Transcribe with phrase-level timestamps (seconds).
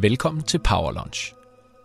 [0.00, 1.34] Velkommen til Power Lunch.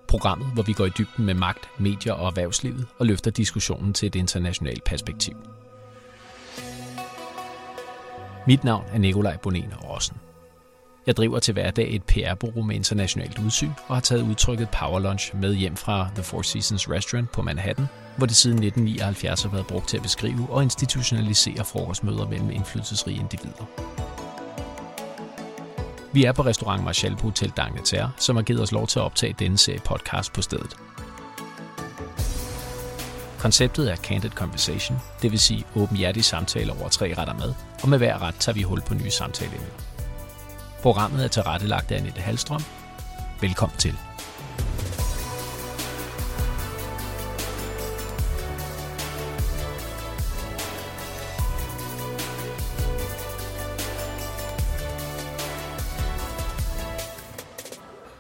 [0.07, 4.07] Programmet, hvor vi går i dybden med magt, medier og erhvervslivet og løfter diskussionen til
[4.07, 5.35] et internationalt perspektiv.
[8.47, 10.17] Mit navn er Nikolaj Bonen Rossen.
[11.07, 15.35] Jeg driver til hverdag et PR-bureau med internationalt udsyn og har taget udtrykket Power Lunch
[15.35, 17.85] med hjem fra The Four Seasons Restaurant på Manhattan,
[18.17, 23.19] hvor det siden 1979 har været brugt til at beskrive og institutionalisere frokostmøder mellem indflydelsesrige
[23.19, 23.65] individer.
[26.13, 29.03] Vi er på restaurant Marshall på Hotel d'Angleterre, som har givet os lov til at
[29.03, 30.77] optage denne serie podcast på stedet.
[33.39, 37.97] Konceptet er Candid Conversation, det vil sige åbenhjertige samtaler over tre retter mad, og med
[37.97, 39.67] hver ret tager vi hul på nye samtaleemner.
[40.81, 42.61] Programmet er tilrettelagt af Annette Halstrøm.
[43.41, 43.97] Velkommen til.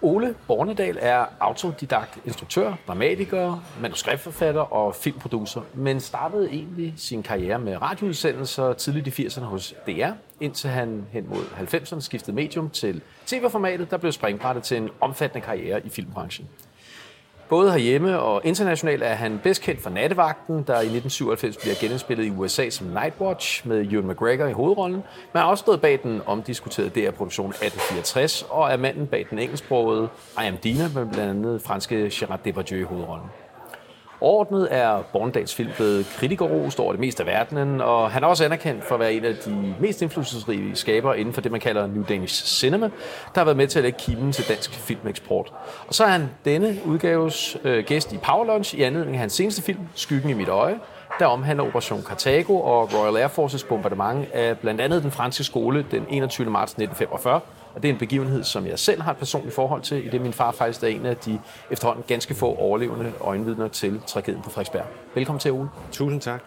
[0.03, 7.81] Ole Bornedal er autodidakt instruktør, dramatiker, manuskriptforfatter og filmproducer, men startede egentlig sin karriere med
[7.81, 13.91] radioudsendelser tidligt i 80'erne hos DR, indtil han hen mod 90'erne skiftede medium til tv-formatet,
[13.91, 16.47] der blev springbrættet til en omfattende karriere i filmbranchen.
[17.51, 22.25] Både herhjemme og internationalt er han bedst kendt for Nattevagten, der i 1997 bliver genindspillet
[22.25, 26.21] i USA som Nightwatch med Ewan McGregor i hovedrollen, men har også stået bag den
[26.25, 31.61] omdiskuterede DR-produktion 1864 og er manden bag den engelsksprogede I Am Dina med blandt andet
[31.61, 33.27] franske Gerard Depardieu i hovedrollen.
[34.21, 38.45] Overordnet er Borndals film blevet kritikerrost over det meste af verdenen, og han er også
[38.45, 41.87] anerkendt for at være en af de mest indflydelsesrige skabere inden for det, man kalder
[41.87, 42.85] New Danish Cinema,
[43.35, 45.53] der har været med til at lægge kimen til dansk filmeksport.
[45.87, 49.33] Og så er han denne udgaves øh, gæst i Power Lunch i anledning af hans
[49.33, 50.79] seneste film, Skyggen i mit øje,
[51.19, 55.85] der omhandler Operation Cartago og Royal Air Forces bombardement af blandt andet den franske skole
[55.91, 56.49] den 21.
[56.49, 57.39] marts 1945,
[57.75, 60.21] og det er en begivenhed, som jeg selv har et personligt forhold til, i det
[60.21, 61.39] min far faktisk er en af de
[61.71, 64.85] efterhånden ganske få overlevende øjenvidner til tragedien på Frederiksberg.
[65.15, 65.69] Velkommen til, Ole.
[65.91, 66.41] Tusind tak.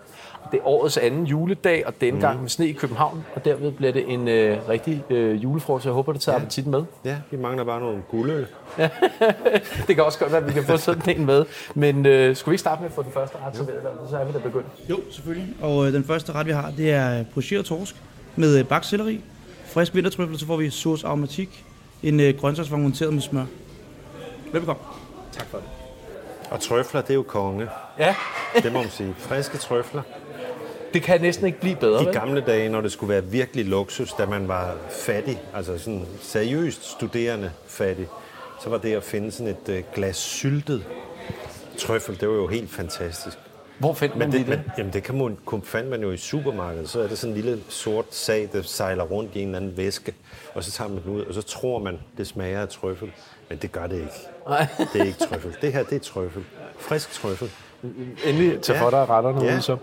[0.52, 3.92] Det er årets anden juledag, og denne gang med sne i København, og derved bliver
[3.92, 5.84] det en øh, rigtig øh, julefrokost.
[5.84, 6.42] Jeg håber, det tager ja.
[6.42, 6.84] appetitten med.
[7.04, 8.46] Ja, vi mangler bare nogle guldøl.
[9.86, 11.44] det kan også godt være, at vi kan få sådan en med.
[11.74, 14.24] Men øh, skulle vi ikke starte med at få den første ret serveret, så er
[14.24, 14.66] vi da begyndt.
[14.90, 15.54] Jo, selvfølgelig.
[15.62, 17.96] Og øh, den første ret, vi har, det er pocheret torsk
[18.36, 19.20] med øh, bakselleri,
[19.74, 21.64] frisk vintertrøffel, så får vi sauce aromatik,
[22.02, 23.44] en øh, grøntsagsvang monteret med smør.
[24.52, 24.82] Velbekomme.
[25.32, 25.66] Tak for det.
[26.50, 27.68] Og trøfler, det er jo konge.
[27.98, 28.14] Ja,
[28.62, 29.14] Det må man sige.
[29.18, 30.02] Friske trøfler.
[30.94, 34.12] det kan næsten ikke blive bedre, I gamle dage, når det skulle være virkelig luksus,
[34.12, 38.06] da man var fattig, altså sådan seriøst studerende fattig,
[38.62, 40.84] så var det at finde sådan et øh, glas syltet
[41.78, 43.38] trøffel, det var jo helt fantastisk.
[43.84, 44.46] Hvor finder man Men det?
[44.46, 46.88] det, men, jamen det kan man, kun fandt man jo i supermarkedet.
[46.88, 49.76] Så er det sådan en lille sort sag, der sejler rundt i en eller anden
[49.76, 50.14] væske,
[50.54, 53.12] og så tager man den ud, og så tror man, det smager af trøffel.
[53.48, 54.12] Men det gør det ikke.
[54.48, 54.66] Nej.
[54.92, 55.56] Det er ikke trøffel.
[55.62, 56.44] Det her, det er trøffel.
[56.78, 57.50] Frisk trøffel.
[58.26, 58.82] Endelig til Ja.
[58.82, 59.60] for dig retterne Ja.
[59.60, 59.76] så.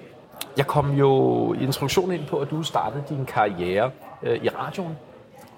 [0.58, 3.92] Jeg kom jo i introduktionen ind på, at du startede din karriere
[4.24, 4.98] øh, i radioen.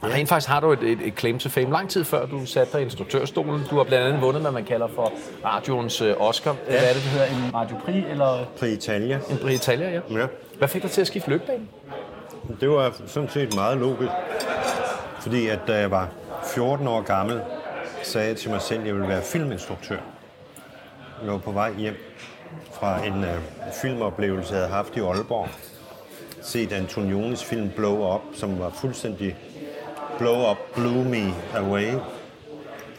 [0.04, 2.46] Og rent faktisk har du et, et, et claim to fame lang tid før du
[2.46, 3.62] satte dig i instruktørstolen.
[3.70, 5.12] Du har blandt andet vundet, hvad man kalder for
[5.46, 6.56] radioens øh, Oscar.
[6.68, 6.80] Ja.
[6.80, 7.26] Hvad er det, det hedder?
[7.26, 9.20] En Radio Prix eller På Italia.
[9.30, 10.00] en Prix Italia, ja.
[10.20, 10.28] Ja.
[10.58, 11.68] Hvad fik dig til at skifte løbebane?
[12.60, 14.12] Det var sådan set meget logisk.
[15.20, 16.10] Fordi at da jeg var
[16.54, 17.42] 14 år gammel,
[18.02, 19.98] sagde jeg til mig selv, at jeg ville være filminstruktør.
[21.24, 21.96] Jeg var på vej hjem
[22.72, 23.30] fra en øh,
[23.82, 25.48] filmoplevelse, jeg havde haft i Aalborg.
[26.42, 29.36] Set Antonionis film Blow Up, som var fuldstændig
[30.18, 31.94] Blow Up blew me away.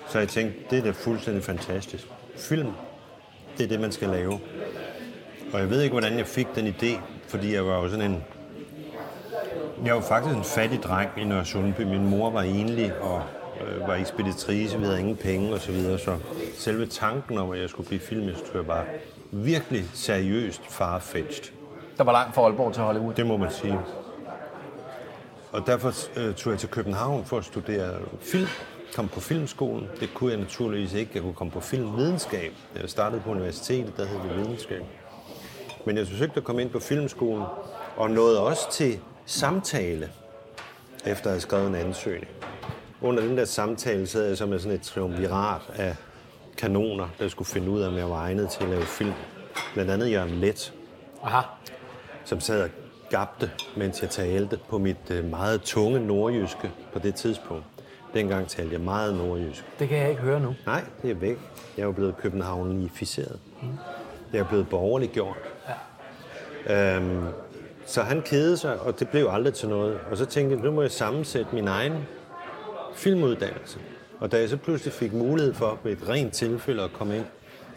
[0.09, 2.07] Så jeg tænkte, det er da fuldstændig fantastisk.
[2.37, 2.73] Film,
[3.59, 4.41] det er det, man skal lave.
[5.53, 8.25] Og jeg ved ikke, hvordan jeg fik den idé, fordi jeg var jo sådan en
[9.85, 11.81] jeg var faktisk en fattig dreng i Nørre Sundby.
[11.81, 13.23] Min mor var enlig og
[13.67, 15.99] øh, var ekspeditrice, vi havde ingen penge og så videre.
[15.99, 16.17] Så
[16.55, 18.85] selve tanken om, at jeg skulle blive filminstruktør, var
[19.31, 21.53] virkelig seriøst farfetched.
[21.99, 23.15] Der var langt fra Aalborg til Hollywood.
[23.15, 23.79] Det må man sige.
[25.55, 28.47] Og derfor øh, tog jeg til København for at studere film.
[28.95, 29.89] Kom på filmskolen.
[30.01, 31.11] Det kunne jeg naturligvis ikke.
[31.15, 32.53] Jeg kunne komme på filmvidenskab.
[32.81, 34.83] Jeg startede på universitetet, der hed det videnskab.
[35.87, 37.45] Men jeg forsøgte at komme ind på filmskolen,
[37.97, 40.11] og nåede også til samtale,
[41.07, 42.31] efter at have skrevet en ansøgning.
[43.01, 45.97] Under den der samtale sad jeg så med sådan et triumvirat af
[46.57, 49.13] kanoner, der skulle finde ud af, om jeg var egnet til at lave film.
[49.75, 50.75] Blandt andet Jørgen Let,
[51.23, 51.41] Aha.
[52.25, 52.71] som sad og
[53.15, 57.65] gabte, mens jeg talte på mit øh, meget tunge nordjyske på det tidspunkt.
[58.15, 59.65] Dengang talte jeg meget nordjysk.
[59.79, 60.55] Det kan jeg ikke høre nu.
[60.67, 61.39] Nej, det er væk.
[61.77, 63.39] Jeg er jo blevet københavnificeret.
[64.33, 65.37] Jeg er blevet borgerligt gjort.
[66.69, 66.97] Ja.
[66.97, 67.25] Øhm,
[67.87, 69.99] så han kedede sig, og det blev aldrig til noget.
[70.11, 71.93] Og så tænkte jeg, nu må jeg sammensætte min egen
[72.95, 73.79] filmuddannelse.
[74.17, 77.17] Og Og da jeg så pludselig fik mulighed for ved et rent tilfælde at komme
[77.17, 77.27] ind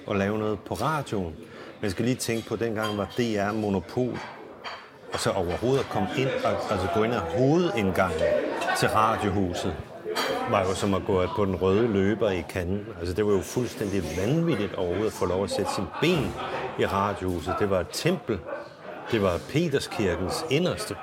[0.08, 1.36] og lave noget på radioen,
[1.82, 4.18] man skal lige tænke på, at dengang var DR monopol,
[5.18, 8.22] altså så overhovedet at komme ind og altså gå ind ad hovedindgangen
[8.78, 9.76] til radiohuset,
[10.50, 12.86] var jo som at gå på den røde løber i kanten.
[13.00, 16.34] Altså det var jo fuldstændig vanvittigt overhovedet at få lov at sætte sin ben
[16.80, 17.56] i radiohuset.
[17.60, 18.40] Det var et tempel.
[19.12, 20.96] Det var Peterskirkens inderste.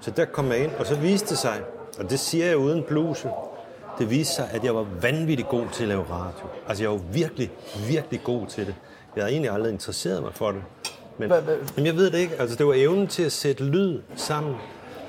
[0.00, 1.60] Så der kom jeg ind, og så viste det sig,
[1.98, 3.28] og det siger jeg uden bluse,
[3.98, 6.46] det viste sig, at jeg var vanvittigt god til at lave radio.
[6.68, 7.50] Altså jeg var virkelig,
[7.88, 8.74] virkelig god til det.
[9.16, 10.62] Jeg havde egentlig aldrig interesseret mig for det.
[11.28, 11.42] Men,
[11.76, 12.34] men jeg ved det ikke.
[12.38, 14.54] Altså det var evnen til at sætte lyd sammen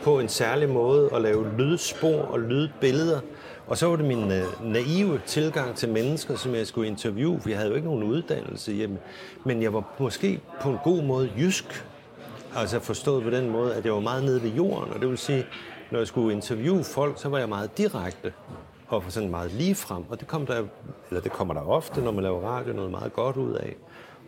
[0.03, 3.19] på en særlig måde, og lave lydspor og lydbilleder.
[3.67, 7.49] Og så var det min øh, naive tilgang til mennesker, som jeg skulle interviewe, for
[7.49, 8.97] jeg havde jo ikke nogen uddannelse hjemme.
[9.43, 11.85] Men jeg var måske på en god måde jysk.
[12.55, 14.93] Altså forstået på den måde, at jeg var meget nede ved jorden.
[14.93, 15.45] Og det vil sige,
[15.91, 18.33] når jeg skulle interviewe folk, så var jeg meget direkte
[18.87, 20.03] og sådan meget ligefrem.
[20.09, 20.63] Og det, kom der,
[21.09, 23.75] eller det kommer der ofte, når man laver radio, noget meget godt ud af.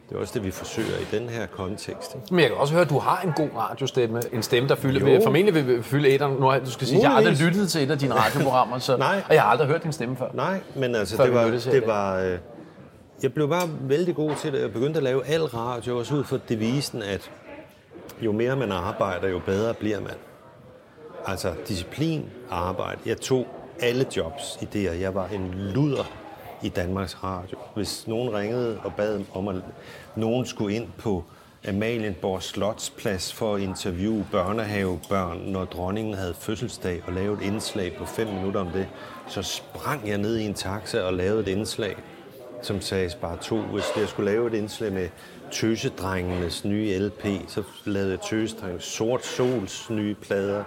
[0.09, 2.15] Det er også det, vi forsøger i den her kontekst.
[2.15, 2.27] Ikke?
[2.31, 4.21] Men jeg kan også høre, at du har en god radiostemme.
[4.33, 6.21] En stemme, der fylder, vil, formentlig vil fylde et.
[6.21, 9.23] Nu, du skal sige, jeg har aldrig lyttet til et af dine radioprogrammer, så, Nej.
[9.29, 10.27] og jeg har aldrig hørt din stemme før.
[10.33, 11.45] Nej, men altså, det var...
[11.45, 12.37] Det var øh,
[13.23, 14.61] jeg blev bare vældig god til det.
[14.61, 17.31] Jeg begyndte at lave al radio, også ud fra devisen, at
[18.21, 20.13] jo mere man arbejder, jo bedre bliver man.
[21.25, 22.99] Altså disciplin, arbejde.
[23.05, 23.47] Jeg tog
[23.79, 26.24] alle jobs i det, jeg var en luder
[26.65, 27.57] i Danmarks Radio.
[27.75, 29.55] Hvis nogen ringede og bad om, at
[30.15, 31.23] nogen skulle ind på
[31.67, 38.05] Amalienborg Slotsplads for at interviewe børnehavebørn, når dronningen havde fødselsdag og lavede et indslag på
[38.05, 38.87] fem minutter om det,
[39.27, 41.95] så sprang jeg ned i en taxa og lavede et indslag,
[42.61, 43.57] som sagde bare to.
[43.57, 45.09] Hvis jeg skulle lave et indslag med
[45.51, 50.63] Tøsedrengenes nye LP, så lavede jeg Tøsedrengenes Sort Sols nye plader.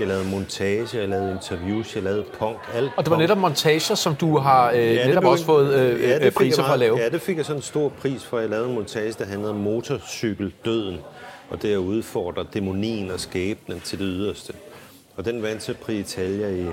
[0.00, 3.94] Jeg lavede montage, jeg lavede interviews, jeg lavede punk, alt Og det var netop montager,
[3.94, 6.98] som du har øh, ja, netop også fået øh, ja, priser meget, for at lave.
[6.98, 8.38] Ja, det fik jeg sådan en stor pris for.
[8.38, 10.98] Jeg lavede en montage, der handlede om motorcykeldøden,
[11.50, 14.52] og det at udfordre dæmonien og skæbnen til det yderste.
[15.16, 16.66] Og den vandt til Prix Italia i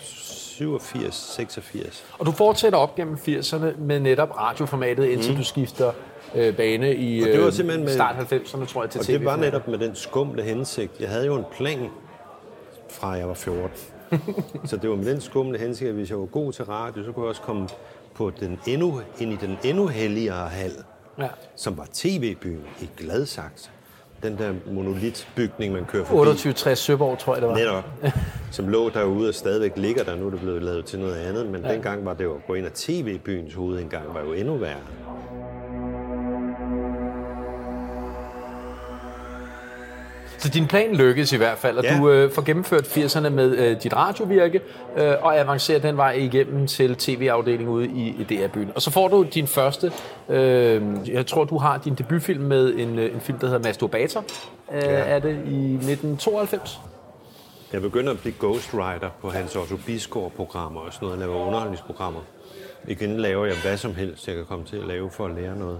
[0.00, 2.04] 87, 86.
[2.18, 5.36] Og du fortsætter op gennem 80'erne med netop radioformatet, indtil mm.
[5.38, 5.92] du skifter
[6.34, 9.12] øh, bane i og det var simpelthen med, start 90'erne, tror jeg, til Og TV
[9.12, 10.92] det var netop med den skumle hensigt.
[11.00, 11.88] Jeg havde jo en plan
[12.90, 13.70] fra jeg var 14.
[14.64, 17.12] så det var med den skumle hensigt, at hvis jeg var god til radio, så
[17.12, 17.68] kunne jeg også komme
[18.14, 20.72] på den endnu, ind i den endnu helligere hal,
[21.18, 21.28] ja.
[21.56, 23.70] som var TV-byen i Gladsaxe.
[24.22, 26.16] Den der monolitbygning, man kører forbi.
[26.16, 27.56] 2860 Søborg, tror jeg, det var.
[27.56, 27.84] Netop.
[28.50, 30.16] Som lå derude og stadigvæk ligger der.
[30.16, 31.46] Nu er det blevet lavet til noget andet.
[31.46, 31.72] Men ja.
[31.72, 34.80] dengang var det jo at gå ind af TV-byens hovedindgang, var jo endnu værre.
[40.38, 41.98] Så din plan lykkedes i hvert fald, og Ja.
[41.98, 44.60] du øh, får gennemført 80'erne med øh, dit radiovirke,
[44.96, 48.70] øh, og avancerer den vej igennem til tv-afdelingen ude i, i DR-byen.
[48.74, 49.92] Og så får du din første,
[50.28, 50.82] øh,
[51.12, 54.24] jeg tror du har din debutfilm med en, øh, en film, der hedder Masturbator,
[54.72, 54.88] øh, Ja.
[54.88, 56.80] er det i 1992?
[57.72, 61.20] Jeg begynder at blive ghostwriter på Hans Otto Bisgaard-programmer og sådan noget.
[61.20, 62.20] Jeg laver underholdningsprogrammer.
[62.88, 65.56] Igen laver jeg hvad som helst, jeg kan komme til at lave for at lære
[65.56, 65.78] noget.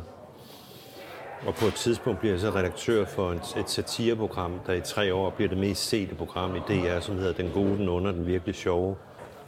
[1.46, 5.30] Og på et tidspunkt bliver jeg så redaktør for et, satireprogram, der i tre år
[5.30, 8.54] bliver det mest sete program i DR, som hedder Den gode, den under, den virkelig
[8.54, 8.96] sjove.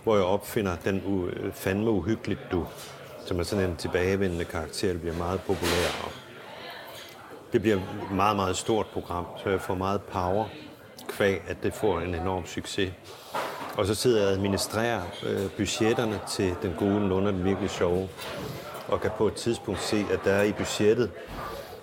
[0.02, 2.66] Hvor jeg opfinder den u- fandme uhyggeligt du,
[3.26, 6.04] som er sådan en tilbagevendende karakter, der bliver meget populær.
[6.04, 6.12] Og
[7.52, 7.82] det bliver et
[8.12, 10.44] meget, meget stort program, så jeg får meget power
[11.09, 12.92] kvæg, at det får en enorm succes.
[13.76, 17.70] Og så sidder jeg og administrerer øh, budgetterne til den gode, den under, den virkelig
[17.70, 18.09] sjove.
[18.88, 21.11] Og kan på et tidspunkt se, at der er i budgettet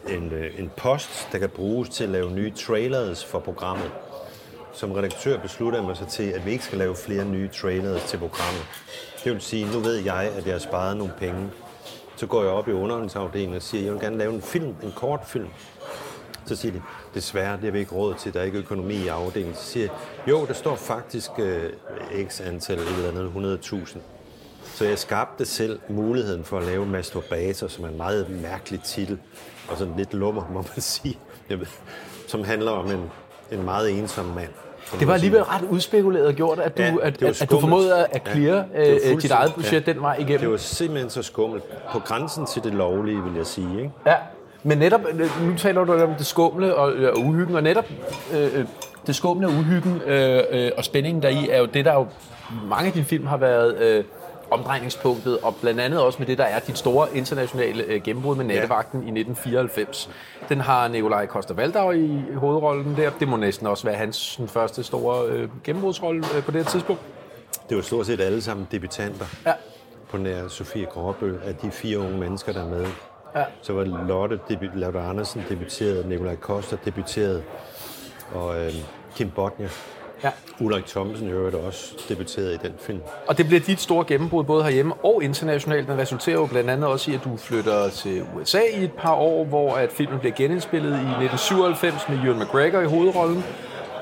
[0.09, 3.91] en, øh, en post, der kan bruges til at lave nye trailers for programmet.
[4.73, 8.03] Som redaktør beslutter jeg mig så til, at vi ikke skal lave flere nye trailers
[8.03, 8.65] til programmet.
[9.23, 11.49] Det vil sige, nu ved jeg, at jeg har sparet nogle penge.
[12.15, 14.75] Så går jeg op i underholdningsafdelingen og siger, at jeg vil gerne lave en film,
[14.83, 15.49] en kortfilm.
[16.45, 16.81] Så siger de,
[17.13, 19.55] desværre, det har vi ikke råd til, der er ikke økonomi i afdelingen.
[19.55, 19.93] Så siger jeg,
[20.27, 21.69] jo, der står faktisk øh,
[22.27, 23.99] x antal, et eller andet, 100.000.
[24.63, 29.19] Så jeg skabte selv muligheden for at lave Masturbator, som er en meget mærkelig titel,
[29.69, 31.17] og sådan lidt lummer, må man sige,
[32.27, 33.11] som handler om en,
[33.51, 34.49] en meget ensom mand.
[34.99, 38.05] Det var alligevel ret udspekuleret gjort, at du, Ja, at, det at, at du formåede
[38.05, 39.93] at clear det var ja, dit fuldstændig- eget budget ja.
[39.93, 40.51] den vej Det igennem.
[40.51, 41.63] var simpelthen så skummelt.
[41.91, 43.77] På grænsen til det lovlige, vil jeg sige.
[43.77, 43.91] Ikke?
[44.05, 44.15] Ja,
[44.63, 47.85] men netop, øh, nu taler du om det skumle og, øh, og uhyggen, og netop
[48.33, 48.65] øh, øh,
[49.07, 52.07] det skumle og uhyggen øh, øh, og spændingen deri er jo det, der jo
[52.69, 54.03] mange af dine film har været øh,
[54.51, 58.45] omdrejningspunktet, og blandt andet også med det, der er dit store internationale øh, gennembrud med
[58.45, 60.09] Nattevagten i 1994.
[60.49, 63.09] Den har Nikolaj koster valdau i hovedrollen der.
[63.19, 66.69] Det må næsten også være hans sådan, første store øh, gennembrudsrolle øh, på det her
[66.71, 67.01] tidspunkt.
[67.69, 69.53] Det var stort set alle sammen debutanter Ja.
[70.09, 72.85] på nær Sofie Gråbøl, af de fire unge mennesker, der er med.
[73.35, 73.43] Ja.
[73.61, 77.43] Så var Lotte, debu- Lotte Andersen debuteret, Nikolaj Koster debuteret,
[78.33, 78.73] og øh,
[79.15, 79.69] Kim Botnia.
[80.23, 80.29] Ja.
[80.59, 82.99] Ulrik Thomsen øvrigt også debuteret i den film.
[83.27, 85.87] Og det bliver dit store gennembrud både herhjemme og internationalt.
[85.87, 89.13] Den resulterer jo blandt andet også i, at du flytter til USA i et par
[89.13, 93.43] år, hvor at filmen bliver genindspillet i 1997 med Ewan McGregor i hovedrollen.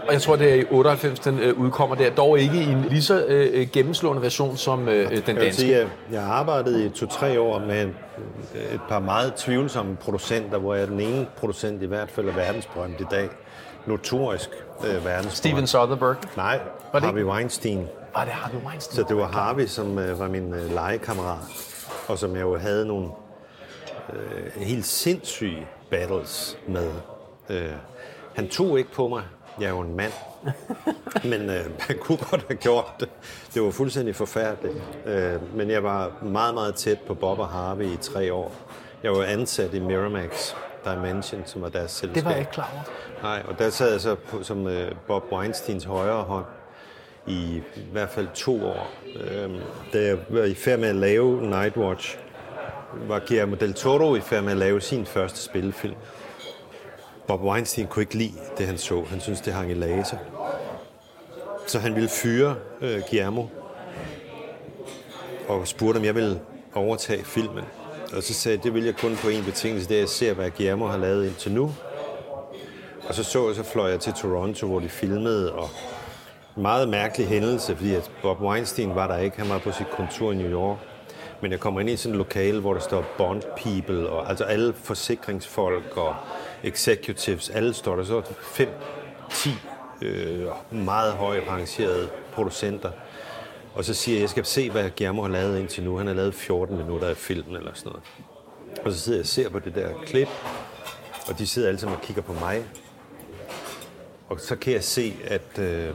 [0.07, 2.09] Og jeg tror, det er i 98, den øh, udkommer der.
[2.09, 5.53] Dog ikke i en lige så øh, gennemslående version som øh, den Jeg vil danske.
[5.53, 7.81] sige, at jeg har arbejdet i to-tre år med
[8.73, 12.33] et par meget tvivlsomme producenter, hvor jeg er den ene producent i hvert fald er
[12.33, 13.29] verdensberømt i dag.
[13.87, 14.49] Notorisk
[14.83, 15.31] øh, verdensberømt.
[15.31, 16.37] Steven Soderbergh.
[16.37, 16.59] Nej,
[16.93, 17.87] Var det Harvey Weinstein.
[18.15, 18.95] Var det Harvey Weinstein?
[18.95, 21.37] Så det var Harvey, som øh, var min øh, legekammerat,
[22.07, 23.09] og som jeg jo havde nogle
[24.13, 26.91] øh, helt sindssyge battles med.
[27.49, 27.69] Øh,
[28.35, 29.23] han tog ikke på mig.
[29.59, 30.11] Jeg er jo en mand.
[31.31, 33.09] Men øh, han kunne godt have gjort det.
[33.53, 34.75] Det var fuldstændig forfærdeligt.
[35.05, 38.51] Øh, men jeg var meget, meget tæt på Bob og Harvey i tre år.
[39.03, 40.53] Jeg var ansat i Miramax
[40.85, 42.15] Dimension, som var deres selskab.
[42.15, 42.83] Det var jeg ikke klar over.
[43.23, 46.45] Nej, og der sad jeg så på, som øh, Bob Weinsteins højre hånd
[47.27, 48.87] i, i hvert fald to år.
[49.15, 49.59] Øhm,
[49.93, 52.17] da jeg var i færd med at lave Nightwatch,
[53.07, 55.95] var Guillermo del Toro i færd med at lave sin første spillefilm.
[57.27, 59.03] Bob Weinstein kunne ikke lide det, han så.
[59.09, 60.17] Han syntes, det hang i laser.
[61.67, 63.45] Så han ville fyre øh, Guillermo
[65.47, 66.41] og spurgte, om jeg ville
[66.73, 67.63] overtage filmen.
[68.15, 70.09] Og så sagde jeg, det vil jeg kun på en betingelse, det er, at jeg
[70.09, 71.73] ser, hvad Guillermo har lavet indtil nu.
[73.07, 75.69] Og så så jeg, så fløj jeg til Toronto, hvor de filmede, og
[76.57, 79.37] en meget mærkelig hændelse, fordi at Bob Weinstein var der ikke.
[79.37, 80.77] Han var på sit kontor i New York.
[81.41, 84.43] Men jeg kommer ind i sådan et lokale, hvor der står Bond People, og altså
[84.43, 86.15] alle forsikringsfolk og
[86.63, 88.03] executives, alle står der.
[88.03, 88.69] Så fem,
[89.31, 89.49] ti
[90.01, 92.91] øh, meget højt rangerede producenter.
[93.75, 95.97] Og så siger jeg, jeg skal se, hvad Guillermo har lavet indtil nu.
[95.97, 98.03] Han har lavet 14 minutter af filmen eller sådan noget.
[98.85, 100.27] Og så sidder jeg og ser på det der klip,
[101.27, 102.65] og de sidder alle sammen og kigger på mig.
[104.29, 105.93] Og så kan jeg se, at øh,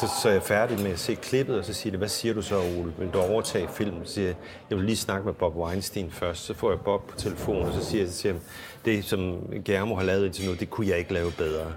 [0.00, 2.34] så, så er jeg færdig med at se klippet, og så siger det, hvad siger
[2.34, 2.92] du så, Ole?
[2.98, 4.06] Vil du overtage filmen?
[4.06, 4.36] Så siger jeg,
[4.70, 6.44] jeg vil lige snakke med Bob Weinstein først.
[6.44, 8.40] Så får jeg Bob på telefonen, og så siger jeg til ham,
[8.84, 11.72] det som Germo har lavet indtil nu, det kunne jeg ikke lave bedre.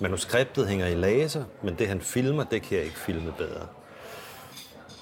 [0.00, 3.66] Manuskriptet hænger i laser, men det han filmer, det kan jeg ikke filme bedre.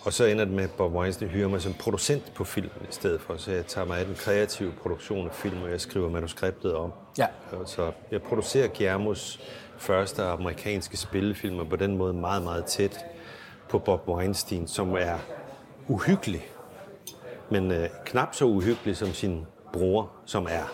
[0.04, 2.92] Og så ender det med, at Bob Weinstein hyrer mig som producent på filmen i
[2.92, 3.36] stedet for.
[3.36, 6.92] Så jeg tager mig af den kreative produktion af film, og jeg skriver manuskriptet om.
[7.18, 7.26] Ja.
[7.66, 9.40] Så jeg producerer Guillermos
[9.78, 13.04] første amerikanske spillefilm, og på den måde meget, meget tæt
[13.68, 15.18] på Bob Weinstein, som er
[15.88, 16.48] uhyggelig.
[17.50, 20.72] Men øh, knap så uhyggelig som sin bror, som er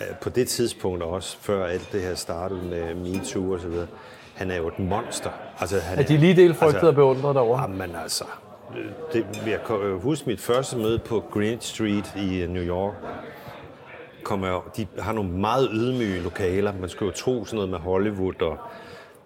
[0.00, 3.86] øh, på det tidspunkt også, før alt det her startede med MeToo og så videre,
[4.34, 5.30] han er jo et monster.
[5.60, 7.62] Altså, han Er de lige del frygtet altså, og beundret derovre?
[7.62, 8.24] Jamen altså,
[9.12, 12.94] det, jeg kan huske mit første møde på Greenwich Street i øh, New York.
[14.22, 16.72] Kom jeg, de har nogle meget ydmyge lokaler.
[16.80, 18.58] Man skulle jo tro sådan noget med Hollywood, og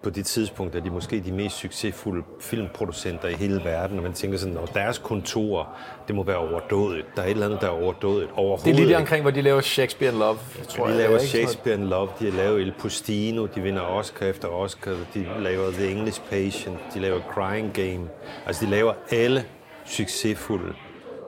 [0.03, 3.97] på det tidspunkt er de måske de mest succesfulde filmproducenter i hele verden.
[3.97, 5.69] Og man tænker sådan, at deres kontor,
[6.07, 7.05] det må være overdådigt.
[7.15, 8.31] Der er et eller andet, der er overdådigt.
[8.35, 10.37] Overhovedet Det er lige der omkring, hvor de laver Shakespeare in Love,
[10.69, 10.99] tror De jeg.
[10.99, 11.19] laver?
[11.19, 15.71] Shakespeare in Love, de har lavet El Postino, de vinder Oscar efter Oscar, de laver
[15.71, 18.09] The English Patient, de laver Crying Game.
[18.45, 19.45] Altså, de laver alle
[19.85, 20.73] succesfulde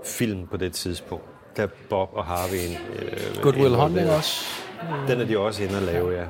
[0.05, 1.25] film på det tidspunkt.
[1.57, 3.81] Der er Bob og Harvey en, øh, Good Will involveret.
[3.89, 4.45] Hunting også.
[5.07, 6.25] Den er de også inde at lave, ja.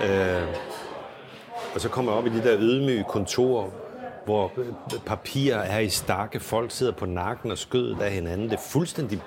[0.00, 0.40] ja.
[0.40, 0.46] Øh,
[1.74, 3.70] og så kommer jeg op i de der ydmyge kontorer,
[4.24, 4.52] hvor
[5.06, 8.50] papirer er i stakke, folk sidder på nakken og skødet af hinanden.
[8.50, 9.22] Det er fuldstændig,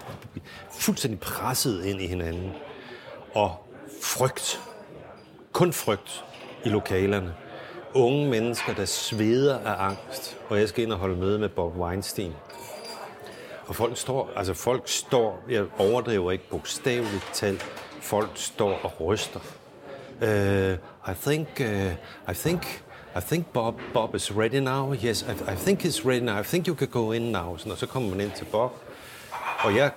[0.72, 2.51] fuldstændig presset ind i hinanden.
[3.34, 3.56] Og
[4.01, 4.62] frygt.
[5.51, 6.25] Kun frygt
[6.66, 7.34] i lokalerne.
[7.94, 10.38] Unge mennesker, der sveder af angst.
[10.50, 12.34] Og jeg skal ind og holde møde med Bob Weinstein.
[13.68, 17.62] Og folk står, altså folk står, jeg overdriver ikke bogstaveligt talt,
[18.01, 19.39] folk står og ryster.
[20.21, 20.77] Uh,
[21.12, 21.91] I think, uh,
[22.31, 22.83] I think,
[23.15, 24.93] I think Bob, Bob is ready now.
[24.93, 26.39] Yes, I, I think he's ready now.
[26.39, 27.57] I think you can go in now.
[27.57, 28.71] Sådan, og så kommer man ind til Bob.
[29.63, 29.91] Og jeg,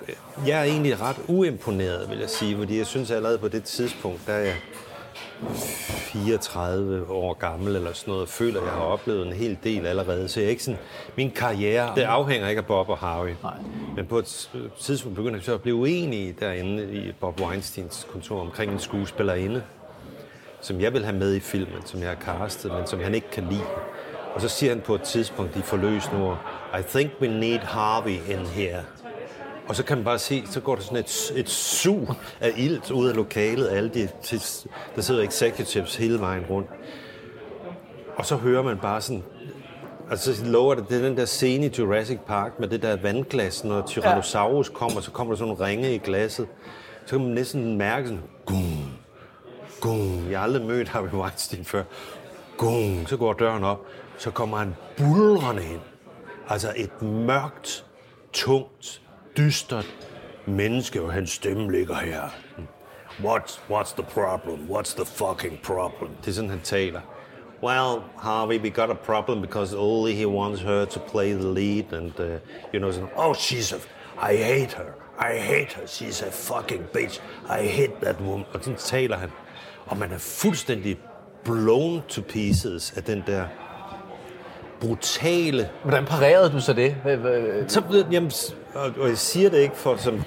[0.46, 4.20] jeg er egentlig ret uimponeret, vil jeg sige, fordi jeg synes allerede på det tidspunkt,
[4.26, 4.56] der er jeg
[5.48, 9.86] 34 år gammel eller sådan noget, og føler, at jeg har oplevet en hel del
[9.86, 10.28] allerede.
[10.28, 10.80] Så jeg er ikke sådan,
[11.16, 13.34] min karriere, det afhænger ikke af Bob og Harvey.
[13.42, 13.56] Nej.
[13.96, 14.50] Men på et
[14.80, 19.62] tidspunkt begynder jeg så at blive uenig derinde i Bob Weinsteins kontor omkring en skuespillerinde,
[20.60, 23.30] som jeg vil have med i filmen, som jeg har castet, men som han ikke
[23.30, 23.64] kan lide.
[24.34, 26.38] Og så siger han på et tidspunkt, de forløsende ord,
[26.78, 28.84] I think we need Harvey in here.
[29.68, 32.08] Og så kan man bare se, så går der sådan et, et sug
[32.40, 34.08] af ilt ud af lokalet, alle de,
[34.96, 36.68] der sidder executives hele vejen rundt.
[38.16, 39.22] Og så hører man bare sådan,
[40.10, 42.96] Altså, så lover det, det er den der scene i Jurassic Park med det der
[42.96, 46.46] vandglas, når Tyrannosaurus kommer, så kommer der sådan nogle ringe i glasset.
[47.06, 48.22] Så kan man næsten mærke sådan,
[49.80, 50.30] gung.
[50.30, 51.82] Jeg har aldrig mødt Harvey Weinstein før.
[52.56, 53.86] Gung, så går døren op.
[54.18, 55.80] Så kommer han bulrende ind.
[56.48, 57.84] Altså et mørkt,
[58.32, 59.02] tungt,
[59.36, 59.86] dystert
[60.46, 62.22] menneske, og hans stemme ligger her.
[63.24, 64.58] What, what's the problem?
[64.70, 66.10] What's the fucking problem?
[66.20, 67.00] Det er sådan, han taler.
[67.62, 71.92] Well, Harvey, we got a problem because only he wants her to play the lead,
[71.92, 72.26] and uh,
[72.72, 73.78] you know, so, oh, she's a,
[74.32, 74.94] I hate her.
[75.18, 75.86] I hate her.
[75.86, 77.20] She's a fucking bitch.
[77.48, 78.46] I hate that woman.
[78.54, 79.30] Og sådan taler han.
[79.90, 80.98] Og man er fuldstændig
[81.44, 83.44] blown to pieces af den der
[84.80, 86.96] brutale Hvordan parerede du så det?
[87.68, 88.32] Så jamen,
[88.74, 90.22] og, jeg siger det ikke for, som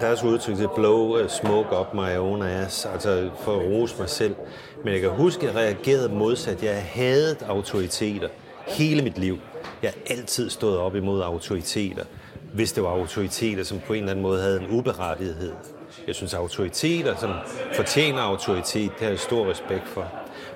[0.00, 4.08] deres udtryk, til blow uh, smoke up my own ass, altså for at rose mig
[4.08, 4.34] selv.
[4.84, 6.62] Men jeg kan huske, at jeg reagerede modsat.
[6.62, 8.28] Jeg havde autoriteter
[8.66, 9.38] hele mit liv.
[9.82, 12.04] Jeg har altid stået op imod autoriteter,
[12.54, 15.52] hvis det var autoriteter, som på en eller anden måde havde en uberettighed.
[16.06, 17.30] Jeg synes, autoriteter, som
[17.72, 20.06] fortjener autoritet, det har jeg stor respekt for.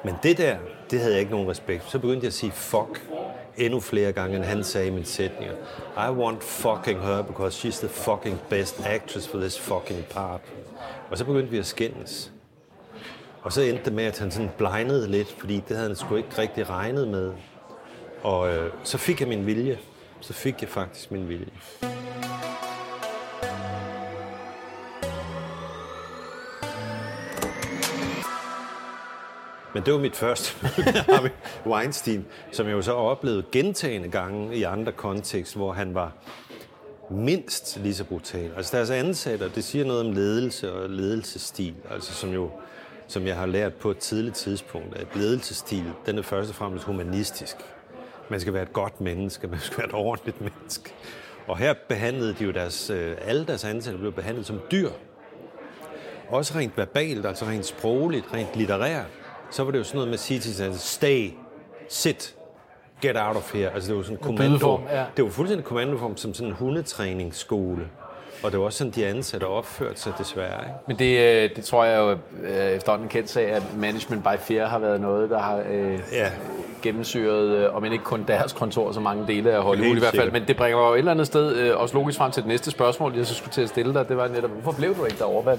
[0.04, 0.57] Men det der,
[0.90, 1.90] det havde jeg ikke nogen respekt for.
[1.90, 3.11] Så begyndte jeg at sige fuck
[3.57, 5.54] endnu flere gange, end han sagde i mine sætninger.
[5.97, 10.40] I want fucking her, because she's the fucking best actress for this fucking part.
[11.11, 12.33] Og så begyndte vi at skændes.
[13.42, 16.16] Og så endte det med, at han sådan blindede lidt, fordi det havde han sgu
[16.16, 17.33] ikke rigtig regnet med.
[18.23, 19.78] Og øh, så fik jeg min vilje.
[20.21, 21.50] Så fik jeg faktisk min vilje.
[29.75, 31.31] Men det var mit første møde med
[31.67, 36.12] Weinstein, som jeg jo så oplevede gentagende gange i andre kontekster, hvor han var
[37.11, 38.50] mindst lige så brutal.
[38.57, 42.50] Altså deres ansatte, det siger noget om ledelse og ledelsesstil, altså som jo
[43.11, 46.85] som jeg har lært på et tidligt tidspunkt, at ledelsesstil, den er først og fremmest
[46.85, 47.57] humanistisk.
[48.29, 50.94] Man skal være et godt menneske, man skal være et ordentligt menneske.
[51.47, 54.90] Og her behandlede de jo deres, øh, alle deres ansatte blev behandlet som dyr.
[56.29, 59.19] Også rent verbalt, altså rent sprogligt, rent litterært.
[59.51, 61.31] Så var det jo sådan noget med at sige til sig, stay,
[61.89, 62.35] sit,
[63.03, 63.71] get out of here.
[63.75, 64.81] Altså det var sådan en kommando.
[64.91, 65.05] ja.
[65.17, 67.89] Det var fuldstændig kommandoform som sådan en hundetræningsskole.
[68.43, 70.61] Og det var også sådan, de ansatte opførte sig desværre.
[70.63, 70.75] Ikke?
[70.87, 72.11] Men det, øh, det tror jeg jo
[72.43, 76.31] øh, efterhånden kendt sag, at management by fear har været noget, der har øh, Ja.
[76.83, 80.14] Gennemsyret, øh, om end ikke kun deres kontor, så mange dele af Hollywood i hvert
[80.16, 80.33] fald.
[80.33, 82.71] Men det bringer jo et eller andet sted øh, også logisk frem til det næste
[82.71, 84.09] spørgsmål, jeg så skulle til at stille dig.
[84.09, 85.43] Det var netop, hvorfor blev du ikke derovre?
[85.43, 85.57] Hvad,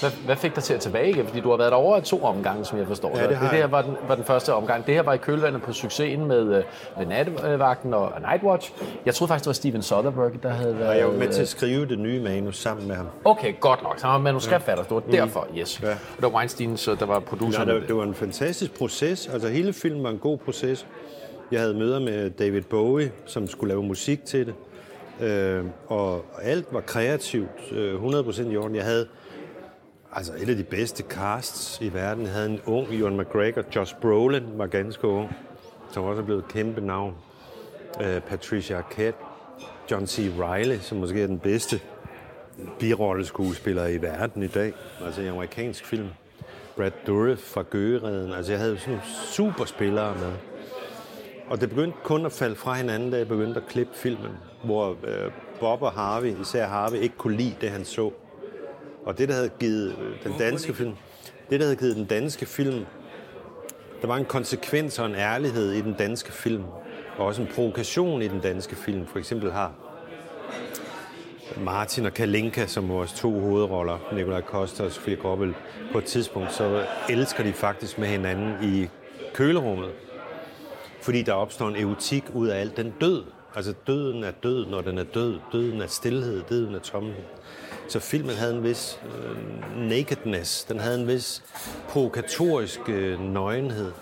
[0.00, 1.26] hvad, hvad fik dig til at tilbage igen?
[1.26, 3.58] Fordi du har været derovre i to omgange, som jeg forstår Ja, det har det.
[3.58, 4.86] her var den, var den første omgang.
[4.86, 6.62] Det her var i kølvandet på succesen med, øh,
[6.98, 8.72] med Nattevagten og Nightwatch.
[9.06, 10.88] Jeg troede faktisk, det var Steven Soderbergh, der havde været...
[10.90, 13.06] Og jeg var med til at skrive det nye manus sammen med ham.
[13.24, 13.98] Okay, godt nok.
[13.98, 14.84] Så han var manuskriptfatter.
[14.84, 15.80] Det var derfor, yes.
[15.82, 15.90] Ja.
[15.90, 17.64] Og det var Weinstein, så der var producer.
[17.64, 19.28] Nej, det, det var en fantastisk proces.
[19.32, 20.57] Altså hele filmen var en god proces.
[21.52, 24.54] Jeg havde møder med David Bowie, som skulle lave musik til det.
[25.20, 28.76] Øh, og alt var kreativt, øh, 100% i orden.
[28.76, 29.08] Jeg havde
[30.12, 32.24] altså et af de bedste casts i verden.
[32.24, 33.64] Jeg havde en ung Ewan McGregor.
[33.76, 35.36] Josh Brolin var ganske ung,
[35.92, 37.14] som også er blevet et kæmpe navn.
[38.02, 39.18] Øh, Patricia Arquette.
[39.90, 40.30] John C.
[40.38, 41.80] Reilly, som måske er den bedste
[42.78, 44.72] birolleskuespiller i verden i dag.
[45.04, 46.08] Altså i amerikansk film.
[46.76, 48.32] Brad Dourif fra Gøgereden.
[48.32, 50.32] Altså jeg havde sådan nogle superspillere med.
[51.50, 54.30] Og det begyndte kun at falde fra hinanden, da jeg begyndte at klippe filmen.
[54.64, 55.30] Hvor øh,
[55.60, 58.10] Bob og Harvey, især Harvey, ikke kunne lide det, han så.
[59.04, 60.94] Og det, der havde givet øh, den danske film,
[61.50, 62.84] det, der havde givet den danske film,
[64.00, 66.64] der var en konsekvens og en ærlighed i den danske film.
[67.18, 69.06] Og også en provokation i den danske film.
[69.06, 69.72] For eksempel har
[71.56, 75.54] Martin og Kalinka som vores to hovedroller, Nikolaj Koster og Sofie Gråbøl,
[75.92, 78.88] på et tidspunkt, så elsker de faktisk med hinanden i
[79.34, 79.90] kølerummet.
[81.00, 83.24] Fordi der opstår en eutik ud af alt den død.
[83.54, 85.38] Altså døden er død, når den er død.
[85.52, 87.24] Døden er stillhed, døden er tomhed.
[87.88, 89.36] Så filmen havde en vis øh,
[89.88, 91.42] nakedness, den havde en vis
[91.88, 93.92] provokatorisk øh, nøgenhed.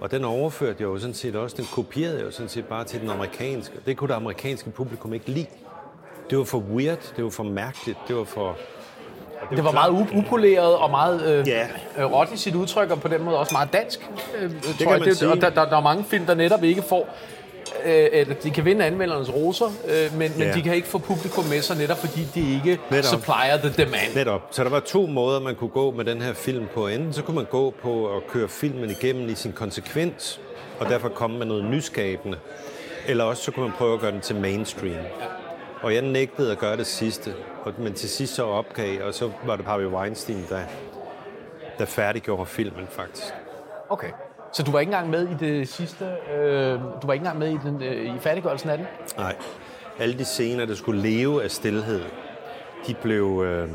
[0.00, 2.84] Og den overførte jeg jo sådan set også, den kopierede jeg jo sådan set bare
[2.84, 3.80] til den amerikanske.
[3.86, 5.46] Det kunne det amerikanske publikum ikke lide.
[6.30, 8.56] Det var for weird, det var for mærkeligt, det var for...
[9.50, 11.66] Det var meget upoleret og meget øh, Ja.
[11.98, 14.10] øh, råt i sit udtryk, og på den måde også meget dansk.
[14.38, 15.30] Øh, det kan man sige.
[15.30, 17.08] Og der, der, der er mange film, der netop ikke får...
[17.84, 20.52] Øh, eller de kan vinde anmeldernes roser, øh, men, men Ja.
[20.54, 23.04] de kan ikke få publikum med sig, netop fordi de ikke Netop.
[23.04, 24.14] supplier the demand.
[24.14, 24.40] Netop.
[24.50, 26.86] Så der var to måder, man kunne gå med den her film på.
[26.86, 30.40] Enten så kunne man gå på at køre filmen igennem i sin konsekvens,
[30.80, 32.38] og derfor komme med noget nyskabende.
[33.06, 34.96] Eller også så kunne man prøve at gøre den til mainstream.
[35.86, 39.14] Og jeg nægtede at gøre det sidste, og- men til sidst så opgav, jeg, og
[39.14, 40.60] så var det Harvey Weinstein, der,
[41.78, 43.34] der færdiggjorde filmen faktisk.
[43.88, 44.08] Okay.
[44.52, 46.04] Så du var ikke engang med i det sidste,
[46.36, 46.72] øh,
[47.02, 48.86] du var ikke engang med i, den, øh, i færdiggørelsen af den?
[49.16, 49.34] Nej.
[49.98, 52.02] Alle de scener, der skulle leve af stillhed,
[52.86, 53.68] de blev, øh,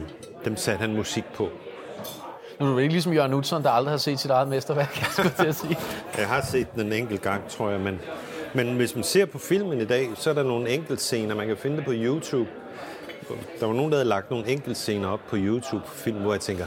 [0.45, 1.49] dem satte han musik på.
[2.59, 5.07] Nu er du ikke ligesom Jørgen Utzon, der aldrig har set sit eget mesterværk, jeg
[5.11, 5.77] skulle til at sige.
[6.17, 8.01] Jeg har set den en enkelt gang, tror jeg, men,
[8.55, 11.47] men hvis man ser på filmen i dag, så er der nogle enkelte scener, man
[11.47, 12.49] kan finde det på YouTube.
[13.59, 16.33] Der var nogen, der havde lagt nogle enkelte scener op på YouTube på film, hvor
[16.33, 16.65] jeg tænker,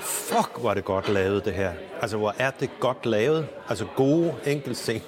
[0.00, 1.72] fuck, hvor er det godt lavet det her.
[2.00, 3.46] Altså, hvor er det godt lavet.
[3.68, 5.00] Altså, gode enkelte scener.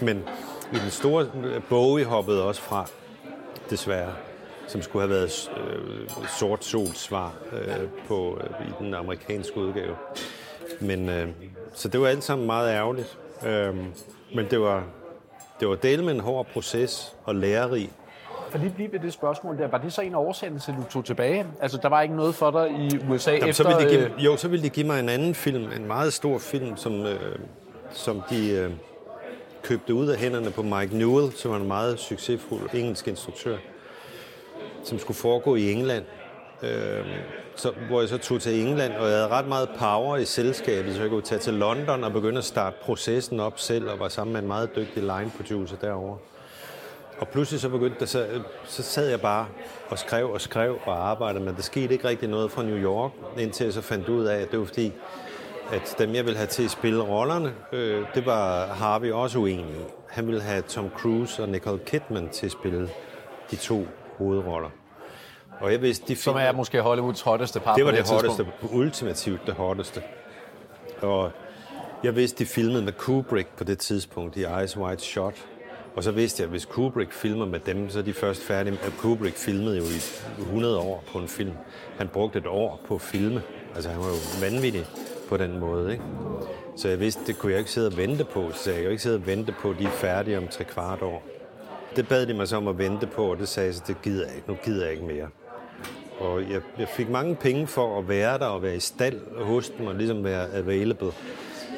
[0.00, 0.24] Men
[0.72, 2.86] i den store øh, Bowie hoppede også fra,
[3.70, 4.12] desværre,
[4.66, 9.96] som skulle have været øh, sort solsvar øh, på, øh, i den amerikanske udgave.
[10.80, 11.28] Men, øh,
[11.74, 13.18] så det var alt sammen meget ærgerligt.
[13.46, 13.76] Øh,
[14.34, 14.84] men det var,
[15.60, 17.90] det var del med en hård proces og lærerig.
[18.50, 21.46] For lige blive ved det spørgsmål der, var det så en til, du tog tilbage?
[21.60, 23.64] Altså, der var ikke noget for dig i USA Jamen, efter...
[23.64, 25.86] så ville de give, øh, jo, så ville de give mig en anden film, en
[25.86, 27.38] meget stor film, som, øh,
[27.90, 28.70] som de øh,
[29.62, 33.56] købte ud af hænderne på Mike Newell, som var en meget succesfuld engelsk instruktør,
[34.84, 36.04] som skulle foregå i England.
[36.62, 37.06] Øh,
[37.58, 40.94] så, hvor jeg så tog til England, og jeg havde ret meget power i selskabet,
[40.94, 44.08] så jeg kunne tage til London og begynde at starte processen op selv, og var
[44.08, 46.16] sammen med en meget dygtig line producer derovre.
[47.18, 48.26] Og pludselig så begyndte det, så,
[48.64, 49.46] så sad jeg bare
[49.88, 53.10] og skrev og skrev og arbejdede, men der skete ikke rigtig noget fra New York,
[53.38, 54.92] indtil jeg så fandt ud af, at det var fordi,
[55.72, 59.64] at dem jeg ville have til at spille rollerne, øh, det var Harvey også uenig
[59.64, 59.84] i.
[60.08, 62.90] Han ville have Tom Cruise og Nicole Kidman til at spille
[63.50, 63.86] de to
[64.18, 64.70] hovedroller.
[65.60, 68.28] Og jeg vidste, de Som film- er måske Hollywoods hotteste par det var det tidspunkt.
[68.38, 70.02] hotteste, ultimativt det hotteste.
[71.02, 71.30] Og
[72.04, 75.34] jeg vidste, de filmede med Kubrick på det tidspunkt i Eyes Wide Shot.
[75.96, 78.78] Og så vidste jeg, at hvis Kubrick filmer med dem, så er de først færdige.
[78.98, 81.52] Kubrick filmede jo i 100 år på en film.
[81.98, 83.42] Han brugte et år på at filme.
[83.74, 84.14] Altså han var jo
[84.50, 84.84] vanvittig
[85.28, 86.04] på den måde, ikke?
[86.76, 88.50] Så jeg vidste, det kunne jeg ikke sidde og vente på.
[88.52, 91.02] Så jeg kunne ikke sidde og vente på, at de er færdige om tre kvart
[91.02, 91.22] år.
[91.96, 94.02] Det bad de mig så om at vente på, og det sagde jeg så, det
[94.02, 94.48] gider jeg ikke.
[94.50, 95.26] Nu gider jeg ikke mere.
[96.20, 99.70] Og jeg, jeg fik mange penge for at være der og være i stald hos
[99.70, 101.12] dem og ligesom være available.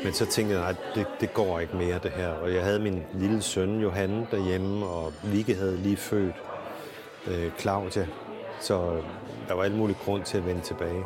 [0.04, 2.28] Men så tænkte jeg, nej, det, det går ikke mere det her.
[2.28, 6.34] Og jeg havde min lille søn Johan derhjemme, og Vicky havde lige født
[7.26, 8.06] øh, Claudia.
[8.60, 9.02] Så øh,
[9.48, 11.04] der var alt muligt grund til at vende tilbage.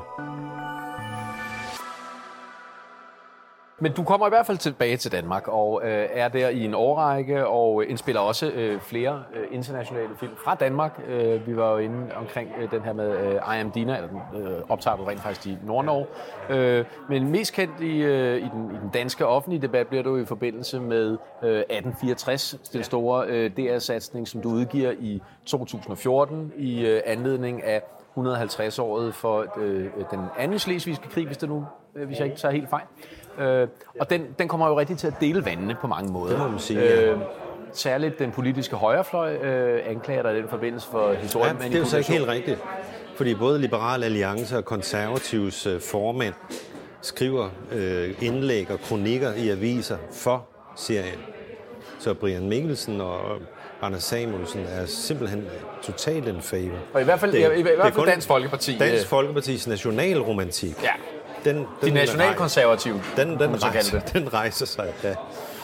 [3.84, 6.74] Men du kommer i hvert fald tilbage til Danmark og øh, er der i en
[6.74, 11.00] årrække og indspiller også øh, flere øh, internationale film fra Danmark.
[11.08, 14.08] Øh, vi var jo inde omkring øh, den her med øh, I Am Dina, eller
[14.08, 16.06] den øh, optager du rent faktisk i Nordnorge.
[16.48, 20.16] Øh, men mest kendt i, øh, i, den, i den danske offentlige debat bliver du
[20.16, 26.86] i forbindelse med øh, 1864, den store øh, DR-satsning, som du udgiver i 2014 i
[26.86, 27.82] øh, anledning af
[28.16, 32.52] 150-året for øh, den anden slesvigske krig, hvis, det nu, øh, hvis jeg ikke tager
[32.52, 32.84] helt fejl.
[33.38, 33.68] Øh,
[34.00, 36.30] og den, den kommer jo rigtig til at dele vandene på mange måder.
[36.30, 37.02] Det må man sige, ja.
[37.12, 37.18] øh,
[37.72, 41.56] Særligt den politiske højrefløj øh, anklager dig i den forbindelse for Ja, historien.
[41.58, 42.58] det er jo så ikke helt rigtigt.
[43.16, 46.34] Fordi både Liberal Alliance og Konservativs øh, formand
[47.00, 51.18] skriver øh, indlæg og kronikker i aviser for serien.
[51.98, 53.18] Så Brian Mikkelsen og
[53.82, 55.44] Anders Samuelsen er simpelthen
[55.82, 56.76] totalt en favor.
[56.92, 58.76] Og i hvert fald, Det- i, i, i det er hvert fald kun Dansk Folkeparti.
[58.78, 60.82] Dansk øh, Folkepartis nationalromantik.
[60.82, 60.90] Ja,
[61.44, 63.00] Den, den, de nationalkonservative.
[63.16, 64.12] Den, den, rejser, det.
[64.12, 65.14] den rejser sig, ja.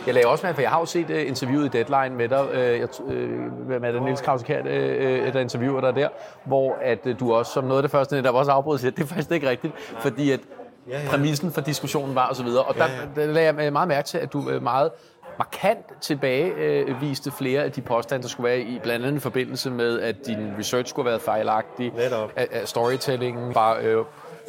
[0.07, 2.49] Jeg lagde også med, for jeg har jo set uh, interviewet i Deadline med dig,
[2.49, 6.09] uh, jeg, uh, med Mette Niels Krause Kjær, uh, der interviewer dig der,
[6.45, 8.91] hvor at uh, du også som noget af det første, der var også afbrudt, siger,
[8.91, 10.41] det er faktisk ikke rigtigt, fordi at
[10.89, 11.09] Ja, ja.
[11.11, 12.65] præmissen for diskussionen var og så videre.
[12.65, 14.91] Og der, Ja, der lagde jeg meget mærke til, at du uh, meget
[15.39, 19.21] markant tilbage øh, viste flere af de påstande, der skulle være i blandt andet i
[19.21, 22.31] forbindelse med, at din research skulle have været fejlagtig, Netop.
[22.37, 23.97] at, at storytellingen var øh,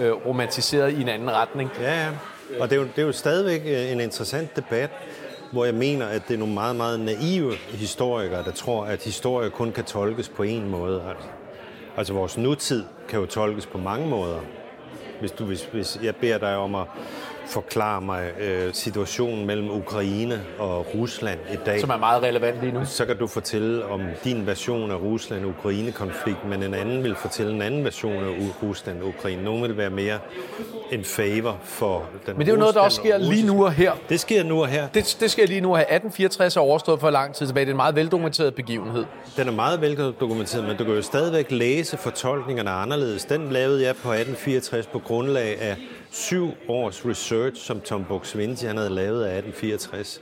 [0.01, 1.69] øh, romantiseret i en anden retning.
[1.81, 2.09] Ja, ja.
[2.59, 4.89] Og det er, jo, det er jo stadigvæk øh, en interessant debat,
[5.51, 9.49] hvor jeg mener, at det er nogle meget, meget naive historikere, der tror, at historie
[9.49, 11.03] kun kan tolkes på en måde.
[11.09, 11.27] Altså,
[11.97, 14.39] altså vores nutid kan jo tolkes på mange måder.
[15.19, 16.85] Hvis, du, hvis, hvis jeg beder dig om at
[17.51, 22.71] forklare mig øh, situationen mellem Ukraine og Rusland i dag, som er meget relevant lige
[22.71, 22.85] nu.
[22.85, 27.61] så kan du fortælle om din version af Rusland-Ukraine-konflikten, men en anden vil fortælle en
[27.61, 29.43] anden version af Rusland-Ukraine.
[29.43, 30.19] Nogle vil være mere
[30.91, 33.65] en favor for den Men det er jo noget, der også sker Rusland- lige nu
[33.65, 33.91] og her.
[34.09, 34.87] Det sker nu og her.
[34.87, 35.81] Det, det sker lige nu her.
[35.81, 37.65] 1864 er overstået for lang tid tilbage.
[37.65, 39.05] Det er en meget veldokumenteret begivenhed.
[39.37, 43.25] Den er meget veldokumenteret, men du kan jo stadigvæk læse fortolkningerne anderledes.
[43.25, 45.75] Den lavede jeg på 1864 på grundlag af
[46.11, 50.21] syv års research, som Tom Buk-Swienty han havde lavet af 1864,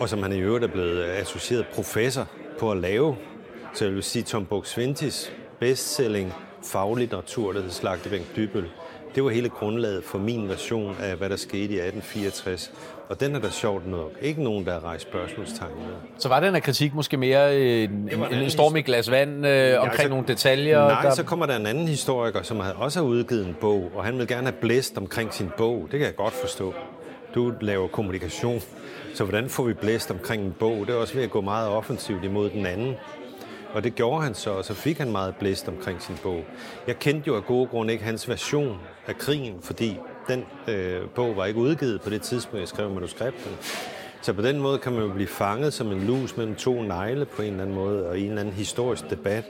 [0.00, 3.16] og som han i øvrigt er blevet associeret professor på at lave.
[3.74, 8.68] Så jeg vil sige, Tom Buk-Swientys bestselling faglitteratur, der hedder Slagtebænk Dybøl,
[9.14, 12.72] Det var hele grundlaget for min version af, hvad der skete i 1864.
[13.12, 15.94] Og den er der sjovt nok ikke nogen, der har rejst spørgsmålstegn med.
[16.18, 19.46] Så var den her kritik måske mere øh, en, en, en storm i glas vand
[19.46, 20.88] øh, omkring altså, nogle detaljer?
[20.88, 21.14] Nej, der...
[21.14, 24.26] så kommer der en anden historiker, som også har udgivet en bog, og han vil
[24.26, 25.88] gerne have blæst omkring sin bog.
[25.90, 26.74] Det kan jeg godt forstå.
[27.34, 28.60] Du laver kommunikation,
[29.14, 30.86] så hvordan får vi blæst omkring en bog?
[30.86, 32.94] Det er også ved at gå meget offensivt imod den anden.
[33.74, 36.44] Og det gjorde han så, og så fik han meget blæst omkring sin bog.
[36.86, 41.36] Jeg kendte jo af gode grunde ikke hans version af krigen, fordi den øh, bog
[41.36, 43.52] var ikke udgivet på det tidspunkt, jeg skrev manuskriptet.
[44.22, 47.24] Så på den måde kan man jo blive fanget som en lus mellem to negle
[47.24, 49.44] på en eller anden måde, og i en eller anden historisk debat.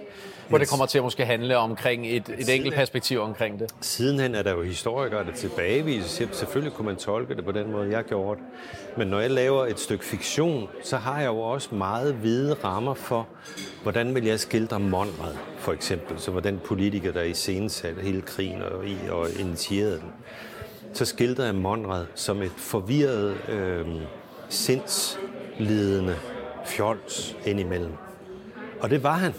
[0.49, 3.75] Hvor det kommer til at måske handle omkring et, et enkelt perspektiv omkring det.
[3.81, 6.29] Sidenhen er der jo historikere, der tilbageviser.
[6.33, 8.47] Selvfølgelig kunne man tolke det på den måde, jeg gjorde det.
[8.97, 12.95] Men når jeg laver et stykke fiktion, så har jeg jo også meget hvide rammer
[12.95, 13.29] for,
[13.83, 16.21] hvordan vil jeg skildre Monrad, for eksempel.
[16.21, 17.35] Så var den politiker, der i
[17.69, 20.13] satte hele krigen og, i, og initierede den.
[20.93, 23.87] Så skildrer jeg Monrad som et forvirret, øh,
[24.49, 26.17] sindslidende
[26.65, 27.93] fjols indimellem.
[28.81, 29.33] Og det var han.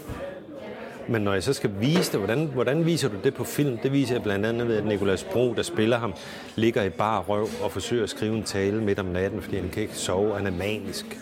[1.08, 3.78] Men når jeg så skal vise det, hvordan, hvordan viser du det på film?
[3.78, 6.14] Det viser jeg blandt andet ved, at Nikolas Bro, der spiller ham,
[6.56, 9.68] ligger i bar røv og forsøger at skrive en tale midt om natten, fordi han
[9.68, 11.18] kan ikke sove, han er manisk.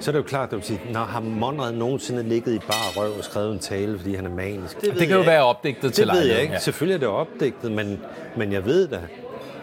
[0.00, 2.58] Så er det jo klart, at du vil sige, når har Monrad nogensinde ligget i
[2.58, 4.80] bar røv og skrevet en tale, fordi han er manisk?
[4.80, 6.52] Det, det kan jo være opdigtet til Det ved jeg ikke.
[6.52, 6.58] Ja.
[6.58, 8.00] Selvfølgelig er det opdigtet, men,
[8.36, 9.00] men jeg ved da.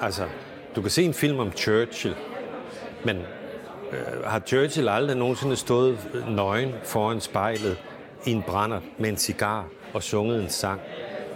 [0.05, 0.25] Altså,
[0.75, 2.15] du kan se en film om Churchill,
[3.05, 3.17] men
[3.91, 7.77] øh, har Churchill aldrig nogensinde stået nøgen foran spejlet
[8.25, 10.81] i en brænder med en cigar og sunget en sang.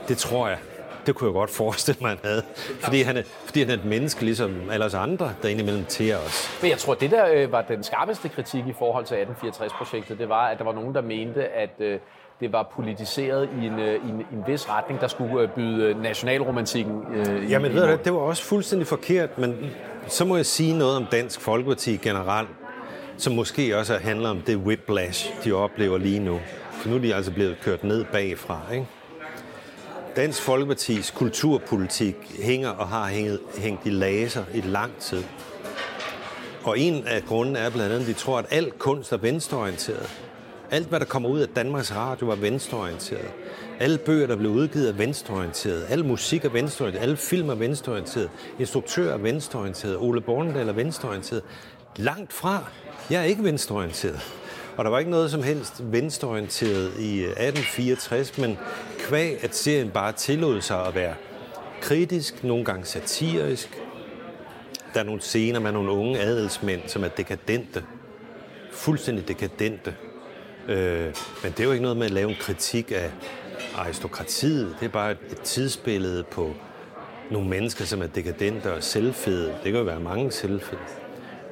[0.07, 0.57] Det tror jeg.
[1.05, 2.43] Det kunne jeg godt forestille mig, han havde.
[2.79, 6.17] Fordi han er, fordi han er et menneske, ligesom alle os andre, der indimellem tærer
[6.17, 6.59] os.
[6.61, 10.29] Men jeg tror, det der øh, var den skarpeste kritik i forhold til 1864-projektet, det
[10.29, 11.99] var, at der var nogen, der mente, at øh,
[12.39, 15.49] det var politiseret i en, øh, i en, i en vis retning, der skulle øh,
[15.49, 19.71] byde nationalromantikken øh, Jamen, ved du, det var også fuldstændig forkert, men
[20.07, 22.49] så må jeg sige noget om Dansk Folkeparti generelt,
[23.17, 26.39] som måske også handler om det whiplash, de oplever lige nu.
[26.71, 28.61] For nu er de altså blevet kørt ned bagfra.
[28.73, 28.87] Ikke?
[30.15, 35.23] Dansk Folkepartis kulturpolitik hænger og har hængt, hængt i laser i lang tid.
[36.63, 40.29] Og en af grundene er blandt andet, at de tror, at al kunst er venstreorienteret.
[40.71, 43.31] Alt, hvad der kommer ud af Danmarks Radio, var venstreorienteret.
[43.79, 45.85] Alle bøger, der blev udgivet, er venstreorienteret.
[45.89, 47.03] Al musik er venstreorienteret.
[47.03, 48.29] Alle film er venstreorienteret.
[48.59, 49.97] Instruktører er venstreorienteret.
[49.97, 51.43] Ole Bornedal er venstreorienteret.
[51.95, 52.63] Langt fra.
[53.09, 54.19] Jeg er ikke venstreorienteret.
[54.77, 58.57] Og der var ikke noget som helst venstreorienteret i øh, 1864, men
[58.99, 61.15] kvæg, at serien bare tillod sig at være
[61.81, 63.81] kritisk, nogle gange satirisk.
[64.93, 67.83] Der er nogle scener med nogle unge adelsmænd, som er dekadente.
[68.71, 69.95] Fuldstændig dekadente.
[70.69, 73.11] Øh, men det er jo ikke noget med at lave en kritik af
[73.75, 74.75] aristokratiet.
[74.79, 76.53] Det er bare et, tidsbillede på
[77.31, 79.47] nogle mennesker, som er dekadente og selvfede.
[79.47, 80.79] Det kan jo være mange selvfede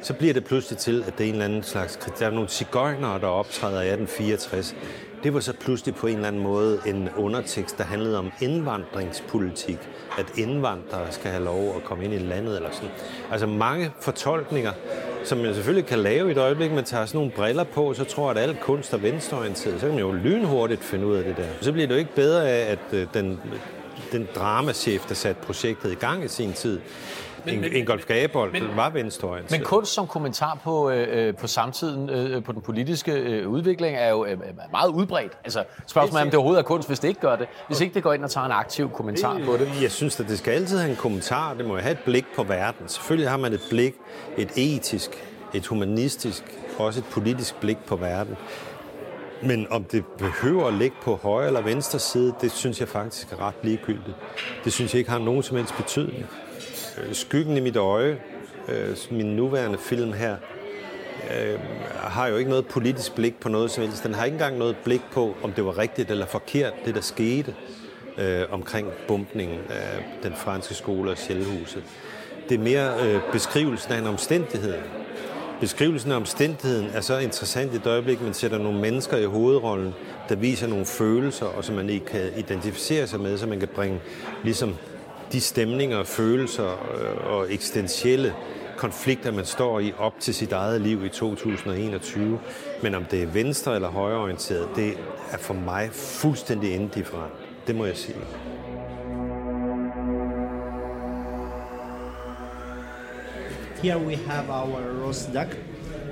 [0.01, 1.99] så bliver det pludselig til, at det er en eller anden slags...
[2.19, 4.75] Der er nogle cigøjnere, der optræder i 1864.
[5.23, 9.77] Det var så pludselig på en eller anden måde en undertekst, der handlede om indvandringspolitik.
[10.17, 12.89] At indvandrere skal have lov at komme ind i landet eller sådan.
[13.31, 14.71] Altså mange fortolkninger,
[15.23, 18.03] som man selvfølgelig kan lave i et øjeblik, man tager sådan nogle briller på, så
[18.03, 19.79] tror jeg, at alt kunst er venstreorienteret.
[19.79, 21.47] Så kan man jo lynhurtigt finde ud af det der.
[21.61, 23.39] Så bliver det jo ikke bedre af, at øh, den,
[24.11, 26.79] den dramachef, der satte projektet i gang i sin tid,
[27.51, 29.59] men, men, Ingolf Gabold men, var venstreorienteret.
[29.59, 34.09] Men kunst som kommentar på, øh, på samtiden, øh, på den politiske øh, udvikling, er
[34.09, 34.37] jo øh,
[34.71, 35.31] meget udbredt.
[35.43, 37.47] Altså, spørgsmålet er, om det overhovedet er kunst, hvis det ikke gør det.
[37.67, 39.71] Hvis ikke det går ind og tager en aktiv kommentar det, på det.
[39.81, 41.53] Jeg synes, at det skal altid have en kommentar.
[41.53, 42.87] Det må jo have et blik på verden.
[42.87, 43.95] Selvfølgelig har man et blik,
[44.37, 45.09] et etisk,
[45.53, 46.43] et humanistisk,
[46.77, 48.35] også et politisk blik på verden.
[49.43, 53.31] Men om det behøver at ligge på højre eller venstre side, det synes jeg faktisk
[53.31, 54.15] er ret ligegyldigt.
[54.63, 56.25] Det synes jeg ikke har nogen som helst betydning.
[56.97, 58.17] Øh, Skyggen i mit øje,
[58.67, 60.35] øh, min nuværende film her,
[61.37, 61.59] øh,
[61.93, 64.03] har jo ikke noget politisk blik på noget som helst.
[64.03, 67.01] Den har ikke engang noget blik på, om det var rigtigt eller forkert, det der
[67.01, 67.55] skete
[68.17, 71.83] øh, omkring bumpningen af den franske skole og Sjælhuset.
[72.49, 74.75] Det er mere øh, beskrivelsen af en omstændighed.
[75.59, 79.93] Beskrivelsen af omstændigheden er så interessant i et øjeblik, man sætter nogle mennesker i hovedrollen,
[80.29, 83.67] der viser nogle følelser, og som man ikke kan identificere sig med, så man kan
[83.67, 83.99] bringe
[84.43, 84.75] ligesom
[85.31, 88.33] de stemninger, følelser øh, og eksistentielle
[88.77, 92.39] konflikter, man står i op til sit eget liv i 2021.
[92.83, 94.93] Men om det er venstre- eller højreorienteret, det
[95.31, 97.33] er for mig fuldstændig indifferent.
[97.67, 98.15] Det må jeg sige.
[103.83, 105.57] Here we have our roast duck.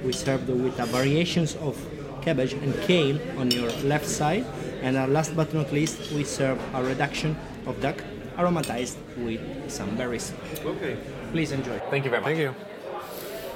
[0.05, 1.75] We serve with a variations of
[2.23, 4.45] cabbage and kale on your left side.
[4.83, 8.03] And uh, last but not least, we serve a reduction of duck
[8.37, 10.33] aromatized with some berries.
[10.65, 10.95] Okay.
[11.31, 11.79] Please enjoy.
[11.89, 12.35] Thank you very much.
[12.35, 12.53] Thank you.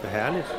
[0.02, 0.56] Det er herligt.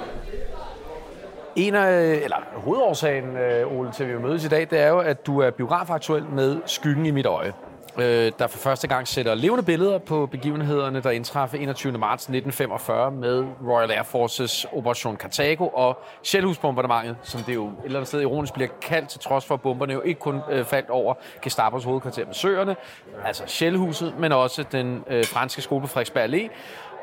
[1.56, 4.98] En af, eller hovedårsagen, øh, Ole, til at vi mødes i dag, det er jo,
[4.98, 7.52] at du er biografaktuel med Skyggen i mit øje.
[7.98, 11.92] Øh, der for første gang sætter levende billeder på begivenhederne, der indtræffer 21.
[11.92, 17.98] marts 1945 med Royal Air Forces Operation Cartago og Shellhusbombardementet, som det jo et eller
[17.98, 20.90] andet sted ironisk bliver kaldt, til trods for at bomberne jo ikke kun øh, faldt
[20.90, 22.76] over Gestapos hovedkvarter med søerne,
[23.24, 26.48] altså Shellhuset, men også den øh, franske skole på Frederiksberg Allé,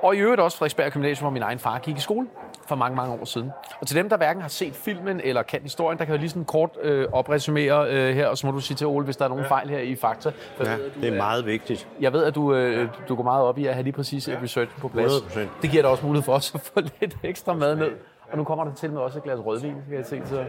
[0.04, 2.28] og i øvrigt også Frederiksberg Gymnasium, hvor min egen far gik i skole
[2.68, 3.52] for mange, mange år siden.
[3.82, 6.30] Og til dem, der hverken har set filmen eller kan historien, der kan jeg lige
[6.30, 9.26] sådan kort øh, opresumere øh, her, og så må du sige til Ole, hvis der
[9.26, 10.32] er nogen fejl her i fakta.
[10.58, 11.88] For Ja, ved, at du det er meget vigtigt.
[12.00, 14.38] Jeg ved, at du, øh, du går meget op i at have lige præcis ja.
[14.44, 15.12] research på plads.
[15.14, 15.40] 100%.
[15.62, 17.92] Det giver dig også mulighed for os at få lidt ekstra mad med.
[18.32, 20.22] Og nu kommer der til med også et glas rødvin, kan jeg se.
[20.26, 20.46] Så.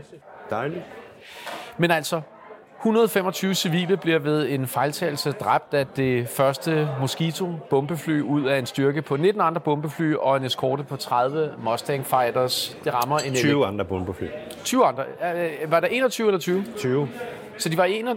[0.50, 0.82] Dejligt.
[1.78, 2.20] Men altså,
[2.78, 9.02] 125 civile bliver ved en fejltagelse dræbt af det første Mosquito-bombefly ud af en styrke
[9.02, 12.76] på 19 andre bombefly og en eskorte på 30 Mustang Fighters.
[12.84, 14.26] Det rammer en 20 andre bombefly.
[14.64, 15.04] 20 andre.
[15.66, 16.64] Var der 21 eller 20?
[16.76, 17.08] 20.
[17.58, 18.08] Så de var en,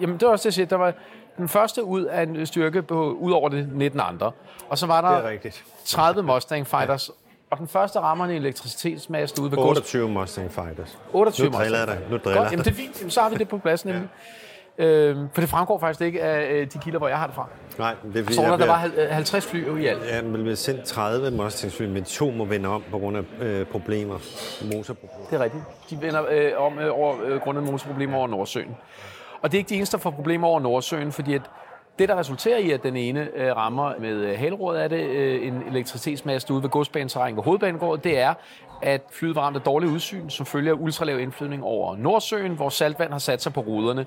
[0.00, 0.92] jamen det var også det, jeg siger, der var
[1.36, 4.32] den første ud af en styrke på, ud over det 19 andre.
[4.68, 5.64] Og så var Det er der rigtigt.
[5.84, 7.10] 30 Mustang Fighters,
[7.50, 9.68] og den første rammer en elektricitetsmast ude ved Gods.
[9.78, 10.98] 28 Mustang Fighters.
[11.12, 11.98] 28 Nu driller jeg dig.
[12.10, 13.00] Nu driller Godt, jamen det er fint.
[13.00, 14.08] Jamen, så har vi det på plads nemlig.
[14.78, 17.46] Øhm, for det fremgår faktisk ikke af øh, de kilder, hvor jeg har det fra.
[17.78, 20.02] Nej, det er Så der, der bliver- var hal- øh, 50 fly i alt.
[20.06, 23.66] Ja, men vi sendt 30 Mustangs-fly, men to må vende om på grund af øh,
[23.66, 24.14] problemer.
[24.74, 25.26] Motorproblemer.
[25.30, 25.62] Det er rigtigt.
[25.90, 28.76] De vender øh, om øh, over øh, grundet motorproblemer over Nordsøen.
[29.42, 31.42] Og det er ikke de eneste, der får problemer over Nordsøen, fordi at
[31.98, 35.46] det, der resulterer i, at den ene øh, rammer med øh, halråd af det, øh,
[35.46, 38.34] en elektricitetsmast ude ved godsbaneterræn ved hovedbanegården, det er,
[38.82, 43.12] at flyet var ramt af dårlig udsyn, som følger ultralav indflydning over Nordsøen, hvor saltvand
[43.12, 44.06] har sat sig på ruderne.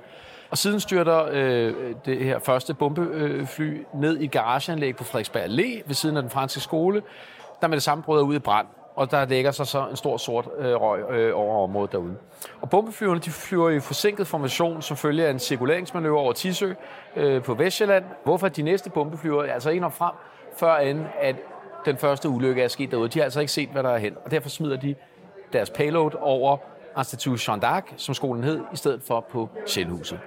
[0.49, 1.73] Og siden styrter øh,
[2.05, 6.59] det her første bombefly ned i garageanlæg på Frederiksberg Allé ved siden af den franske
[6.59, 7.01] skole,
[7.61, 10.17] der med det samme bryder ud i brand og der lægger sig så en stor
[10.17, 12.15] sort øh, røg øh, over området derude.
[12.61, 16.73] Og bombeflyverne de flyver i forsinket formation som følge af en cirkuleringsmanøvre over Tisø
[17.15, 20.13] øh, på Vestjylland, hvorfor de næste bombeflyver altså ikke og frem,
[20.57, 21.35] før end at
[21.85, 23.09] den første ulykke er sket derude.
[23.09, 24.95] De har altså ikke set, hvad der er hen, og derfor smider de
[25.53, 26.57] deres payload over
[26.97, 30.19] Institut Jean d'Arc, som skolen hed, i stedet for på Sjælhuset.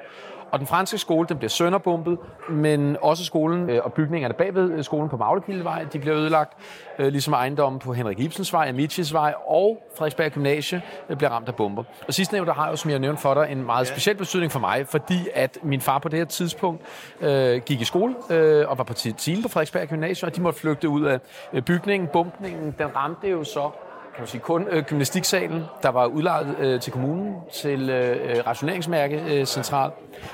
[0.51, 2.19] Og den franske skole, den bliver sønderbombet,
[2.51, 6.53] men også skolen øh, og bygningerne bagved øh, skolen på Maglekildevej, de bliver ødelagt,
[6.99, 11.49] øh, ligesom ejendommen på Henrik Ibsens vej, Amicis vej og Frederiksberg Gymnasie øh, bliver ramt
[11.49, 11.85] af bomber.
[12.09, 14.87] Og sidstnævnte har jo, som jeg nævnte for dig, en meget speciel betydning for mig,
[14.87, 16.83] fordi at min far på det her tidspunkt
[17.21, 20.61] øh, gik i skole øh, og var på time på Frederiksberg Gymnasie, og de måtte
[20.61, 21.21] flygte ud af
[21.53, 22.09] øh, bygningen.
[22.13, 23.71] Bumpningen, den ramte jo så
[24.17, 28.47] kan man sige, kun øh, gymnastiksalen, der var udlejet øh, til kommunen, til øh, øh,
[28.47, 29.91] rationeringsmærke øh, central.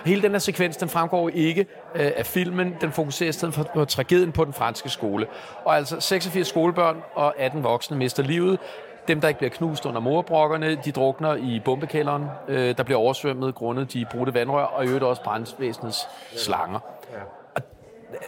[0.07, 2.77] Hele den her sekvens, den fremgår ikke øh, af filmen.
[2.81, 5.27] Den fokuserer i stedet for på tragedien på den franske skole.
[5.65, 8.59] Og altså 86 skolebørn og 18 voksne mister livet.
[9.09, 13.55] Dem, der ikke bliver knust under morbrokkerne, de drukner i bombekælderen, øh, der bliver oversvømmet
[13.55, 16.79] grundet de brudte vandrør, og i øvrigt også brandvæsenets slanger
[17.13, 17.42] Ja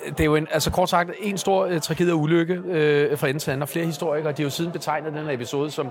[0.08, 3.28] det er jo en, altså kort sagt en stor øh, tragedie og ulykke øh, fra
[3.28, 5.90] ende til anden, og flere historikere, de har jo siden betegnet den her episode som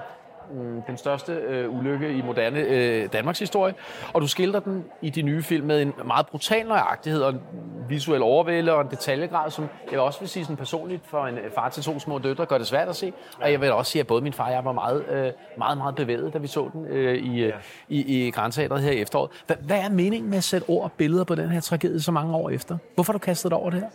[0.88, 3.74] den største øh, ulykke i moderne øh, Danmarks historie,
[4.14, 7.42] og du skildrer den i de nye film med en meget brutal nøjagtighed og en
[7.90, 11.52] visuel overvælde og en detaljegrad, som jeg også vil sige sådan personligt for en øh,
[11.56, 14.00] far til to små døtre, gør det svært at se, og jeg vil også sige,
[14.00, 16.70] at både min far og jeg var meget, øh, meget, meget bevæget, da vi så
[16.74, 17.54] den øh, i, øh,
[17.90, 19.32] i, i Grænteatret her i efteråret.
[19.48, 22.12] Hvad, hvad er meningen med at sætte ord og billeder på den her tragedie så
[22.12, 22.78] mange år efter?
[22.96, 23.90] Hvorfor har du kastet dig over det her?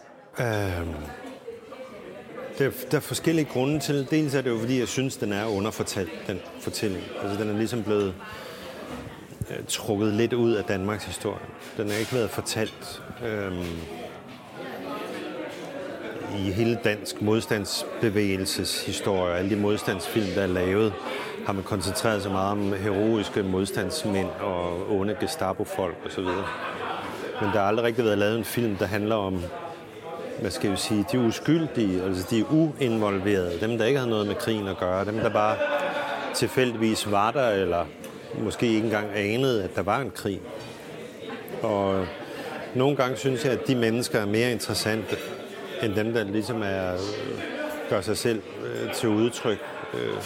[0.78, 0.94] Øhm,
[2.58, 4.06] der, der er forskellige grunde til.
[4.10, 7.04] Dels er det jo, fordi jeg synes, den er underfortalt, den fortælling.
[7.22, 8.14] Altså, den er ligesom blevet
[9.50, 11.44] øh, trukket lidt ud af Danmarks historie.
[11.76, 13.52] Den har ikke været fortalt øh,
[16.38, 19.34] i hele dansk modstandsbevægelses historie.
[19.34, 20.92] Alle de modstandsfilm, der er lavet,
[21.46, 26.24] har man koncentreret sig meget om heroiske modstandsmænd og onde Gestapo-folk osv.
[27.40, 29.42] Men der har aldrig rigtig været lavet en film, der handler om
[30.40, 34.34] hvad skal vi sige, de uskyldige, altså de uinvolverede, dem der ikke havde noget med
[34.34, 35.56] krigen at gøre, dem der bare
[36.34, 37.84] tilfældigvis var der, eller
[38.38, 40.40] måske ikke engang anede, at der var en krig.
[41.62, 42.06] Og
[42.74, 45.16] nogle gange synes jeg, at de mennesker er mere interessante,
[45.82, 46.92] end dem, der ligesom er,
[47.90, 49.58] gør sig selv øh, til udtryk.
[49.94, 50.22] Øh.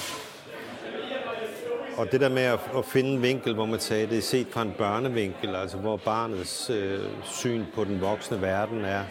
[1.97, 4.47] Og det der med at, at finde en vinkel, hvor man sagde, det er set
[4.51, 9.03] fra en børnevinkel, altså hvor barnets øh, syn på den voksne verden er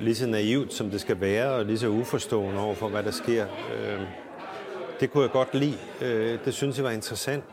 [0.00, 3.10] lige så naivt, som det skal være, og lige så uforstående over for, hvad der
[3.10, 3.46] sker.
[3.76, 4.00] Øh,
[5.00, 5.78] det kunne jeg godt lide.
[6.00, 7.44] Øh, det synes jeg var interessant.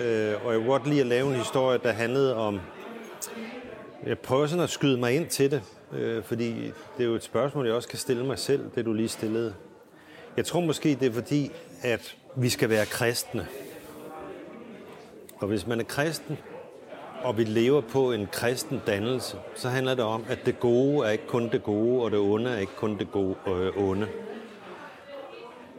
[0.00, 2.60] Øh, og jeg kunne godt lide at lave en historie, der handlede om...
[4.06, 5.62] Jeg prøver sådan at skyde mig ind til det.
[5.92, 6.52] øh, fordi
[6.96, 9.54] det er jo et spørgsmål, jeg også kan stille mig selv, det du lige stillede.
[10.36, 11.50] Jeg tror måske, det er fordi,
[11.82, 13.46] at vi skal være kristne.
[15.36, 16.38] Og hvis man er kristen,
[17.24, 21.10] og vi lever på en kristen dannelse, så handler det om, at det gode er
[21.10, 24.08] ikke kun det gode, og det onde er ikke kun det gode, øh, onde.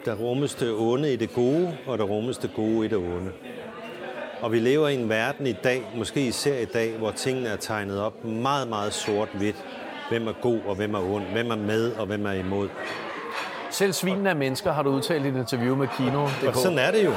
[0.06, 3.32] Der rummes det onde i det gode, og der rummes det gode i det onde.
[4.42, 7.56] Og vi lever i en verden i dag, måske især i dag, hvor tingene er
[7.56, 9.66] tegnet op meget, meget sort-hvidt.
[10.10, 12.70] Hvem er god og hvem er ond, hvem er med og hvem er imod.
[13.72, 16.24] Selv svinene af mennesker har du udtalt i et interview med Kino.
[16.24, 17.12] Og sådan er det jo.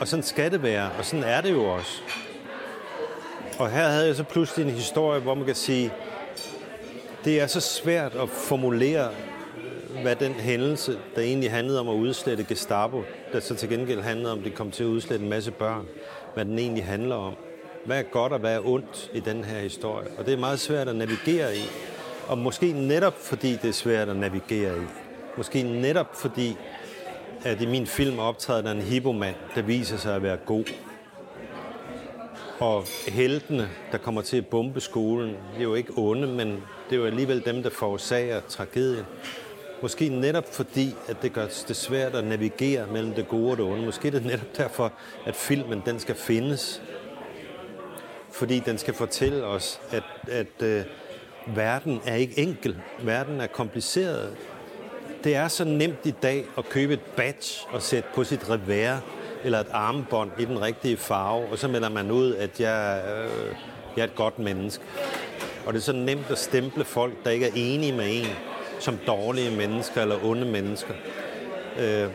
[0.00, 2.02] Og sådan skal det være, og sådan er det jo også.
[3.62, 5.92] Og her havde jeg så pludselig en historie, hvor man kan sige,
[7.24, 9.08] det er så svært at formulere,
[9.94, 13.02] øh, hvad den hændelse, der egentlig handlede om at udslette Gestapo,
[13.32, 15.86] der så til gengæld handlede om, at det kom til at udslette en masse børn,
[16.34, 17.34] hvad den egentlig handler om.
[17.86, 20.08] Hvad er godt og hvad er ondt i den her historie?
[20.18, 21.62] Og det er meget svært at navigere i.
[22.28, 24.86] Og måske netop fordi det er svært at navigere i.
[25.36, 26.56] Måske netop fordi,
[27.44, 30.64] at i min film optræder der en hippomand, der viser sig at være god.
[32.62, 36.92] Og heltene, der kommer til at bombe skolen, det er jo ikke onde, men det
[36.92, 39.04] er jo alligevel dem, der forårsager tragedien.
[39.82, 43.64] Måske netop fordi, at det gør det svært at navigere mellem det gode og det
[43.64, 43.84] onde.
[43.84, 44.92] Måske er det netop derfor,
[45.26, 46.82] at filmen den skal findes.
[48.30, 50.84] Fordi den skal fortælle os, at, at øh,
[51.46, 52.76] verden er ikke enkel.
[53.02, 54.36] Verden er kompliceret.
[55.24, 59.02] Det er så nemt i dag at købe et badge og sætte på sit revers
[59.44, 63.56] eller et armbånd i den rigtige farve, og så melder man ud, at jeg, øh,
[63.96, 64.84] jeg er et godt menneske.
[65.66, 68.26] Og det er så nemt at stemple folk, der ikke er enige med en,
[68.78, 70.94] som dårlige mennesker eller onde mennesker.
[71.78, 72.08] Øh,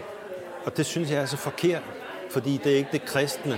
[0.65, 1.81] og det synes jeg er så forkert,
[2.29, 3.57] fordi det er ikke det kristne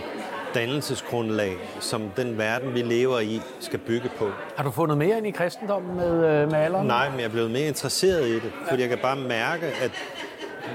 [0.53, 4.29] dannelsesgrundlag, som den verden, vi lever i, skal bygge på.
[4.55, 6.87] Har du fundet mere ind i kristendommen med, øh, med alderen?
[6.87, 9.91] Nej, men jeg er blevet mere interesseret i det, fordi jeg kan bare mærke, at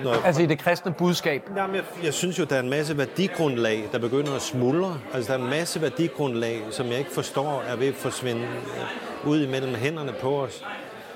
[0.04, 0.12] når...
[0.24, 1.42] Altså i det kristne budskab?
[1.56, 4.98] Jamen, jeg, jeg synes jo, der er en masse værdigrundlag, der begynder at smuldre.
[5.14, 9.30] Altså, der er en masse værdigrundlag, som jeg ikke forstår, er ved at forsvinde øh,
[9.30, 10.64] ud imellem hænderne på os.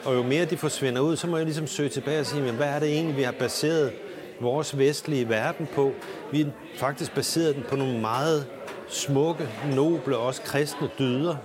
[0.05, 2.55] Og jo mere de forsvinder ud, så må jeg ligesom søge tilbage og sige, men
[2.55, 3.93] hvad er det egentlig, vi har baseret
[4.41, 5.93] vores vestlige verden på?
[6.33, 8.47] Vi har faktisk baseret den på nogle meget
[8.89, 11.37] smukke, noble, også kristne dyder.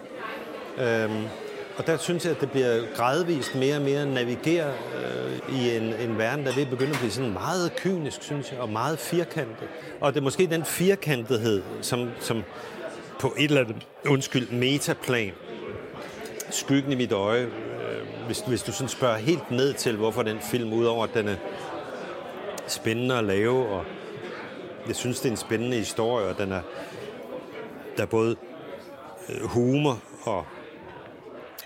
[0.77, 1.23] Øhm,
[1.77, 5.83] og der synes jeg, at det bliver gradvist mere og mere navigere øh, i en,
[5.83, 9.67] en verden, der vil begynde at blive sådan meget kynisk, synes jeg, og meget firkantet.
[10.01, 12.43] Og det er måske den firkantethed, som, som
[13.19, 15.31] på et eller andet, undskyld, metaplan,
[16.49, 20.39] skyggen i mit øje, øh, hvis, hvis du sådan spørger helt ned til, hvorfor den
[20.39, 21.35] film, udover at den er
[22.67, 23.85] spændende at lave, og
[24.87, 26.61] jeg synes, det er en spændende historie, og den er,
[27.97, 28.35] der er både
[29.29, 30.45] øh, humor og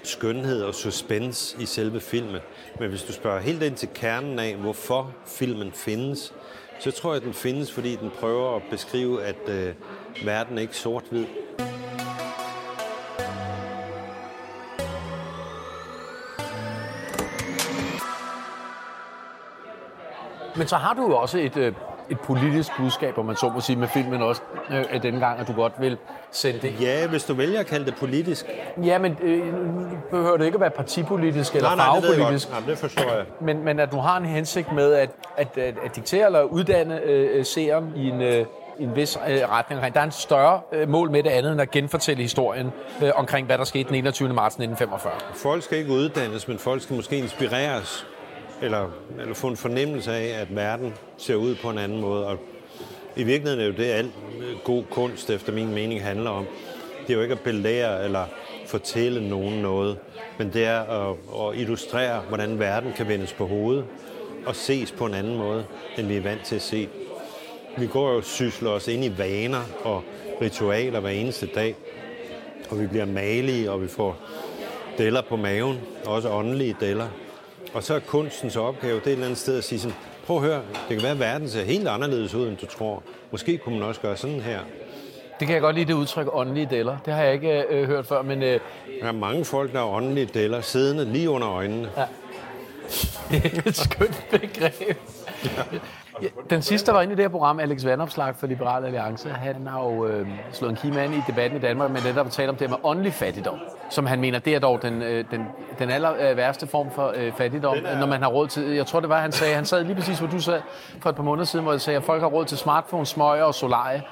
[0.03, 2.41] skønhed og suspense i selve filmen.
[2.79, 6.33] Men hvis du spørger helt ind til kernen af, hvorfor filmen findes,
[6.79, 9.73] så tror jeg, at den findes, fordi den prøver at beskrive, at øh,
[10.25, 11.25] verden er ikke sort-hvid.
[20.57, 21.73] Men så har du jo også et, øh,
[22.09, 24.41] et politisk budskab, om man så må sige, med filmen også
[24.93, 25.97] øh, denne gang, at du godt vil
[26.31, 26.81] sende det.
[26.81, 28.45] Ja, hvis du vælger at kalde det politisk.
[28.83, 29.53] Ja, men øh,
[30.11, 32.47] behøver det ikke at være partipolitisk eller nej, nej, farvepolitisk.
[32.47, 33.25] Det, nej, det forstår jeg.
[33.41, 37.01] Men, men at du har en hensigt med at, at, at, at diktere eller uddanne
[37.01, 38.21] øh, seeren i en...
[38.21, 38.45] Øh,
[38.79, 39.93] i en vis øh, retning.
[39.93, 42.71] Der er en større øh, mål med det andet, end at genfortælle historien
[43.03, 44.33] øh, omkring, hvad der skete den 21.
[44.33, 45.13] marts 1945.
[45.33, 48.07] Folk skal ikke uddannes, men folk skal måske inspireres
[48.61, 48.89] eller,
[49.19, 52.27] eller få en fornemmelse af, at verden ser ud på en anden måde.
[52.27, 52.37] Og
[53.15, 54.11] i virkeligheden er jo det, alt
[54.63, 56.45] god kunst, efter min mening, handler om.
[57.01, 58.25] Det er jo ikke at belære eller
[58.65, 59.97] fortælle nogen noget,
[60.37, 63.85] men det er at, at illustrere, hvordan verden kan vendes på hovedet
[64.45, 65.65] og ses på en anden måde,
[65.97, 66.89] end vi er vant til at se.
[67.77, 70.03] Vi går jo og sysler os ind i vaner og
[70.41, 71.75] ritualer hver eneste dag,
[72.69, 74.17] og vi bliver malige, og vi får
[74.97, 77.07] deller på maven, også åndelige deller.
[77.73, 80.37] Og så er kunstens opgave, det er et eller andet sted at sige sådan, prøv
[80.37, 83.03] at høre, det kan være, at verden ser helt anderledes ud, end du tror.
[83.31, 84.59] Måske kunne man også gøre sådan her.
[85.39, 86.97] Det kan jeg godt lide, det udtryk åndelige deller.
[87.05, 88.43] Det har jeg ikke øh, hørt før, men...
[88.43, 88.59] Øh...
[89.01, 91.89] Der er mange folk, der er åndelige deller, siddende lige under øjnene.
[91.97, 92.05] Ja.
[93.31, 94.97] Det er et skønt begreb.
[95.45, 95.77] Ja.
[96.21, 99.29] Ja, den sidste, der var inde i det her program, Alex Vandopslag for Liberal Alliance,
[99.29, 102.49] han har jo øh, slået en kime i debatten i Danmark, men det der talt
[102.49, 103.59] om det med åndelig fattigdom,
[103.89, 105.45] som han mener, det er dog den, øh, den,
[105.79, 107.99] den aller øh, værste form for øh, fattigdom, er...
[107.99, 110.19] når man har råd til, jeg tror det var, han sagde, han sad lige præcis,
[110.19, 110.61] hvor du sad
[111.01, 113.43] for et par måneder siden, hvor jeg sagde, at folk har råd til smartphones, smøger
[113.43, 114.03] og solarie,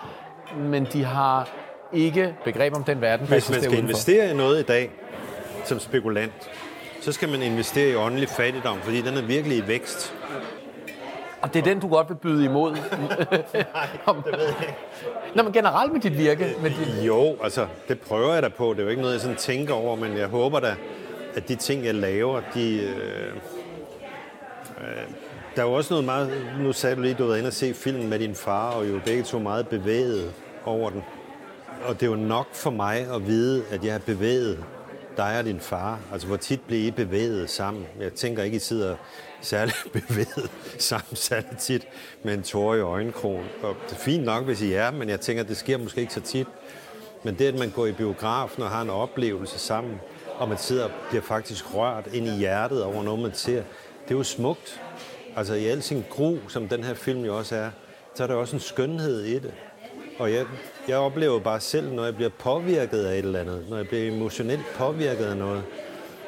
[0.57, 1.49] men de har
[1.93, 3.27] ikke begreb om den verden.
[3.27, 4.91] Hvis man skal investere i noget i dag,
[5.63, 6.49] som spekulant,
[7.01, 10.13] så skal man investere i åndelig fattigdom, fordi den er virkelig i vækst.
[11.41, 12.71] Og det er den, du godt vil byde imod?
[13.73, 14.75] Nej, det ved jeg ikke.
[15.35, 16.55] Nå, men generelt med dit virke?
[16.61, 17.07] Med dit...
[17.07, 18.73] Jo, altså, det prøver jeg da på.
[18.73, 20.75] Det er jo ikke noget, jeg sådan tænker over, men jeg håber da,
[21.35, 22.79] at de ting, jeg laver, de...
[22.79, 23.33] Øh,
[24.81, 25.03] øh,
[25.55, 26.31] der er jo også noget meget...
[26.59, 28.99] Nu sagde du lige, du var inde og se filmen med din far, og jo
[29.05, 30.33] begge to meget bevæget
[30.65, 31.03] over den.
[31.87, 34.63] Og det er jo nok for mig at vide, at jeg har bevæget
[35.17, 35.99] dig og din far.
[36.11, 37.85] Altså, hvor tit bliver I bevæget sammen?
[37.99, 38.95] Jeg tænker ikke, I sidder
[39.41, 41.15] særlig bevæget sammen
[41.59, 41.87] tit
[42.23, 43.45] med en tår i øjenkrogen.
[43.63, 46.13] Og det er fint nok, hvis I er, men jeg tænker, det sker måske ikke
[46.13, 46.47] så tit.
[47.23, 49.99] Men det, at man går i biografen og har en oplevelse sammen,
[50.37, 53.63] og man sidder og bliver faktisk rørt ind i hjertet over noget, man ser,
[54.03, 54.81] det er jo smukt.
[55.35, 57.69] Altså i al sin gru, som den her film jo også er,
[58.15, 59.53] så er der også en skønhed i det.
[60.19, 60.45] Og jeg,
[60.87, 64.11] jeg oplever bare selv, når jeg bliver påvirket af et eller andet, når jeg bliver
[64.11, 65.63] emotionelt påvirket af noget,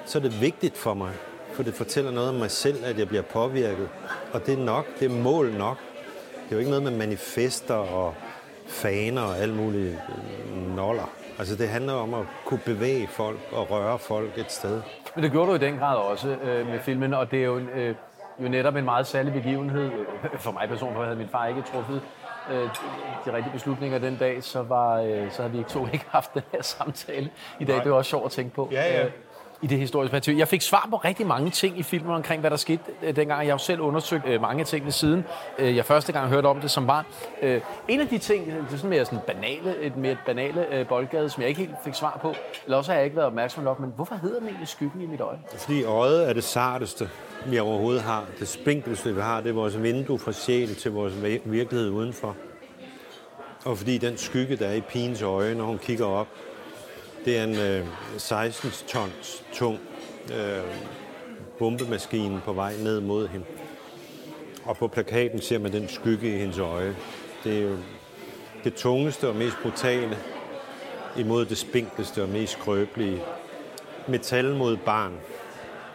[0.05, 1.13] så er det vigtigt for mig,
[1.57, 3.89] for det fortæller noget om mig selv, at jeg bliver påvirket.
[4.33, 5.77] Og det er nok, det er mål nok.
[6.43, 8.13] Det er jo ikke noget med manifester og
[8.67, 11.09] faner og alt muligt øh, noller.
[11.39, 14.81] Altså det handler om at kunne bevæge folk og røre folk et sted.
[15.15, 17.57] Men det gjorde du i den grad også øh, med filmen, og det er jo,
[17.57, 17.95] øh,
[18.43, 19.91] jo netop en meget særlig begivenhed
[20.33, 22.01] øh, for mig personligt, for havde min far ikke truffet
[22.51, 22.69] øh,
[23.25, 26.33] de rigtige beslutninger den dag, så, var, øh, så havde vi ikke to ikke haft
[26.33, 27.29] den her samtale
[27.59, 27.75] i dag.
[27.75, 27.83] Nej.
[27.83, 28.69] Det var også sjovt at tænke på.
[28.71, 29.05] Ja, ja.
[29.61, 30.37] I det historiske perspektiv.
[30.37, 33.39] Jeg fik svar på rigtig mange ting i filmen omkring, hvad der skete øh, dengang.
[33.39, 35.25] Jeg har jo selv undersøgt øh, mange ting ved siden.
[35.59, 37.05] Øh, jeg første gang hørte om det som barn.
[37.41, 40.87] Øh, en af de ting, det er sådan mere sådan banale, et mere banale øh,
[40.87, 42.33] boldgade, som jeg ikke helt fik svar på,
[42.65, 45.05] eller også har jeg ikke været opmærksom nok, men hvorfor hedder den egentlig skyggen i
[45.05, 45.39] mit øje?
[45.57, 47.09] Fordi øjet er det sarteste,
[47.45, 48.25] vi overhovedet har.
[48.39, 51.13] Det spinkelste, vi har, det er vores vindue fra sjæl til vores
[51.45, 52.35] virkelighed udenfor.
[53.65, 56.27] Og fordi den skygge, der er i pigens øje, når hun kigger op,
[57.26, 57.86] det er en øh,
[58.18, 59.80] 16 tons tung
[60.34, 60.63] øh,
[61.59, 63.45] bombemaskine på vej ned mod hende.
[64.65, 66.95] Og på plakaten ser man den skygge i hendes øje.
[67.43, 67.78] Det er jo
[68.63, 70.18] det tungeste og mest brutale
[71.18, 73.22] imod det spinkleste og mest skrøbelige.
[74.07, 75.13] Metal mod barn,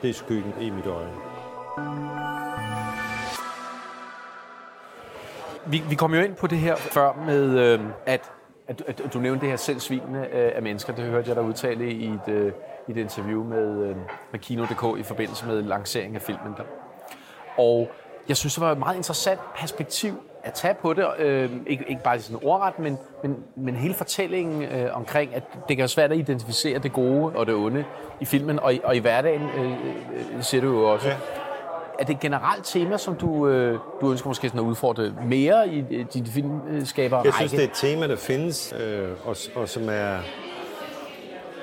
[0.02, 1.12] det er skyggen i mit øje.
[5.66, 8.32] Vi, vi kom jo ind på det her før med, øh, at
[8.68, 10.92] at, at, at du nævnte det her selvsvigende øh, af mennesker.
[10.92, 12.52] Det hørte jeg dig udtale i et, øh,
[12.88, 13.96] i et interview med, øh,
[14.30, 16.54] med Kino.dk i forbindelse med lanceringen af filmen.
[16.56, 16.62] Der.
[17.58, 17.90] Og
[18.28, 21.06] jeg synes, det var et meget interessant perspektiv at tage på det.
[21.18, 25.76] Øh, ikke, ikke bare sådan ordret, men, men, men hele fortællingen øh, omkring, at det
[25.76, 27.84] kan være svært at identificere det gode og det onde
[28.20, 28.58] i filmen.
[28.58, 29.72] Og i, og i hverdagen øh,
[30.36, 31.08] øh, ser du jo også.
[31.08, 31.16] Ja
[32.02, 35.68] er det et generelt tema, som du, øh, du ønsker måske sådan at udfordre mere
[35.68, 39.68] i øh, din filmskaber Jeg synes, det er et tema, der findes, øh, og, og
[39.68, 40.18] som er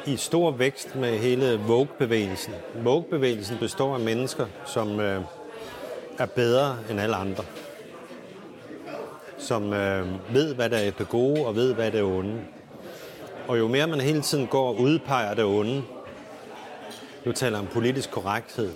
[0.06, 2.54] i stor vækst med hele Vogue-bevægelsen.
[2.84, 5.22] Vogue-bevægelsen består af mennesker, som øh,
[6.20, 7.44] er bedre end alle andre.
[9.38, 12.42] Som øh, ved, hvad der er det gode, og ved, hvad der er det onde.
[13.48, 15.84] Og jo mere man hele tiden går og udpeger det onde,
[17.26, 18.70] nu taler om politisk korrekthed,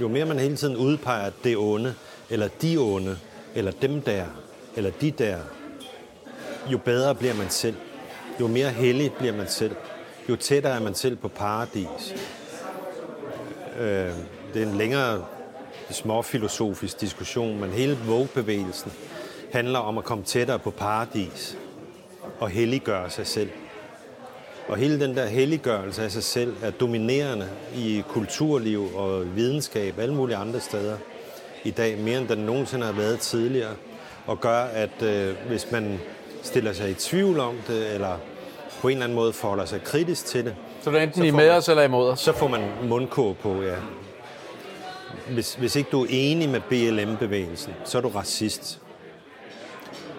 [0.00, 1.94] jo mere man hele tiden udpeger det onde,
[2.30, 3.18] eller de onde,
[3.54, 4.24] eller dem der,
[4.76, 5.38] eller de der,
[6.72, 7.76] jo bedre bliver man selv.
[8.40, 9.76] Jo mere hellig bliver man selv.
[10.28, 12.14] Jo tættere er man selv på paradis.
[13.80, 14.12] Øh,
[14.54, 15.24] det er en længere
[15.90, 18.92] småfilosofisk diskussion, men hele Vogue-bevægelsen
[19.52, 21.56] handler om at komme tættere på paradis
[22.40, 23.50] og helliggøre sig selv.
[24.68, 30.14] Og hele den der helliggørelse af sig selv er dominerende i kulturliv og videnskab, alle
[30.14, 30.96] mulige andre steder
[31.64, 33.72] i dag, mere end den nogensinde har været tidligere,
[34.26, 36.00] og gør, at øh, hvis man
[36.42, 38.18] stiller sig i tvivl om det, eller
[38.80, 41.50] på en eller anden måde forholder sig kritisk til det, så er enten i med
[41.50, 42.20] os eller imod os?
[42.20, 43.74] Så får man mundkåb på, ja.
[45.30, 48.80] Hvis, hvis ikke du er enig med BLM-bevægelsen, så er du racist.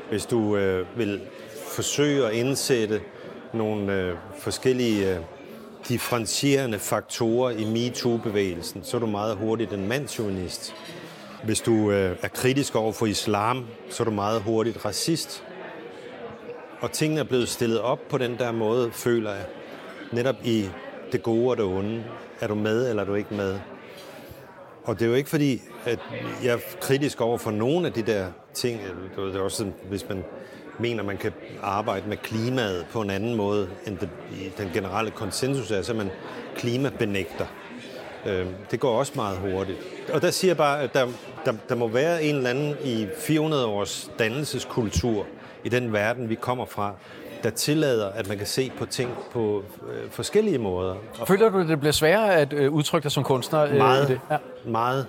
[0.09, 1.21] Hvis du øh, vil
[1.75, 3.01] forsøge at indsætte
[3.55, 5.19] nogle øh, forskellige øh,
[5.87, 10.75] differentierende faktorer i MeToo-bevægelsen, så er du meget hurtigt en mandsjournalist.
[11.43, 15.43] Hvis du øh, er kritisk over for islam, så er du meget hurtigt racist.
[16.81, 19.45] Og tingene er blevet stillet op på den der måde, føler jeg.
[20.11, 20.69] Netop i
[21.11, 22.03] det gode og det onde.
[22.41, 23.59] Er du med, eller er du ikke med?
[24.83, 25.99] Og det er jo ikke fordi, at
[26.43, 28.81] jeg er kritisk over for nogle af de der ting.
[29.15, 30.23] Det er også hvis man
[30.79, 34.09] mener, man kan arbejde med klimaet på en anden måde, end det,
[34.57, 36.09] den generelle konsensus er, så man
[36.57, 37.45] klimabenægter.
[38.25, 39.77] Øh, det går også meget hurtigt.
[40.13, 41.07] Og der siger jeg bare, at der,
[41.45, 45.25] der, der må være en eller anden i 400 års dannelseskultur
[45.63, 46.93] i den verden, vi kommer fra,
[47.43, 50.95] der tillader, at man kan se på ting på øh, forskellige måder.
[51.27, 53.63] Føler du, at det bliver sværere at øh, udtrykke dig som kunstner?
[53.63, 54.19] øh, i meget, det?
[54.31, 54.37] Ja.
[54.65, 55.07] meget.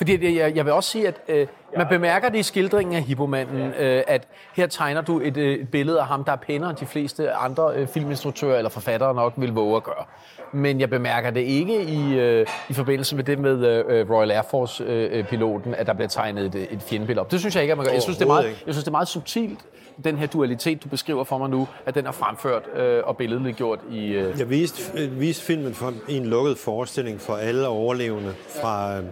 [0.00, 1.46] Fordi jeg, jeg vil også sige, at øh,
[1.76, 5.68] man bemærker det i skildringen af Hippomanden, øh, at her tegner du et, øh, et
[5.68, 9.32] billede af ham, der er pænere end de fleste andre øh, filminstruktører eller forfattere nok
[9.36, 10.04] vil våge at gøre.
[10.52, 14.42] Men jeg bemærker det ikke i, øh, i forbindelse med det med øh, Royal Air
[14.50, 17.30] Force-piloten, at der bliver tegnet et, et fjendebillede op.
[17.30, 17.92] Det synes jeg ikke, at man gør.
[17.92, 19.58] Jeg synes, det er meget, jeg synes, det er meget subtilt,
[20.04, 23.16] den her dualitet, du beskriver for mig nu, at den er fremført øh, og
[23.56, 24.06] gjort i...
[24.06, 29.04] Øh, Jeg viste, øh, viste filmen for, en lukket forestilling for alle overlevende fra øh,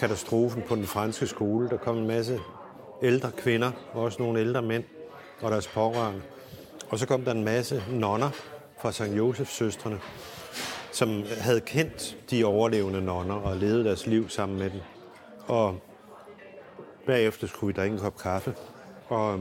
[0.00, 1.68] katastrofen på den franske skole.
[1.68, 2.40] Der kom en masse
[3.02, 4.84] ældre kvinder, og også nogle ældre mænd
[5.42, 6.22] og deres pårørende.
[6.90, 8.30] Og så kom der en masse nonner
[8.78, 9.16] fra St.
[9.16, 9.98] Josefs søstrene,
[10.92, 14.80] som havde kendt de overlevende nonner og levet deres liv sammen med dem.
[15.46, 15.78] Og
[17.06, 18.54] bagefter skulle vi drikke en kop kaffe.
[19.08, 19.40] Og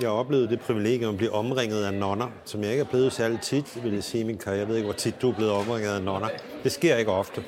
[0.00, 3.40] jeg oplevede det privilegium at blive omringet af nonner, som jeg ikke er blevet særlig
[3.40, 4.60] tit, vil jeg sige i min karriere.
[4.60, 6.28] Jeg ved ikke, hvor tit du er blevet omringet af nonner.
[6.62, 7.44] Det sker ikke ofte.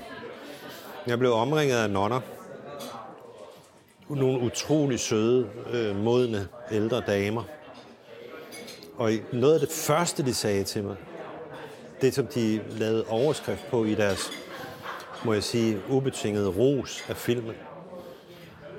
[1.07, 2.21] Jeg blev omringet af nonner.
[4.17, 7.43] Nogle utrolig søde, øh, modne, ældre damer.
[8.97, 10.97] Og noget af det første, de sagde til mig,
[12.01, 14.31] det som de lavede overskrift på i deres,
[15.25, 17.55] må jeg sige, ubetingede ros af filmen,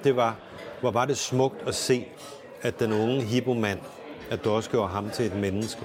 [0.03, 0.35] det var,
[0.79, 2.07] hvor var det smukt at se,
[2.61, 3.79] at den unge hippomand,
[4.29, 5.81] at du også gjorde ham til et menneske.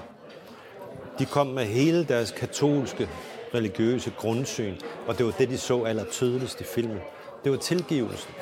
[1.19, 3.09] De kom med hele deres katolske,
[3.53, 4.75] religiøse grundsyn,
[5.07, 6.99] og det var det, de så aller tydeligst i filmen.
[7.43, 8.33] Det var tilgivelsen.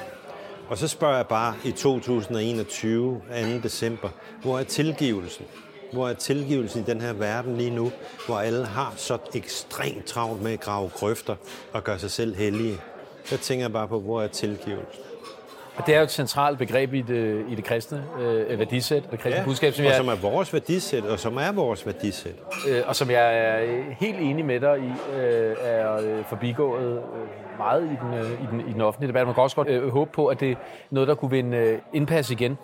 [0.70, 3.22] Og så spørger jeg bare i 2021,
[3.54, 3.60] 2.
[3.64, 4.10] december,
[4.42, 5.46] hvor er tilgivelsen?
[5.94, 7.92] Hvor er tilgivelsen i den her verden lige nu,
[8.26, 11.36] hvor alle har så ekstremt travlt med at grave grøfter
[11.74, 12.78] og gøre sig selv hellige?
[13.30, 15.02] Der tænker jeg bare på, hvor er tilgivelsen?
[15.86, 19.40] Det er jo et centralt begreb i det, i det kristne øh, værdisæt, det kristne
[19.40, 22.36] ja, budskab, som og jeg, som er vores værdisæt, og som er vores værdisæt.
[22.70, 27.58] øh, og som jeg er helt enig med dig i, øh, er øh, forbigået øh,
[27.58, 29.26] meget i den, øh, i, den, i den offentlige debat.
[29.26, 30.56] Man kan også godt øh, håbe på, at det er
[30.90, 32.58] noget, der kunne vinde øh, indpas igen.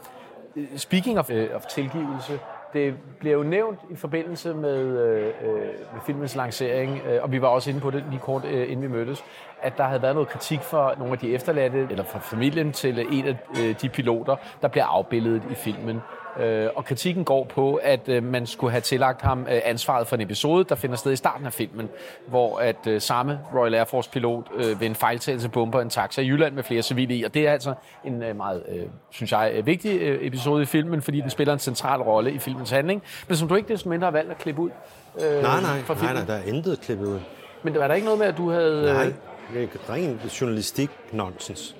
[0.56, 2.40] Øh, Speaking of, øh, of tilgivelse,
[2.74, 5.56] det bliver jo nævnt i forbindelse med, øh, øh,
[5.94, 8.82] med filmens lancering, øh, og vi var også inde på det lige kort øh, inden
[8.82, 9.24] vi mødtes,
[9.62, 13.00] at der havde været noget kritik fra nogle af de efterladte, eller fra familien til
[13.12, 16.02] en af øh, de piloter, der bliver afbildet i filmen.
[16.40, 20.16] Øh, og kritikken går på, at øh, man skulle have tillagt ham øh, ansvaret for
[20.16, 21.90] en episode, der finder sted i starten af filmen,
[22.28, 26.22] hvor at øh, samme Royal Air Force pilot øh, ved en fejltagelse bomber en taxa
[26.22, 27.24] i Jylland med flere civile i.
[27.24, 27.74] Og det er altså
[28.06, 31.54] en øh, meget, øh, synes jeg, øh, vigtig øh, episode i filmen, fordi den spiller
[31.54, 34.38] en central rolle i filmens handling, men som du ikke desto mindre har valgt at
[34.38, 34.70] klippe ud
[35.22, 36.16] øh, Nej, nej, fra nej, filmen.
[36.16, 37.20] nej, der er intet klippet ud.
[37.64, 38.78] Men var der ikke noget med, at du havde...
[38.90, 39.14] øh, Nej,
[39.54, 41.76] det er ren journalistik-nonsens.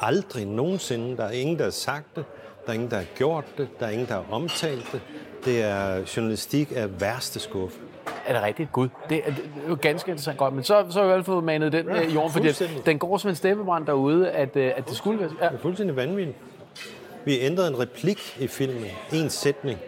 [0.00, 1.16] Aldrig nogensinde.
[1.16, 2.24] Der er ingen, der har sagt det.
[2.66, 3.68] Der er ingen, der har gjort det.
[3.80, 5.00] Der er ingen, der har omtalt det.
[5.44, 7.78] Det er journalistik af værste skuffe.
[8.26, 8.72] Er det rigtigt?
[8.72, 10.54] Gud, det er, det er jo ganske interessant godt.
[10.54, 12.48] Men så, så har jeg i hvert fald manet den ja, i jorden, fordi
[12.86, 15.30] den går som en steppebrand derude, at, øh, at det skulle være...
[15.40, 15.46] Ja.
[15.46, 16.36] Det er fuldstændig vanvittigt.
[17.24, 18.84] Vi ændrede en replik i filmen.
[19.12, 19.78] En sætning,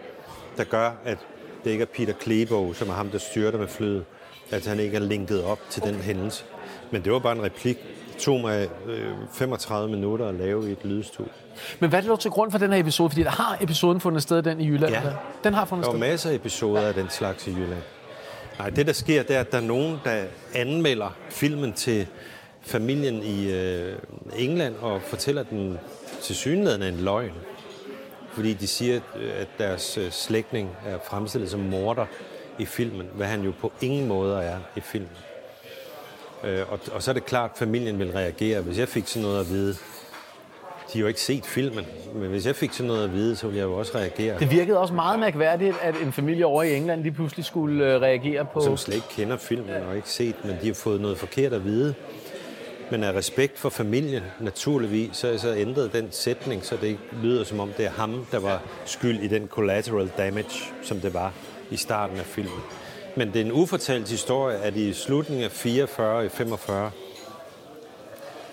[0.57, 1.17] der gør, at
[1.63, 4.05] det ikke er Peter Klebo, som er ham, der styrter med flyet.
[4.51, 6.43] At han ikke er linket op til den hændelse.
[6.91, 7.77] Men det var bare en replik.
[8.13, 11.42] Det tog mig øh, 35 minutter at lave i et lydstudie.
[11.79, 13.09] Men hvad er det dog til grund for den her episode?
[13.09, 14.93] Fordi der har episoden fundet sted, den i Jylland.
[14.93, 14.99] Ja.
[14.99, 15.13] der.
[15.43, 16.09] Den har fundet Der var sted.
[16.09, 17.81] masser af episoder af den slags i Jylland.
[18.59, 20.23] Nej, det der sker, det er, at der er nogen, der
[20.55, 22.07] anmelder filmen til
[22.61, 23.95] familien i øh,
[24.37, 25.79] England og fortæller den
[26.21, 27.31] til synligheden en løgn.
[28.33, 28.99] Fordi de siger,
[29.39, 32.05] at deres øh, slægtning er fremstillet som morder
[32.59, 35.09] i filmen, hvad han jo på ingen måde er i filmen.
[36.43, 39.21] Øh, og, og så er det klart, at familien vil reagere, hvis jeg fik sådan
[39.21, 39.75] noget at vide.
[40.93, 41.85] De har jo ikke set filmen,
[42.15, 44.39] men hvis jeg fik sådan noget at vide, så ville jeg jo også reagere.
[44.39, 48.01] Det virkede også meget mærkværdigt, at en familie over i England lige pludselig skulle øh,
[48.01, 48.61] reagere på...
[48.61, 51.65] som slet ikke kender filmen og ikke set, men de har fået noget forkert at
[51.65, 51.93] vide.
[52.91, 56.87] Men af respekt for familien, naturligvis, så er jeg så ændret den sætning, så det
[56.87, 60.99] ikke lyder som om, det er ham, der var skyld i den collateral damage, som
[60.99, 61.33] det var
[61.71, 62.59] i starten af filmen.
[63.15, 66.91] Men det er en ufortalt historie, at i slutningen af 44 i 45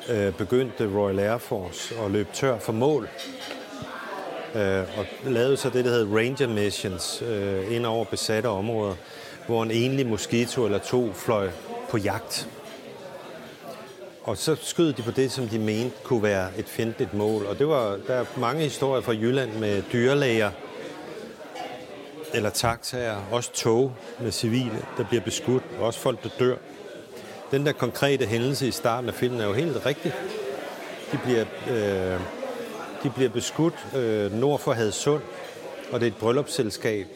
[0.08, 3.08] øh, begyndte Royal Air Force at løbe tør for mål.
[4.54, 8.94] Øh, og lavede så det, der hedder Ranger Missions øh, ind over besatte områder,
[9.46, 11.50] hvor en enlig mosquito eller to fløj
[11.90, 12.48] på jagt.
[14.22, 17.46] Og så skød de på det, som de mente kunne være et fjendtligt mål.
[17.46, 20.50] Og det var, der er mange historier fra Jylland med dyrlæger,
[22.34, 26.56] eller taxaer, også tog med civile, der bliver beskudt, og også folk, der dør.
[27.50, 30.12] Den der konkrete hændelse i starten af filmen er jo helt rigtig.
[31.12, 32.20] De bliver, øh,
[33.02, 35.22] de bliver beskudt øh, nord for Hadsund,
[35.92, 37.06] og det er et bryllupsselskab.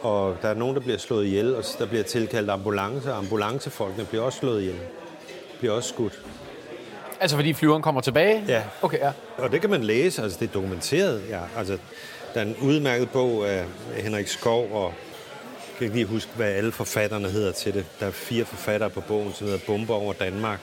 [0.00, 4.04] og der er nogen, der bliver slået ihjel, og der bliver tilkaldt ambulance, og ambulancefolkene
[4.04, 4.76] bliver også slået ihjel.
[5.58, 6.20] Bliver også skudt.
[7.20, 8.44] Altså fordi flyveren kommer tilbage?
[8.48, 8.62] Ja.
[8.82, 9.12] Okay, ja.
[9.38, 11.22] Og det kan man læse, altså det er dokumenteret.
[11.30, 11.40] Ja.
[11.56, 11.78] Altså,
[12.34, 13.64] der er en udmærket bog af
[13.96, 14.94] Henrik Skov, og
[15.78, 17.86] kan ikke lige huske, hvad alle forfatterne hedder til det.
[18.00, 20.60] Der er fire forfattere på bogen, som hedder Bomber over Danmark,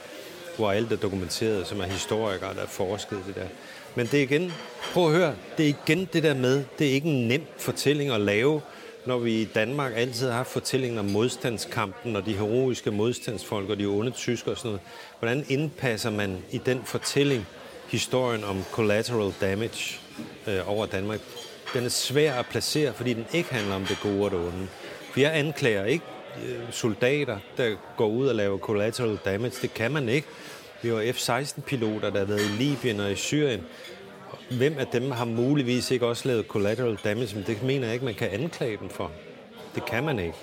[0.56, 3.46] hvor alt er dokumenteret, som er historikere, der er forsket i det der.
[3.94, 4.52] Men det er igen,
[4.92, 8.10] prøv at høre, det er igen det der med, det er ikke en nem fortælling
[8.10, 8.60] at lave,
[9.06, 13.78] når vi i Danmark altid har haft fortællingen om modstandskampen og de heroiske modstandsfolk og
[13.78, 14.80] de onde tyskere og sådan noget.
[15.18, 17.46] Hvordan indpasser man i den fortælling
[17.88, 19.98] historien om collateral damage
[20.46, 21.20] øh, over Danmark?
[21.74, 24.68] Den er svær at placere, fordi den ikke handler om det gode og det onde.
[25.14, 26.04] Vi jeg anklager ikke
[26.44, 29.54] øh, soldater, der går ud og laver collateral damage.
[29.62, 30.26] Det kan man ikke.
[30.82, 33.60] Vi har F-16-piloter, der har været i Libyen og i Syrien.
[34.50, 37.34] Hvem af dem har muligvis ikke også lavet collateral damage?
[37.34, 39.10] Men det mener jeg ikke, man kan anklage dem for.
[39.74, 40.36] Det kan man ikke.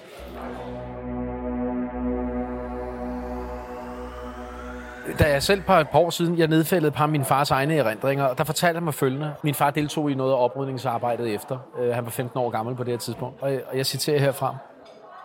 [5.19, 7.51] Da jeg selv på et par år siden, jeg nedfældede et par af min fars
[7.51, 9.33] egne erindringer, og der fortalte han mig følgende.
[9.43, 11.57] Min far deltog i noget af oprydningsarbejdet efter.
[11.79, 13.41] Uh, han var 15 år gammel på det her tidspunkt.
[13.41, 14.55] Og jeg, og jeg citerer herfra.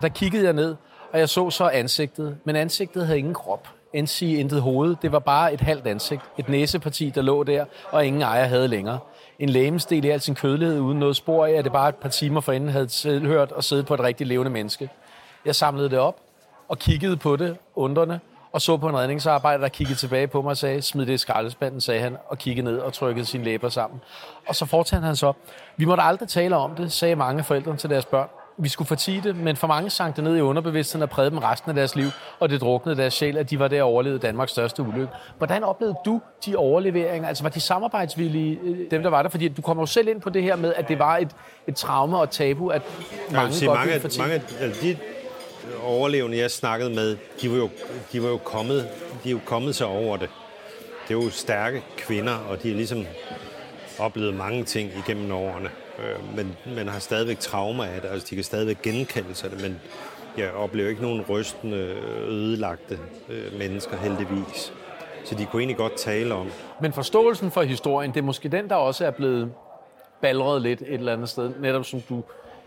[0.03, 0.77] Der kiggede jeg ned,
[1.13, 2.39] og jeg så så ansigtet.
[2.45, 3.69] Men ansigtet havde ingen krop.
[3.93, 4.97] End sige intet hoved.
[5.03, 6.23] Det var bare et halvt ansigt.
[6.39, 8.99] Et næseparti, der lå der, og ingen ejer havde længere.
[9.39, 12.09] En lægemsdel i al sin kødelighed, uden noget spor af, at det bare et par
[12.09, 14.91] timer forinden havde tilhørt og siddet på et rigtigt levende menneske.
[15.45, 16.17] Jeg samlede det op
[16.69, 18.21] og kiggede på det, undrende,
[18.57, 21.19] og så på en redningsarbejder, der kiggede tilbage på mig og sagde, smid det i
[21.19, 24.01] skraldespanden, sagde han, og kiggede ned og trykkede sine læber sammen.
[24.49, 25.33] Og så fortalte han så,
[25.77, 28.29] vi måtte aldrig tale om det, sagde mange forældre til deres børn.
[28.59, 31.39] Vi skulle fortige det, men for mange sank det ned i underbevidstheden og prægede dem
[31.39, 32.07] resten af deres liv,
[32.41, 35.13] og det druknede deres sjæl, at de var der og overlevede Danmarks største ulykke.
[35.39, 37.29] Hvordan oplevede du de overleveringer?
[37.29, 39.29] Altså var de samarbejdsvillige, øh, dem der var der?
[39.29, 41.31] Fordi du kommer jo selv ind på det her med, at det var et,
[41.67, 42.83] et traume og tabu, at
[43.31, 44.23] mange, sige, godt mange, ville fortige.
[44.23, 44.97] mange af de
[45.85, 47.69] overlevende, jeg snakkede med, de var jo,
[48.13, 48.89] de var jo kommet,
[49.25, 50.31] de er jo kommet sig over det.
[51.09, 53.07] Det er jo stærke kvinder, og de har ligesom
[53.99, 55.69] oplevet mange ting igennem årene.
[55.99, 59.63] Øh, Men man har stadigvæk traumer af det, altså de kan stadigvæk genkalde sig det,
[59.63, 59.81] men
[60.39, 61.77] jeg oplever ikke nogen rystende,
[62.29, 62.99] ødelagte
[63.29, 64.73] øh, mennesker heldigvis.
[65.25, 66.51] Så de kunne egentlig godt tale om.
[66.81, 69.53] Men forståelsen for historien, det er måske den, der også er blevet
[70.23, 72.23] balret lidt et eller andet sted, netop som du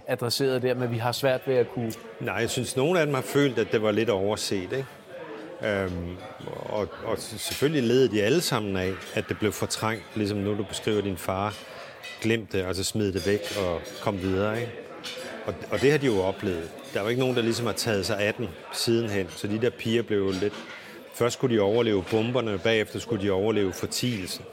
[0.10, 1.92] adresserede der, men vi har svært ved at kunne...
[2.20, 4.86] Nej, jeg synes, nogle af dem har følt, at det var lidt overset, ikke?
[5.64, 6.18] Øhm,
[6.56, 10.64] og, og selvfølgelig led de alle sammen af, at det blev fortrængt, ligesom nu du
[10.64, 11.54] beskriver din far.
[12.22, 14.72] Glem det, altså smid det væk og kom videre, ikke?
[15.46, 16.70] Og, og det har de jo oplevet.
[16.94, 19.70] Der var ikke nogen, der ligesom har taget sig af den sidenhen, så de der
[19.70, 20.54] piger blev jo lidt...
[21.14, 24.46] Først skulle de overleve bomberne, og bagefter skulle de overleve fortielsen.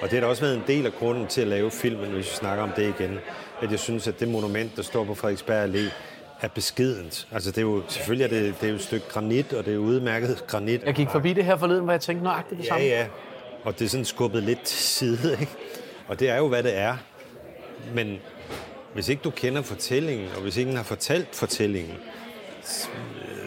[0.00, 2.30] Og det har da også været en del af grunden til at lave filmen, hvis
[2.30, 3.18] vi snakker om det igen.
[3.62, 5.92] At jeg synes, at det monument, der står på Frederiksberg Allé,
[6.40, 7.28] er beskedent.
[7.32, 9.74] Altså det er jo, selvfølgelig er det, det er jo et stykke granit, og det
[9.74, 10.82] er udmærket granit.
[10.84, 12.84] Jeg gik forbi det her forleden, hvor jeg tænkte nøjagtigt det Ja, samme.
[12.84, 13.06] ja.
[13.64, 15.52] Og det er sådan skubbet lidt til side, ikke?
[16.08, 16.96] Og det er jo, hvad det er.
[17.94, 18.18] Men
[18.94, 21.94] hvis ikke du kender fortællingen, og hvis ingen har fortalt fortællingen,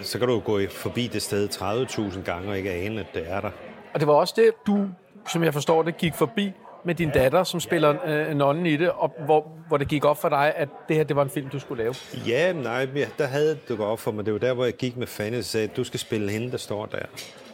[0.04, 3.24] så kan du jo gå forbi det sted 30.000 gange og ikke ane, at det
[3.28, 3.52] er der.
[3.94, 4.88] Og det var også det, du,
[5.32, 6.52] som jeg forstår det, gik forbi
[6.84, 10.22] med din datter, som spiller øh, nonnen i det, og hvor, hvor det gik op
[10.22, 11.96] for dig, at det her det var en film, du skulle lave.
[12.28, 14.26] Ja, nej, men der havde det gået op for mig.
[14.26, 16.58] Det var der, hvor jeg gik med Fanny og sagde, du skal spille hende, der
[16.58, 17.06] står der.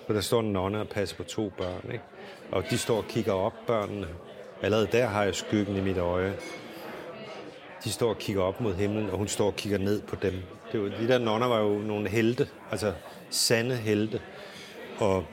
[0.06, 2.04] For der står en nonne og passer på to børn, ikke?
[2.52, 4.08] Og de står og kigger op, børnene.
[4.62, 6.34] Allerede der har jeg skyggen i mit øje.
[7.84, 10.34] De står og kigger op mod himlen, og hun står og kigger ned på dem.
[10.72, 12.94] Det var, de der nonner var jo nogle helte, altså
[13.30, 14.22] sande helte.
[15.00, 15.24] Og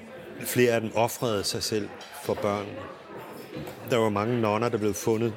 [0.41, 1.89] flere af dem offrede sig selv
[2.23, 2.79] for børnene.
[3.91, 5.35] Der var mange nonner, der blev fundet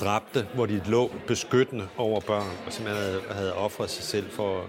[0.00, 4.64] dræbte, hvor de lå beskyttende over børn, og som havde, havde offret sig selv for,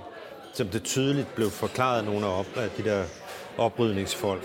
[0.54, 3.04] som det tydeligt blev forklaret af nogle af, op, af de der
[3.58, 4.44] oprydningsfolk,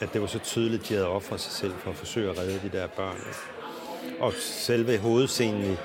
[0.00, 2.60] at det var så tydeligt, de havde offret sig selv for at forsøge at redde
[2.62, 3.16] de der børn.
[4.20, 5.76] Og selve hovedscenen i,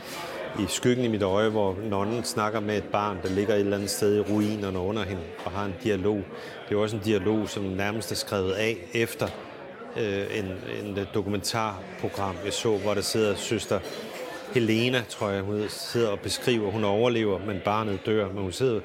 [0.63, 3.77] i skyggen i mit øje, hvor nonnen snakker med et barn, der ligger et eller
[3.77, 6.15] andet sted i ruinerne under hende, og har en dialog.
[6.15, 9.27] Det er jo også en dialog, som nærmest er skrevet af efter
[9.97, 10.45] øh, en,
[10.85, 13.79] en øh, dokumentarprogram, jeg så, hvor der sidder søster
[14.53, 18.81] Helena, tror jeg, hun sidder og beskriver, hun overlever, men barnet dør, men hun sidder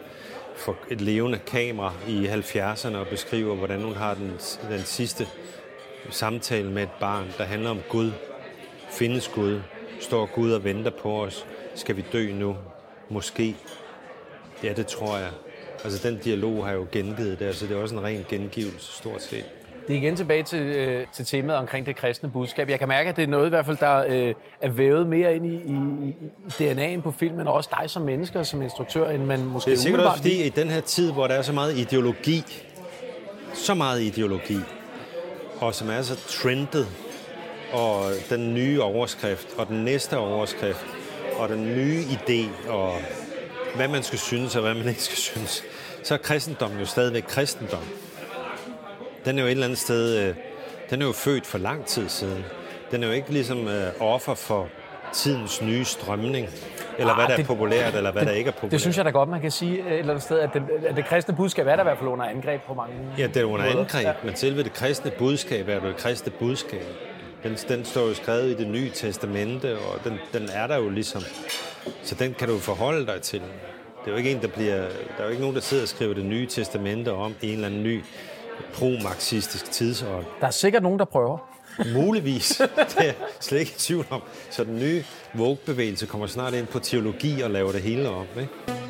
[0.56, 4.32] for et levende kamera i 70'erne og beskriver, hvordan hun har den,
[4.70, 5.26] den sidste
[6.10, 8.12] samtale med et barn, der handler om Gud.
[8.90, 9.60] Findes Gud?
[10.00, 11.46] Står Gud og venter på os?
[11.74, 12.56] Skal vi dø nu?
[13.08, 13.56] Måske.
[14.62, 15.30] Ja, det tror jeg.
[15.84, 18.92] Altså, den dialog har jeg jo gengivet der, så det er også en ren gengivelse,
[18.92, 19.44] stort set.
[19.90, 22.68] Det er igen tilbage til, øh, til temaet omkring det kristne budskab.
[22.70, 25.36] Jeg kan mærke, at det er noget i hvert fald, der øh, er vævet mere
[25.36, 25.74] ind i, i,
[26.62, 29.76] i DNA'en på filmen, og også dig som mennesker, som instruktør, end man måske Det
[29.76, 32.44] er sikkert også fordi, i den her tid, hvor der er så meget ideologi,
[33.54, 34.58] så meget ideologi,
[35.60, 36.88] og som er så trendet,
[37.72, 40.86] og den nye overskrift, og den næste overskrift,
[41.38, 42.92] og den nye idé, og
[43.74, 45.62] hvad man skal synes, og hvad man ikke skal synes,
[46.02, 47.84] så er kristendom jo stadigvæk kristendom.
[49.24, 50.34] Den er jo et eller andet sted, øh,
[50.90, 52.44] den er jo født for lang tid siden.
[52.90, 54.68] Den er jo ikke ligesom øh, offer for
[55.12, 56.48] tidens nye strømning,
[56.98, 58.72] eller hvad Ah, der er det- populært, eller hvad der ikke er populært.
[58.72, 60.96] Det synes jeg da godt, man kan sige et eller andet sted, at det, at
[60.96, 63.44] det kristne budskab er der i hvert fald under angreb på mange Ja, det er
[63.44, 63.78] under måder.
[63.94, 66.84] angreb, men selve det kristne budskab er jo det kristne budskab.
[67.42, 70.88] Den, den står jo skrevet i det nye testamente, og den, den er der jo
[70.88, 71.22] ligesom.
[72.02, 73.40] Så den kan du forholde dig til.
[73.40, 74.76] Det er jo ikke en, der bliver...
[74.76, 74.86] Der
[75.18, 77.82] er jo ikke nogen, der sidder og skriver det nye testamente om en eller anden
[77.82, 78.04] ny
[78.74, 80.24] pro-marxistisk tidsånd.
[80.40, 81.38] Der er sikkert nogen, der prøver.
[81.94, 82.48] Muligvis.
[82.76, 84.22] Det er jeg slet ikke i tvivl om.
[84.50, 85.04] Så den nye
[85.34, 88.26] Vogue-bevægelse kommer snart ind på teologi og laver det hele om.
[88.40, 88.89] Ikke?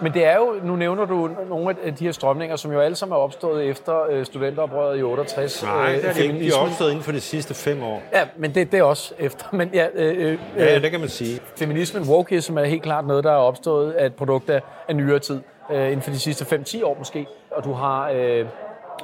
[0.00, 2.96] Men det er jo, nu nævner du nogle af de her strømninger, som jo alle
[2.96, 5.62] sammen er opstået efter øh, studenteroprøret i 68.
[5.62, 6.38] Nej, det er det ikke.
[6.38, 8.02] De er opstået inden for de sidste fem år.
[8.12, 9.44] Ja, men det, det er også efter.
[9.52, 11.40] Men ja, øh, øh, Ja, ja, det kan man sige.
[11.56, 15.18] feminismen, wokeism er helt klart noget, der er opstået af et produkt af, af nyere
[15.18, 15.40] tid.
[15.70, 17.26] Øh, inden for de sidste 5-10 år måske.
[17.50, 18.46] Og du har øh,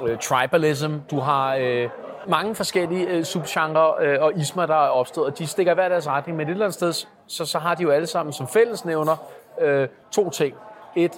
[0.07, 1.89] øh, tribalism, du har øh,
[2.27, 5.27] mange forskellige øh, subgenre øh, og ismer, der er opstået.
[5.27, 6.93] Og de stikker hver deres retning, men et eller andet sted,
[7.27, 9.15] så, så har de jo alle sammen som fællesnævner
[9.61, 10.53] øh, to ting.
[10.95, 11.11] Et,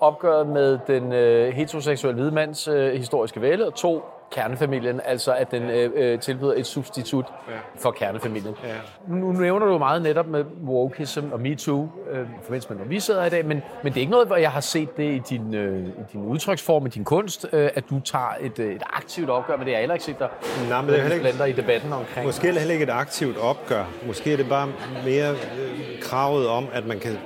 [0.00, 5.50] opgøret med den øh, heteroseksuelle hvide mands øh, historiske vælde, og to, kernefamilien, altså at
[5.50, 7.52] den øh, øh, tilbyder et substitut ja.
[7.78, 8.54] for kernefamilien.
[8.64, 8.74] Ja.
[9.14, 13.24] Nu nævner du meget netop med wokeism og MeToo, øh, forbindelse med, når vi sidder
[13.24, 15.54] i dag, men, men det er ikke noget, hvor jeg har set det i din,
[15.54, 19.30] øh, i din udtryksform, i din kunst, øh, at du tager et, øh, et aktivt
[19.30, 19.70] opgør med det.
[19.70, 20.28] Jeg har heller ikke set dig
[20.68, 22.26] Nej, men det er heller ikke- i debatten omkring.
[22.26, 23.84] Måske er det heller ikke et aktivt opgør.
[24.06, 24.68] Måske er det bare
[25.04, 27.18] mere øh, kravet om, at man kan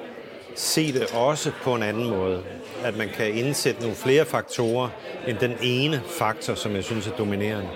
[0.55, 2.43] se det også på en anden måde.
[2.85, 4.89] At man kan indsætte nogle flere faktorer
[5.29, 7.69] end den ene faktor, som jeg synes er dominerende.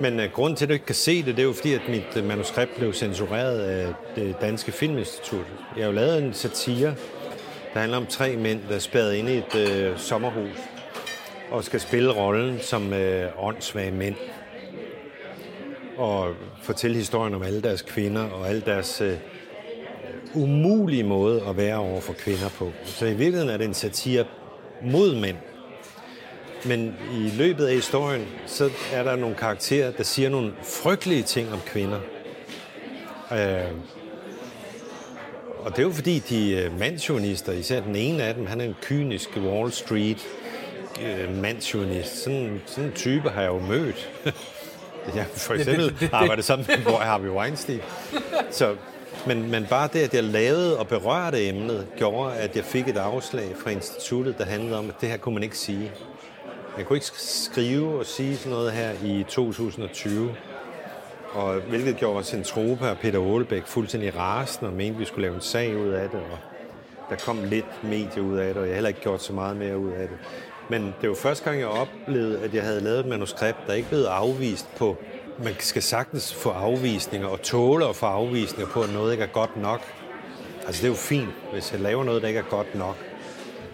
[0.00, 1.80] Men uh, grunden til, at du ikke kan se det, det er jo fordi, at
[1.88, 5.46] mit øh, manuskript blev censureret af det Danske Filminstitut.
[5.76, 6.94] Jeg har jo lavet en satire,
[7.74, 10.56] der handler om tre mænd, der er spærret inde i et øh, sommerhus
[11.50, 14.16] og skal spille rollen som øh, åndssvage mænd
[15.96, 19.16] og fortælle historien om alle deres kvinder og alle deres øh,
[20.34, 22.70] umulige måde at være over for kvinder på.
[22.84, 24.24] Så i virkeligheden er det en satire
[24.82, 25.36] mod mænd.
[26.66, 31.52] Men i løbet af historien, så er der nogle karakterer, der siger nogle frygtelige ting
[31.52, 31.98] om kvinder.
[33.32, 33.72] Øh,
[35.58, 38.64] og det er jo fordi, de er mandsjonister, især den ene af dem, han er
[38.64, 40.26] en kynisk Wall Street
[41.02, 42.22] øh, mandsjonist.
[42.24, 44.10] Sådan, sådan en type har jeg jo mødt.
[45.16, 47.80] Jeg for eksempel det- det- det- arbejdet sammen med Harvey Weinstein.
[48.50, 48.74] Så,
[49.26, 52.96] men, men bare det, at jeg lavede og berørte emnet, gjorde, at jeg fik et
[52.96, 55.92] afslag fra instituttet, der handlede om, at det her kunne man ikke sige.
[56.78, 60.34] Jeg kunne ikke skrive og sige sådan noget her i 2020.
[61.32, 65.34] Og hvilket gjorde Centropa og Peter Aalbæk fuldstændig rasende og mente, at vi skulle lave
[65.34, 66.20] en sag ud af det.
[66.20, 66.38] Og
[67.10, 69.56] der kom lidt medie ud af det, og jeg har heller ikke gjort så meget
[69.56, 70.18] mere ud af det.
[70.68, 73.88] Men det var første gang, jeg oplevede, at jeg havde lavet et manuskript, der ikke
[73.88, 74.96] blev afvist på...
[75.38, 79.28] Man skal sagtens få afvisninger og tåle at få afvisninger på, at noget ikke er
[79.28, 79.80] godt nok.
[80.66, 82.96] Altså det er jo fint, hvis jeg laver noget, der ikke er godt nok.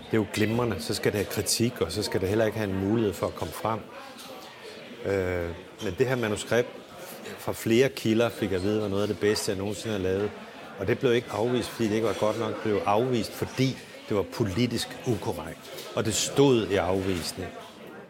[0.06, 2.58] Det er jo glimrende, så skal det have kritik, og så skal det heller ikke
[2.58, 3.80] have en mulighed for at komme frem.
[5.04, 5.48] Øh,
[5.84, 6.68] men det her manuskript
[7.38, 10.02] fra flere kilder fik jeg at vide, var noget af det bedste, jeg nogensinde har
[10.02, 10.30] lavet.
[10.78, 12.54] Og det blev ikke afvist, fordi det ikke var godt nok.
[12.54, 13.78] Det blev afvist, fordi
[14.08, 15.90] det var politisk ukorrekt.
[15.94, 17.52] Og det stod i afvisningen.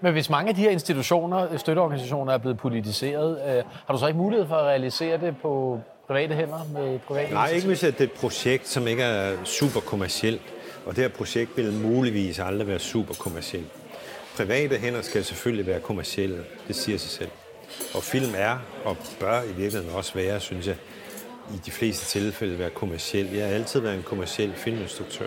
[0.00, 3.98] Men hvis mange af de her institutioner, øh, støtteorganisationer, er blevet politiseret, øh, har du
[3.98, 7.80] så ikke mulighed for at realisere det på private hænder med private Nej, ikke hvis
[7.80, 10.42] det er et projekt, som ikke er super kommercielt.
[10.86, 13.72] Og det her projekt vil muligvis aldrig være super kommercielt.
[14.36, 17.30] Private hænder skal selvfølgelig være kommercielle, det siger sig selv.
[17.94, 20.76] Og film er, og bør i virkeligheden også være, synes jeg,
[21.54, 23.26] i de fleste tilfælde være kommerciel.
[23.34, 25.26] Jeg har altid været en kommerciel filminstruktør.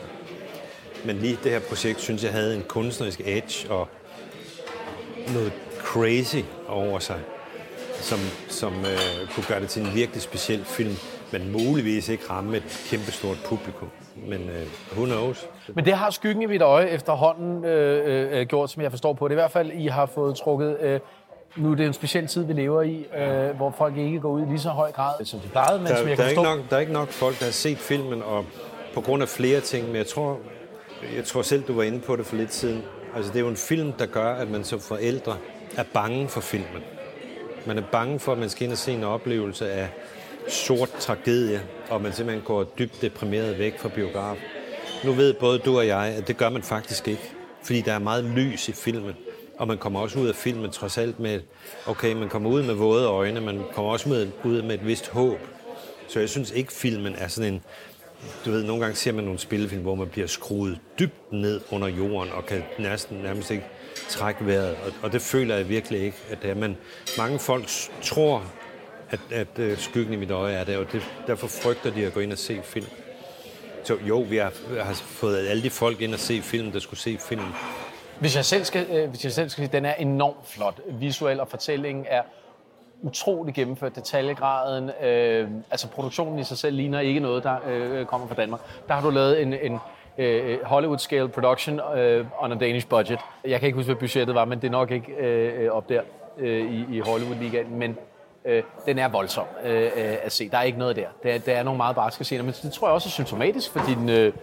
[1.05, 3.87] Men lige det her projekt, synes jeg, havde en kunstnerisk edge og
[5.27, 7.19] noget crazy over sig,
[7.93, 8.19] som,
[8.49, 10.95] som øh, kunne gøre det til en virkelig speciel film,
[11.31, 13.89] men muligvis ikke ramme et kæmpestort publikum.
[14.27, 14.67] Men øh,
[14.97, 15.47] who knows?
[15.73, 19.27] Men det har skyggen i mit øje efterhånden øh, øh, gjort, som jeg forstår på
[19.27, 19.33] det.
[19.33, 20.77] I hvert fald, I har fået trukket...
[20.81, 20.99] Øh,
[21.55, 24.41] nu er det en speciel tid, vi lever i, øh, hvor folk ikke går ud
[24.41, 26.29] i lige så høj grad, som de plejede, men som Der, jeg der, kan er
[26.29, 28.45] ikke nok, der er ikke nok folk, der har set filmen og
[28.93, 30.37] på grund af flere ting, men jeg tror,
[31.15, 32.83] jeg tror selv, du var inde på det for lidt siden.
[33.15, 35.37] Altså, det er jo en film, der gør, at man som forældre
[35.77, 36.83] er bange for filmen.
[37.67, 39.89] Man er bange for, at man skal ind og se en oplevelse af
[40.47, 44.37] sort tragedie, og man simpelthen går dybt deprimeret væk fra biograf.
[45.03, 47.31] Nu ved både du og jeg, at det gør man faktisk ikke,
[47.63, 49.15] fordi der er meget lys i filmen,
[49.57, 51.39] og man kommer også ud af filmen trods alt med,
[51.87, 55.09] okay, man kommer ud med våde øjne, man kommer også med, ud med et vist
[55.09, 55.39] håb.
[56.07, 57.61] Så jeg synes ikke, filmen er sådan en,
[58.45, 61.87] du ved, nogle gange ser man nogle spillefilm, hvor man bliver skruet dybt ned under
[61.87, 63.65] jorden, og kan næsten nærmest ikke
[64.09, 64.69] trække vejret.
[64.69, 66.55] Og, og det føler jeg virkelig ikke, at det er.
[66.55, 66.77] Men
[67.17, 67.67] mange folk
[68.01, 68.43] tror,
[69.09, 72.13] at, at uh, skyggen i mit øje er der, og det, derfor frygter de at
[72.13, 72.87] gå ind og se film.
[73.83, 74.53] Så jo, vi har,
[74.83, 77.41] har fået alle de folk ind og se film, der skulle se film.
[78.19, 80.81] Hvis jeg selv skal, øh, hvis jeg selv skal sige, den er enormt flot.
[80.99, 82.21] Visuel og fortællingen er
[83.03, 83.95] utrolig gennemført.
[83.95, 88.59] Detaljegraden, øh, altså produktionen i sig selv ligner ikke noget, der øh, kommer fra Danmark.
[88.87, 89.79] Der har du lavet en, en
[90.17, 93.19] øh, Hollywood-scale production øh, on a Danish budget.
[93.47, 96.01] Jeg kan ikke huske, hvad budgettet var, men det er nok ikke øh, op der
[96.37, 97.79] øh, i, i Hollywood-ligaen.
[97.79, 97.97] Men
[98.45, 99.89] øh, den er voldsom øh, øh,
[100.23, 100.49] at se.
[100.49, 101.07] Der er ikke noget der.
[101.23, 103.79] Der, der er nogle meget barske scener, men det tror jeg også er symptomatisk for
[103.87, 104.09] din...
[104.09, 104.33] Øh,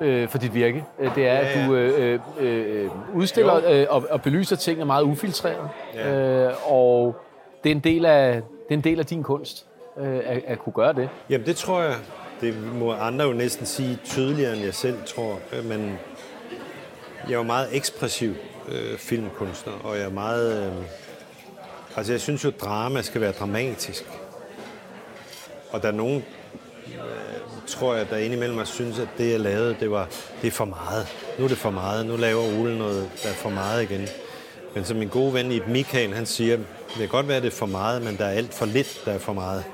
[0.00, 0.84] øh, for dit virke.
[0.98, 5.68] Øh, det er, at du øh, øh, udstiller øh, og, og belyser tingene meget ufiltreret.
[5.94, 6.46] Ja.
[6.46, 7.16] Øh, og
[7.64, 8.34] det er en del af,
[8.68, 9.66] det er en del af din kunst
[10.00, 11.08] øh, at, at kunne gøre det.
[11.30, 11.96] Jamen det tror jeg,
[12.40, 15.38] det må andre jo næsten sige tydeligere, end jeg selv tror.
[15.52, 15.98] Øh, men
[17.24, 18.34] jeg er jo meget ekspressiv
[18.68, 20.66] øh, filmkunstner, og jeg er meget...
[20.66, 20.72] Øh,
[21.96, 24.04] altså jeg synes jo, at drama skal være dramatisk.
[25.72, 26.24] Og der er nogen,
[26.86, 30.08] øh, tror jeg, der indimellem har synes, at det, jeg lavede, det, var,
[30.42, 31.06] det er for meget.
[31.38, 32.06] Nu er det for meget.
[32.06, 34.08] Nu laver Ole noget, der er for meget igen.
[34.74, 36.58] Men som min gode ven i Mikael, han siger,
[36.90, 39.02] det kan godt være, at det er for meget, men der er alt for lidt,
[39.04, 39.64] der er for meget.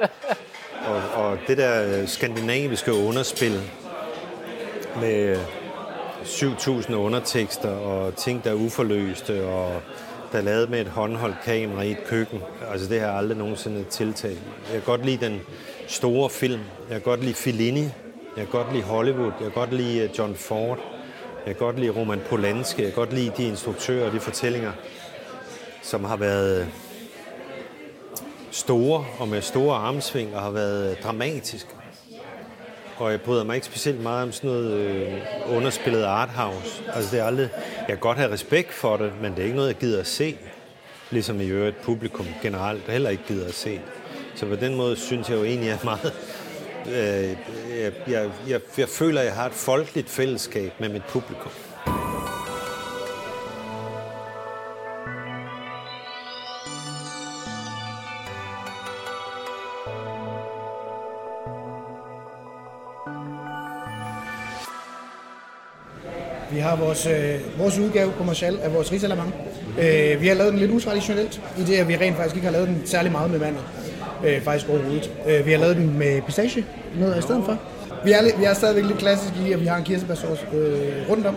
[0.88, 3.60] og, og det der skandinaviske underspil
[5.00, 5.36] med
[6.24, 9.82] 7.000 undertekster og ting, der er uforløste, og
[10.32, 12.40] der er lavet med et håndholdt kamera i et køkken.
[12.70, 14.38] Altså det har jeg aldrig nogensinde tiltalt.
[14.64, 15.40] Jeg kan godt lide den
[15.86, 16.60] store film.
[16.88, 17.82] Jeg kan godt lide Fellini.
[17.82, 17.90] Jeg
[18.36, 19.32] kan godt lide Hollywood.
[19.40, 20.78] Jeg kan godt lide øh, John Ford.
[21.46, 22.82] Jeg kan godt lide Roman Polanski.
[22.82, 24.72] Jeg kan godt lide de instruktører og de fortællinger,
[25.82, 26.68] som har været
[28.50, 31.66] store og med store armsving og har været dramatisk.
[32.96, 35.20] Og jeg bryder mig ikke specielt meget om sådan noget øh,
[35.56, 36.82] underspillet arthouse.
[36.94, 39.56] Altså det er aldrig, jeg kan godt have respekt for det, men det er ikke
[39.56, 40.38] noget, jeg gider at se.
[41.10, 43.80] Ligesom i øvrigt publikum generelt heller ikke gider at se.
[44.34, 46.14] Så på den måde synes jeg jo egentlig, at jeg er meget...
[46.86, 47.36] Øh,
[47.82, 51.52] jeg, jeg, jeg, jeg føler, at jeg har et folkeligt fællesskab med mit publikum.
[66.72, 69.34] Har vores, øh, vores udgave på Marshall af vores risalamang.
[69.78, 72.52] Øh, vi har lavet den lidt utraditionelt, i det at vi rent faktisk ikke har
[72.52, 73.64] lavet den særlig meget med vandet.
[74.26, 75.10] Øh, faktisk overhovedet.
[75.26, 76.66] Øh, vi har lavet den med pistache
[76.98, 77.58] noget i stedet for.
[78.04, 81.26] Vi er, vi er stadigvæk lidt klassiske i, at vi har en kirsebærsauce øh, rundt
[81.26, 81.36] om.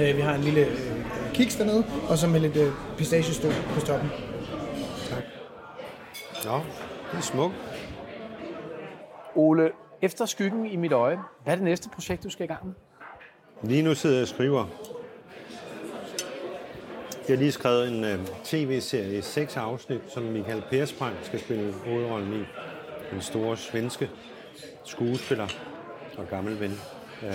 [0.00, 3.80] Øh, vi har en lille øh, kiks dernede, og så med lidt øh, pistachestål på
[3.80, 4.10] toppen.
[5.10, 5.22] Tak.
[6.44, 6.58] Ja,
[7.12, 7.54] det er smukt.
[9.34, 9.70] Ole,
[10.02, 12.74] efter skyggen i mit øje, hvad er det næste projekt, du skal i gang med?
[13.62, 14.66] Lige nu sidder jeg og skriver.
[17.28, 21.72] Jeg har lige skrevet en uh, tv-serie i seks afsnit, som Michael Persbrandt skal spille
[21.72, 22.44] hovedrollen i.
[23.10, 24.10] Den store svenske
[24.84, 25.48] skuespiller
[26.16, 26.80] og gammel ven.
[27.22, 27.28] Uh,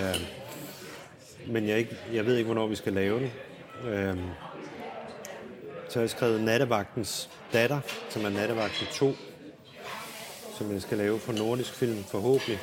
[1.52, 3.30] men jeg, ikke, jeg ved ikke, hvornår vi skal lave den.
[3.84, 4.18] Uh,
[5.88, 9.14] så har jeg skrevet Nattevagtens datter, som er Nattevagten 2,
[10.58, 12.58] som jeg skal lave for Nordisk Film forhåbentlig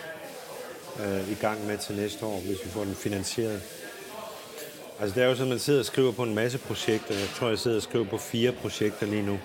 [1.00, 3.62] øh, i gang med til næste år, hvis vi får den finansieret.
[5.00, 7.16] Altså det er jo sådan, at man sidder og skriver på en masse projekter.
[7.16, 9.40] Jeg tror, jeg sidder og skriver på fire projekter lige nu.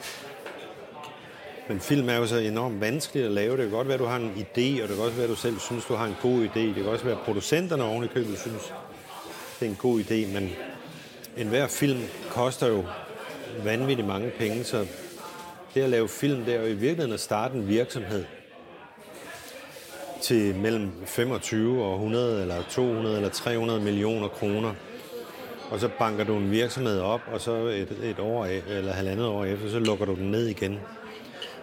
[1.68, 3.56] Men film er jo så enormt vanskeligt at lave.
[3.56, 5.30] Det kan godt være, at du har en idé, og det kan også være, at
[5.30, 6.60] du selv synes, du har en god idé.
[6.60, 8.72] Det kan også være, at producenterne oven i købet synes,
[9.60, 10.32] det er en god idé.
[10.32, 10.50] Men
[11.36, 12.00] enhver film
[12.30, 12.84] koster jo
[13.64, 14.86] vanvittigt mange penge, så
[15.74, 18.24] det at lave film, det er jo i virkeligheden at starte en virksomhed
[20.24, 24.74] til mellem 25 og 100 eller 200 eller 300 millioner kroner.
[25.70, 29.44] Og så banker du en virksomhed op, og så et, et år eller halvandet år
[29.44, 30.78] efter, så lukker du den ned igen.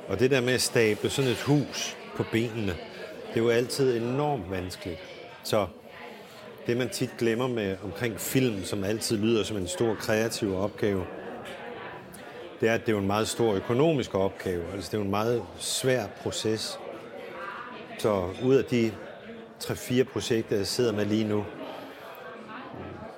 [0.07, 2.75] Og det der med at stable sådan et hus på benene,
[3.29, 4.99] det er jo altid enormt vanskeligt.
[5.43, 5.67] Så
[6.67, 11.05] det man tit glemmer med omkring film, som altid lyder som en stor kreativ opgave,
[12.61, 14.63] det er, at det er en meget stor økonomisk opgave.
[14.73, 16.79] Altså det er jo en meget svær proces.
[18.01, 18.91] Så ud af de
[19.63, 21.45] 3-4 projekter, jeg sidder med lige nu.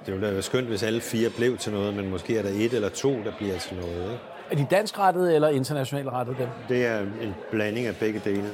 [0.06, 2.74] Det ville være skønt, hvis alle fire blev til noget, men måske er der et
[2.74, 4.12] eller to, der bliver til noget.
[4.12, 4.20] Ikke?
[4.52, 6.48] Er de dansk rettet eller internationalt rettet dem?
[6.70, 8.50] Det er en blanding af begge dele.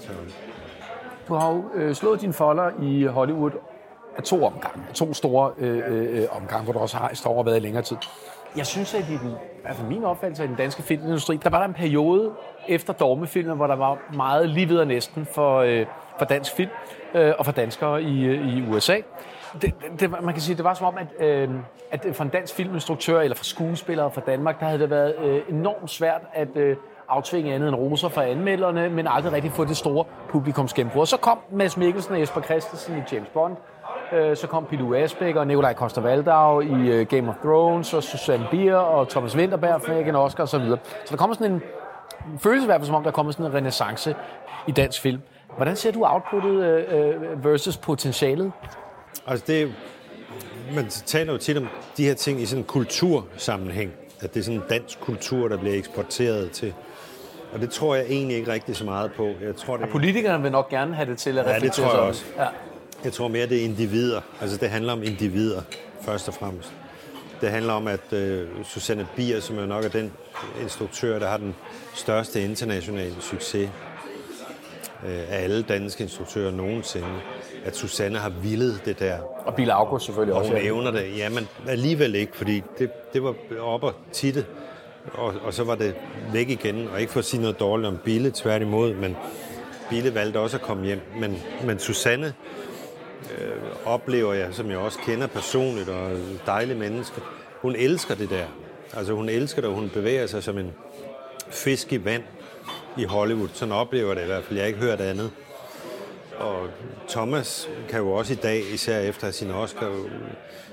[0.00, 0.08] Så,
[1.28, 3.50] Du har jo øh, slået dine folder i Hollywood
[4.16, 4.82] af to omgange.
[4.88, 7.82] Af to store øh, øh, omgange, hvor du også har står og været i længere
[7.82, 7.96] tid.
[8.58, 9.34] Jeg synes, at i den,
[9.64, 12.32] altså min opfattelse af den danske filmindustri, der var der en periode
[12.68, 15.86] efter Dormefilmen, hvor der var meget lige videre næsten for, øh,
[16.18, 16.70] for dansk film
[17.14, 18.96] øh, og for danskere i, øh, i USA.
[19.62, 21.50] Det, det, man kan sige, det var som om, at, øh,
[21.90, 25.42] at for en dansk filminstruktør eller for skuespillere fra Danmark, der havde det været øh,
[25.48, 26.76] enormt svært at øh,
[27.08, 31.06] aftvinge andet end roser fra anmelderne, men aldrig rigtig få det store publikums gennembrud.
[31.06, 33.56] Så kom Mads Mikkelsen og Jesper Christensen i James Bond,
[34.12, 38.02] Øh, så kom Pilu Asbæk og Nikolaj koster Valdau i øh, Game of Thrones, og
[38.02, 40.60] Susanne Bier og Thomas Winterberg fik en Oscar osv.
[40.60, 41.62] Så, så der kommer sådan en
[42.38, 44.14] følelse i hvert fald, som om der kommer sådan en renaissance
[44.66, 45.20] i dansk film.
[45.56, 48.52] Hvordan ser du outputtet øh, versus potentialet?
[49.26, 49.74] Altså det,
[50.74, 53.92] man taler jo tit om de her ting i sådan en kultursammenhæng.
[54.20, 56.74] At det er sådan en dansk kultur, der bliver eksporteret til.
[57.52, 59.24] Og det tror jeg egentlig ikke rigtig så meget på.
[59.42, 62.04] Jeg tror, det, Politikerne vil nok gerne have det til at Ja, det reflektere tror
[62.06, 62.34] jeg sådan.
[62.38, 62.52] også.
[62.54, 62.67] Ja.
[63.04, 64.20] Jeg tror mere, det er individer.
[64.40, 65.62] Altså det handler om individer,
[66.02, 66.72] først og fremmest.
[67.40, 70.12] Det handler om, at øh, Susanne Bier, som jo nok er den
[70.62, 71.54] instruktør, der har den
[71.94, 73.70] største internationale succes
[75.06, 77.06] øh, af alle danske instruktører nogensinde,
[77.64, 80.52] at Susanne har villet det der Og Bill August selvfølgelig Og også.
[80.52, 80.66] hun ja.
[80.66, 81.16] evner det.
[81.18, 84.44] Ja, men alligevel ikke, fordi det, det var op og titte,
[85.14, 85.94] og, og så var det
[86.32, 86.88] væk igen.
[86.92, 89.16] Og ikke for at sige noget dårligt om Bille, tværtimod, men
[89.90, 91.00] Bille valgte også at komme hjem.
[91.20, 92.34] Men, men Susanne
[93.38, 96.10] øh, oplever jeg, som jeg også kender personligt, og
[96.46, 97.20] dejlige menneske.
[97.62, 98.46] Hun elsker det der.
[98.96, 100.72] Altså hun elsker det, og hun bevæger sig som en
[101.50, 102.22] fisk i vand
[102.96, 103.48] i Hollywood.
[103.52, 104.56] Sådan oplever det i hvert fald.
[104.58, 105.30] Jeg har ikke hørt andet.
[106.38, 106.68] Og
[107.08, 109.92] Thomas kan jo også i dag, især efter sin Oscar,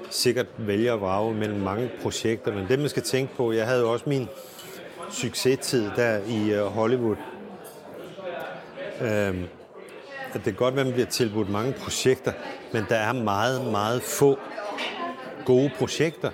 [0.09, 2.53] sikkert vælge at vrage mellem mange projekter.
[2.53, 4.27] Men det, man skal tænke på, jeg havde jo også min
[5.11, 7.15] succestid der i øh, Hollywood.
[9.01, 9.43] Øhm,
[10.35, 12.31] at det kan godt at man bliver tilbudt mange projekter,
[12.71, 14.39] men der er meget, meget få
[15.45, 16.29] gode projekter.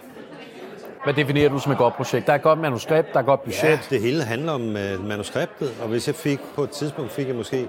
[1.03, 2.25] Hvad definerer du som et godt projekt?
[2.27, 3.63] Der er et godt manuskript, der er et godt budget.
[3.63, 7.27] Ja, det hele handler om uh, manuskriptet, og hvis jeg fik, på et tidspunkt fik
[7.27, 7.67] jeg måske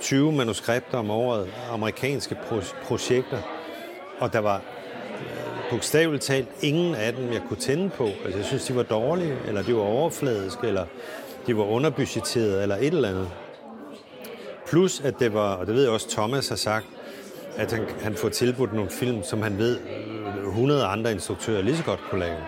[0.00, 3.38] 20 manuskripter om året, amerikanske pro- projekter,
[4.20, 8.04] og der var øh, bogstaveligt talt ingen af dem, jeg kunne tænde på.
[8.04, 10.84] Altså, jeg synes, de var dårlige, eller de var overfladiske, eller
[11.46, 13.28] de var underbudgetterede, eller et eller andet.
[14.72, 16.86] Plus, at det var, og det ved jeg også, Thomas har sagt,
[17.56, 21.76] at han, han får tilbudt nogle film, som han ved, øh, 100 andre instruktører lige
[21.76, 22.38] så godt kunne lave.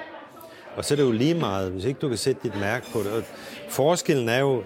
[0.77, 2.99] Og så er det jo lige meget, hvis ikke du kan sætte dit mærke på
[2.99, 3.13] det.
[3.13, 3.23] Og
[3.69, 4.63] forskellen er jo,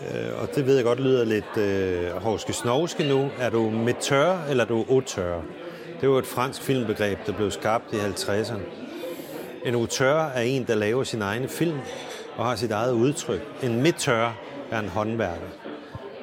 [0.00, 4.44] øh, og det ved jeg godt lyder lidt øh, hårske snovske nu, er du metør
[4.50, 5.42] eller er du auteur?
[6.00, 8.60] Det var et fransk filmbegreb, der blev skabt i 50'erne.
[9.64, 11.78] En auteur er en, der laver sin egne film
[12.36, 13.40] og har sit eget udtryk.
[13.62, 14.32] En metør
[14.70, 15.65] er en håndværker.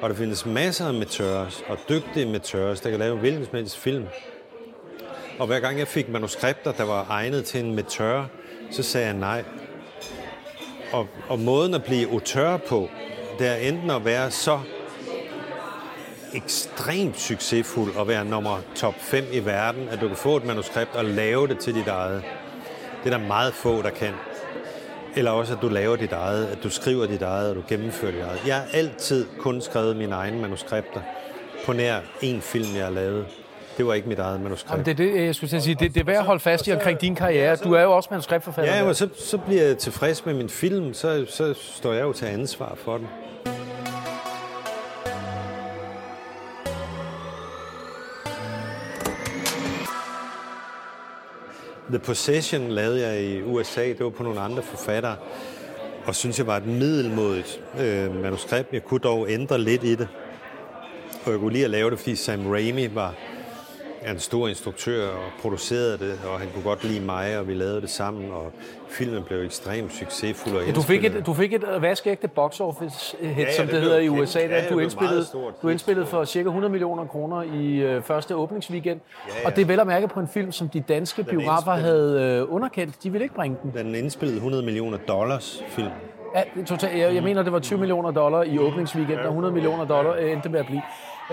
[0.04, 3.78] Og der findes masser af metørs og dygtige metørs, der kan lave hvilken som helst
[3.78, 4.06] film.
[5.38, 8.24] Og hver gang jeg fik manuskripter, der var egnet til en amatør,
[8.70, 9.44] så sagde jeg nej.
[10.92, 12.88] Og, og måden at blive auteur på,
[13.38, 14.60] det er enten at være så
[16.34, 20.96] ekstremt succesfuld og være nummer top 5 i verden, at du kan få et manuskript
[20.96, 22.22] og lave det til dit eget.
[23.04, 24.14] Det er der meget få, der kan.
[25.16, 28.12] Eller også, at du laver dit eget, at du skriver dit eget, og du gennemfører
[28.12, 28.38] dit eget.
[28.46, 31.00] Jeg har altid kun skrevet mine egne manuskripter
[31.66, 33.26] på nær en film, jeg har lavet.
[33.76, 34.70] Det var ikke mit eget manuskript.
[34.70, 35.74] Jamen, det er det, jeg skulle sige.
[35.74, 37.56] Det, det er værd at holde fast i omkring din karriere.
[37.56, 38.76] Du er jo også manuskriptforfatter.
[38.76, 42.12] Ja, og så, så bliver jeg tilfreds med min film, så, så står jeg jo
[42.12, 43.08] til ansvar for den.
[51.88, 55.16] The Possession lavede jeg i USA, det var på nogle andre forfattere,
[56.06, 58.72] og synes jeg var et middelmodigt øh, manuskript.
[58.72, 60.08] Jeg kunne dog ændre lidt i det,
[61.24, 63.14] og jeg kunne lige at lave det, fordi Sam Raimi var
[64.08, 67.80] en stor instruktør og producerede det, og han kunne godt lide mig, og vi lavede
[67.80, 68.52] det sammen, og
[68.94, 70.56] filmen blev ekstremt succesfuld.
[70.68, 73.82] Og Du fik et, du fik et vaskeægte box office hit, ja, som det det
[73.82, 74.08] hedder i.
[74.08, 74.40] USA.
[74.40, 75.24] Ja, Der det du indspillede,
[75.62, 79.00] du indspillede for cirka 100 millioner kroner i øh, første åbningsweekend.
[79.44, 82.20] Og det er vel at mærke på en film, som de danske biografer indspillet.
[82.20, 83.02] havde øh, underkendt.
[83.02, 83.72] De ville ikke bringe den.
[83.84, 85.88] Den indspillede 100 millioner dollars film.
[86.36, 89.84] Ja, total, jeg, jeg mener, det var 20 millioner dollar i åbningsweekend, og 100 millioner
[89.84, 90.82] dollar øh, endte med at blive.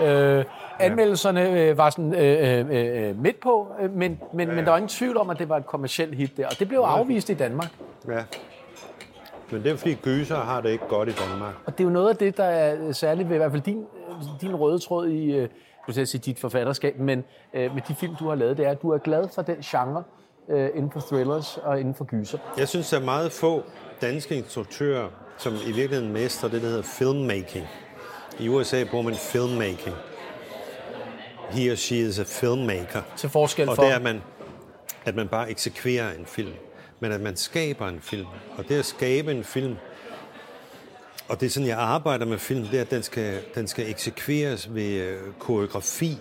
[0.00, 0.44] Øh,
[0.78, 4.76] anmeldelserne øh, var sådan øh, øh, øh, midt på, øh, men, men, men der var
[4.76, 6.46] ingen tvivl om, at det var et kommersielt hit der.
[6.46, 7.70] Og det blev afvist i Danmark.
[8.08, 8.22] Ja.
[9.50, 11.54] Men det er fordi gyser har det ikke godt i Danmark.
[11.66, 13.84] Og det er jo noget af det, der er særligt ved i hvert fald din,
[14.40, 15.48] din røde tråd i, øh,
[15.86, 17.24] du skal sige dit forfatterskab, men
[17.54, 19.56] øh, med de film, du har lavet, det er, at du er glad for den
[19.56, 20.02] genre
[20.48, 22.38] øh, inden for thrillers og inden for gyser.
[22.58, 23.62] Jeg synes, der er meget få
[24.00, 25.08] danske instruktører,
[25.38, 27.66] som i virkeligheden mestrer det, der hedder filmmaking.
[28.38, 29.96] I USA bruger man filmmaking.
[31.50, 33.02] He or she is a filmmaker.
[33.16, 33.82] Til forskel Og for...
[33.82, 34.22] det er, at man,
[35.04, 36.52] at man bare eksekverer en film.
[37.00, 38.26] Men at man skaber en film.
[38.56, 39.76] Og det at skabe en film,
[41.28, 43.90] og det er sådan, jeg arbejder med film, det er, at den skal, den skal
[43.90, 46.18] eksekveres ved øh, koreografi,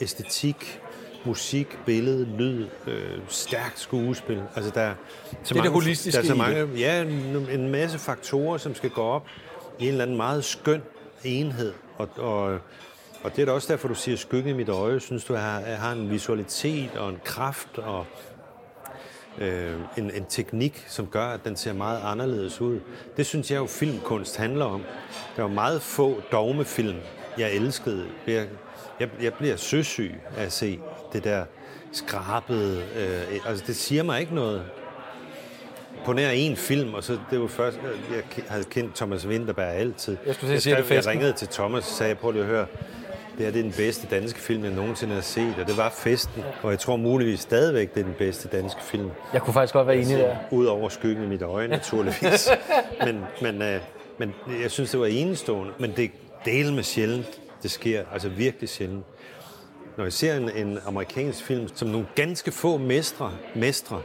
[0.00, 0.80] æstetik,
[1.24, 4.42] musik, billede, lyd, øh, stærkt skuespil.
[4.56, 4.94] Altså der er
[5.42, 8.90] så det mange, holistiske der er så mange, ja, en, en masse faktorer, som skal
[8.90, 9.26] gå op
[9.78, 10.82] i en eller anden meget skøn
[11.24, 11.72] enhed.
[11.98, 12.58] Og, og,
[13.22, 15.00] og det er da også derfor, du siger skygge i mit øje.
[15.00, 18.06] Synes du, har, jeg har en visualitet og en kraft og
[19.38, 22.80] øh, en, en teknik, som gør, at den ser meget anderledes ud.
[23.16, 24.82] Det synes jeg jo filmkunst handler om.
[25.36, 26.98] Der var meget få dogmefilm,
[27.38, 28.06] jeg elskede.
[28.26, 28.48] Jeg,
[29.00, 30.80] jeg, jeg bliver søsyg af at se
[31.12, 31.44] det der
[31.92, 32.84] skrabede.
[32.96, 34.64] Øh, altså, det siger mig ikke noget.
[36.04, 37.78] På nær en film, og så det var først,
[38.10, 40.16] jeg havde kendt Thomas Winterberg altid.
[40.26, 41.10] Jeg skulle at sige, det jeg festen.
[41.10, 42.66] ringede til Thomas og sagde, prøv lige at høre,
[43.38, 45.90] det her det er den bedste danske film, jeg nogensinde har set, og det var
[45.90, 46.42] festen.
[46.62, 49.10] Og jeg tror muligvis stadigvæk, det er den bedste danske film.
[49.32, 50.36] Jeg kunne faktisk godt være enig der.
[50.50, 52.48] Udover skyggen i mit øje, naturligvis.
[53.06, 53.80] men, men, øh,
[54.18, 55.72] men jeg synes, det var enestående.
[55.78, 56.10] Men det
[56.44, 58.02] del med sjældent, det sker.
[58.12, 59.04] Altså virkelig sjældent.
[59.96, 64.02] Når jeg ser en, en amerikansk film, som nogle ganske få mestre, mestre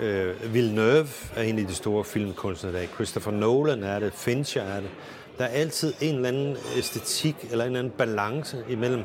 [0.00, 2.88] øh, Villeneuve er en af de store filmkunstnere i dag.
[2.94, 4.90] Christopher Nolan er det, Fincher er det.
[5.38, 9.02] Der er altid en eller anden æstetik, eller en eller anden balance imellem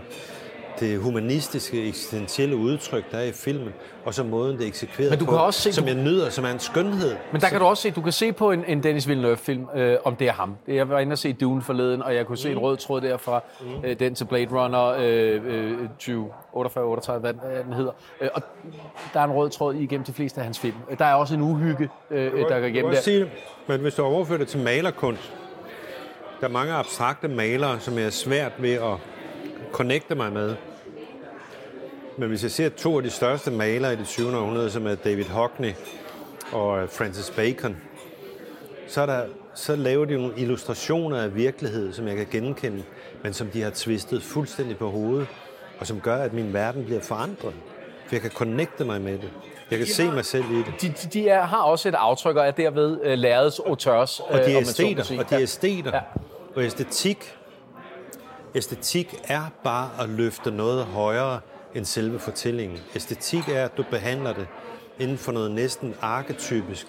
[0.80, 3.74] det humanistiske, eksistentielle udtryk, der er i filmen,
[4.06, 6.04] og så måden, det er eksekveret Men du på, kan også se, som du- jeg
[6.04, 7.16] nyder, som er en skønhed.
[7.32, 9.98] Men der kan du også se, du kan se på en, en Dennis Villeneuve-film, øh,
[10.04, 10.56] om det er ham.
[10.68, 13.18] Jeg var inde og se Dune forleden, og jeg kunne se en rød tråd der
[13.18, 13.44] fra
[13.86, 17.34] øh, den til Blade Runner øh, øh, 20, 48, 38, hvad
[17.64, 17.92] den, hedder.
[18.22, 18.42] Øh, og
[19.14, 20.76] der er en rød tråd igennem de fleste af hans film.
[21.00, 23.02] Der er også en uhygge, øh, der går igennem der.
[23.02, 23.30] sige, det,
[23.68, 25.34] men hvis du overfører det til malerkunst,
[26.42, 28.94] der er mange abstrakte malere, som jeg er svært ved at
[29.72, 30.56] connecte mig med.
[32.20, 34.38] Men hvis jeg ser to af de største malere i det 20.
[34.38, 35.74] århundrede, som er David Hockney
[36.52, 37.78] og øh, Francis Bacon,
[38.88, 39.24] så, er der,
[39.54, 42.84] så laver de nogle illustrationer af virkelighed, som jeg kan genkende,
[43.24, 45.28] men som de har tvistet fuldstændig på hovedet,
[45.80, 47.54] og som gør, at min verden bliver forandret.
[48.08, 49.32] For jeg kan connecte mig med det.
[49.72, 50.74] Jeg kan se mig selv i det.
[50.82, 54.20] De, de, de er, har også et aftryk, og er derved øh, lærets auteurs.
[54.20, 55.20] Og de er æsteter, sige.
[55.20, 55.92] og de er æsteter.
[55.94, 56.02] Ja.
[56.56, 57.38] Og æstetik,
[58.56, 61.40] æstetik er bare at løfte noget højere
[61.78, 62.80] end selve fortællingen.
[62.96, 64.48] Æstetik er, at du behandler det
[65.00, 66.88] inden for noget næsten arketypisk,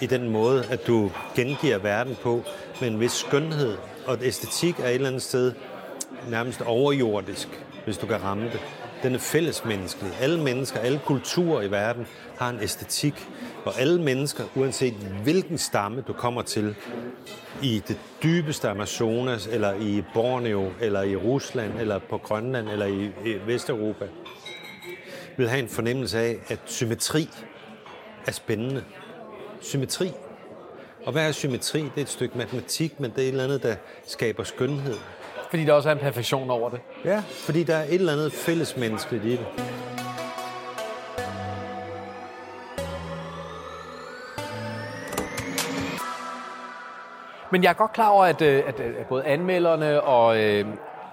[0.00, 2.42] i den måde, at du gengiver verden på
[2.80, 3.76] med en vis skønhed.
[4.06, 5.52] Og æstetik er et eller andet sted
[6.28, 7.48] nærmest overjordisk,
[7.84, 8.60] hvis du kan ramme det.
[9.04, 10.12] Den er fællesmenneskelig.
[10.20, 12.06] Alle mennesker, alle kulturer i verden
[12.36, 13.28] har en æstetik.
[13.64, 16.76] Og alle mennesker, uanset hvilken stamme du kommer til,
[17.62, 23.10] i det dybeste Amazonas, eller i Borneo, eller i Rusland, eller på Grønland, eller i,
[23.46, 24.04] Vesteuropa,
[25.36, 27.28] vil have en fornemmelse af, at symmetri
[28.26, 28.84] er spændende.
[29.60, 30.10] Symmetri.
[31.06, 31.80] Og hvad er symmetri?
[31.80, 33.76] Det er et stykke matematik, men det er et eller andet, der
[34.06, 34.96] skaber skønhed.
[35.54, 36.80] Fordi der også er en perfektion over det.
[37.04, 39.46] Ja, fordi der er et eller andet fællesmenneskeligt i det.
[47.52, 50.66] Men jeg er godt klar over, at, øh, at, at både anmelderne og øh,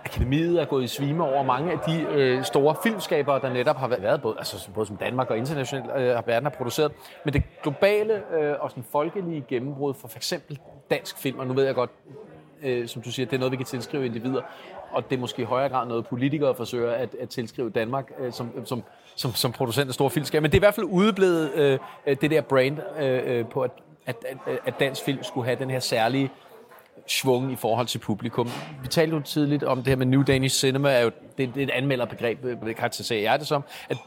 [0.05, 3.87] akademiet er gået i svime over mange af de øh, store filmskabere, der netop har
[3.87, 6.91] været, både, altså, både som Danmark og internationalt, øh, har verden har produceret.
[7.25, 10.33] Men det globale øh, og sådan folkelige gennembrud for f.eks.
[10.89, 11.89] dansk film, og nu ved jeg godt,
[12.63, 14.41] øh, som du siger, det er noget, vi kan tilskrive individer,
[14.91, 18.33] og det er måske i højere grad noget, politikere forsøger at, at tilskrive Danmark øh,
[18.33, 18.83] som, øh, som,
[19.15, 20.41] som, som producent af store filmskaber.
[20.41, 23.61] Men det er i hvert fald udeblevet øh, øh det der brand øh, øh, på,
[23.61, 23.71] at,
[24.05, 24.15] at,
[24.47, 26.31] at, at dansk film skulle have den her særlige
[27.07, 28.49] svung i forhold til publikum.
[28.81, 31.57] Vi talte jo tidligt om det her med New Danish Cinema, er jo, det, det
[31.57, 33.97] er et anmelderbegreb, øh, det karakteriserer jeg det som, at,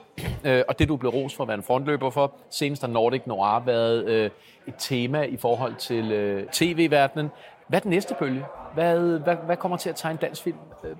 [0.45, 3.23] øh, og det du blev rost for at være en frontløber for, senest har Nordic
[3.27, 4.31] Noir været øh,
[4.67, 7.31] et tema i forhold til øh, tv-verdenen.
[7.69, 8.45] Hvad er den næste bølge?
[8.75, 10.91] Hvad, hvad, hvad kommer til at tegne dansk film øh,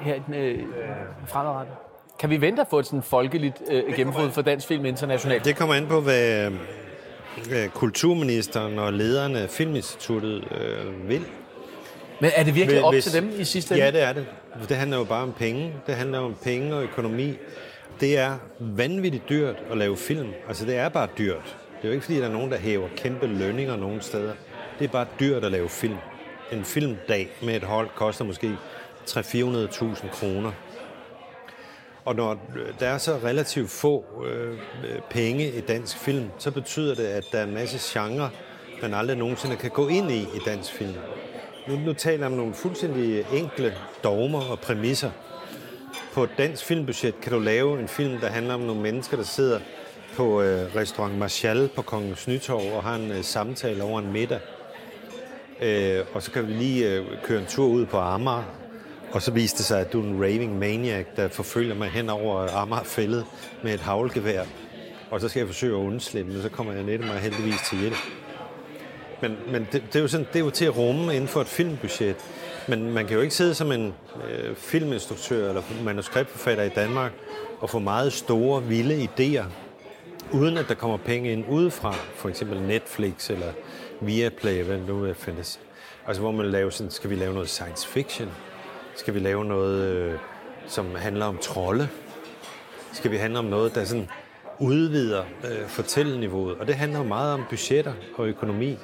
[0.00, 0.58] her i den, øh,
[1.26, 1.74] fremadrettet?
[2.18, 5.44] Kan vi vente at få et sådan folkeligt øh, gennembrud for dansk film internationalt?
[5.44, 6.50] Det kommer an på, hvad
[7.52, 11.24] øh, kulturministeren og lederne af Filminstituttet øh, vil.
[12.20, 13.98] Men er det virkelig op Hvis- til dem i sidste Ja, ende?
[13.98, 14.26] det er det.
[14.68, 15.72] Det handler jo bare om penge.
[15.86, 17.34] Det handler om penge og økonomi.
[18.00, 20.28] Det er vanvittigt dyrt at lave film.
[20.48, 21.56] Altså, det er bare dyrt.
[21.76, 24.32] Det er jo ikke, fordi der er nogen, der hæver kæmpe lønninger nogen steder.
[24.78, 25.96] Det er bare dyrt at lave film.
[26.52, 28.56] En filmdag med et hold koster måske
[29.06, 30.52] 300-400.000 kroner.
[32.04, 32.40] Og når
[32.80, 34.58] der er så relativt få øh,
[35.10, 38.30] penge i dansk film, så betyder det, at der er en masse genre,
[38.82, 40.94] man aldrig nogensinde kan gå ind i i dansk film.
[41.68, 43.74] Nu, nu taler jeg om nogle fuldstændig enkle
[44.04, 45.10] dogmer og præmisser.
[46.12, 49.24] På et dansk filmbudget kan du lave en film, der handler om nogle mennesker, der
[49.24, 49.60] sidder
[50.16, 54.40] på øh, restaurant Marshall på Kongens Nytorv og har en øh, samtale over en middag.
[55.62, 58.42] Øh, og så kan vi lige øh, køre en tur ud på Amager,
[59.12, 62.10] og så viste det sig, at du er en raving maniac, der forfølger mig hen
[62.10, 63.24] over Amagerfældet
[63.62, 64.42] med et havlgevær.
[65.10, 67.78] Og så skal jeg forsøge at undslippe, men så kommer jeg netop mig heldigvis til
[67.78, 67.96] hjælp.
[69.22, 71.40] Men, men det, det, er jo sådan, det er jo til at rumme inden for
[71.40, 72.16] et filmbudget.
[72.68, 73.94] Men man kan jo ikke sidde som en
[74.30, 77.12] øh, filminstruktør eller manuskriptforfatter i Danmark
[77.60, 79.44] og få meget store, vilde idéer,
[80.32, 83.52] uden at der kommer penge ind udefra, for eksempel Netflix eller
[84.02, 85.60] Viaplay, hvad nu findes.
[86.06, 88.30] Altså hvor man laver sådan, skal vi lave noget science fiction?
[88.96, 90.18] Skal vi lave noget, øh,
[90.66, 91.88] som handler om trolde?
[92.92, 94.08] Skal vi handle om noget, der sådan
[94.60, 96.58] udvider øh, fortælleniveauet?
[96.58, 98.78] Og det handler jo meget om budgetter og økonomi.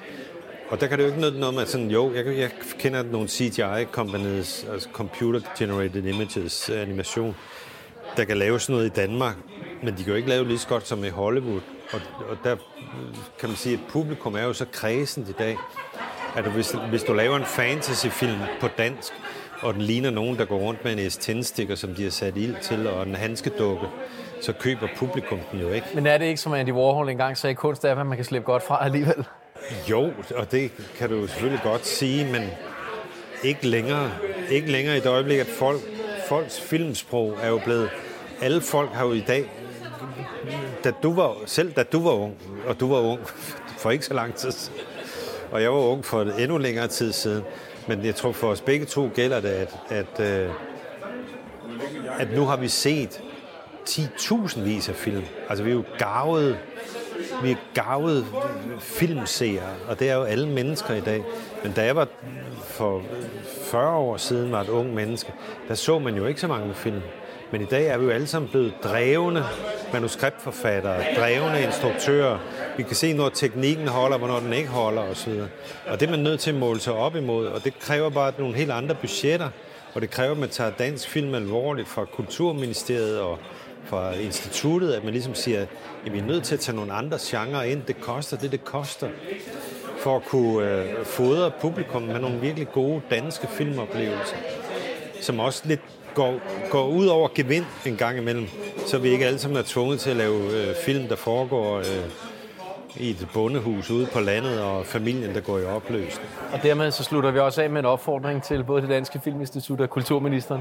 [0.68, 3.28] Og der kan det jo ikke noget, noget med sådan, jo, jeg, jeg kender nogle
[3.28, 7.36] CGI-companies, altså Computer Generated Images øh, animation,
[8.16, 9.36] der kan lave sådan noget i Danmark,
[9.82, 11.60] men de kan jo ikke lave lige så godt som i Hollywood.
[11.92, 12.00] Og,
[12.30, 12.56] og der
[13.38, 15.56] kan man sige, at publikum er jo så kredsent i dag,
[16.36, 19.12] at hvis, hvis du laver en fantasyfilm på dansk,
[19.60, 22.36] og den ligner nogen, der går rundt med en s stikker som de har sat
[22.36, 23.86] ild til, og en handskedukke,
[24.42, 25.86] så køber publikum den jo ikke.
[25.94, 28.46] Men er det ikke, som Andy Warhol engang sagde, kunst er, at man kan slippe
[28.46, 29.24] godt fra alligevel?
[29.90, 32.42] Jo, og det kan du selvfølgelig godt sige, men
[33.42, 34.10] ikke længere.
[34.50, 35.80] Ikke længere i det øjeblik, at folk,
[36.28, 37.90] folks filmsprog er jo blevet...
[38.40, 39.50] Alle folk har jo i dag...
[40.84, 42.36] Da du var, selv da du var ung,
[42.66, 43.20] og du var ung
[43.80, 44.78] for ikke så lang tid siden,
[45.50, 47.44] og jeg var ung for endnu længere tid siden,
[47.86, 50.50] men jeg tror for os begge to gælder det, at, at, øh,
[52.18, 53.20] at nu har vi set
[53.88, 55.24] 10.000 vis af film.
[55.48, 56.58] Altså vi er jo gavet
[57.42, 58.26] vi er gavet
[58.80, 61.24] filmseere, og det er jo alle mennesker i dag.
[61.62, 62.08] Men da jeg var
[62.64, 63.02] for
[63.62, 65.32] 40 år siden var et ung menneske,
[65.68, 67.00] der så man jo ikke så mange film.
[67.52, 69.44] Men i dag er vi jo alle sammen blevet drevne
[69.92, 72.38] manuskriptforfattere, drevne instruktører.
[72.76, 75.32] Vi kan se, når teknikken holder, hvornår den ikke holder osv.
[75.86, 78.32] Og det er man nødt til at måle sig op imod, og det kræver bare
[78.38, 79.48] nogle helt andre budgetter,
[79.94, 83.38] og det kræver, at man tager dansk film alvorligt fra Kulturministeriet og
[83.84, 85.66] fra instituttet, at man ligesom siger,
[86.06, 87.82] at vi er nødt til at tage nogle andre genrer ind.
[87.82, 89.08] Det koster det, det koster.
[89.98, 94.36] For at kunne øh, fodre publikum med nogle virkelig gode danske filmoplevelser,
[95.20, 95.80] som også lidt
[96.18, 96.40] går,
[96.70, 98.48] går ud over gevind en gang imellem,
[98.86, 101.84] så vi ikke alle sammen er tvunget til at lave øh, film, der foregår øh,
[102.96, 106.28] i et bondehus ude på landet, og familien, der går i opløsning.
[106.52, 109.80] Og dermed så slutter vi også af med en opfordring til både det Danske Filminstitut
[109.80, 110.60] og Kulturministeren.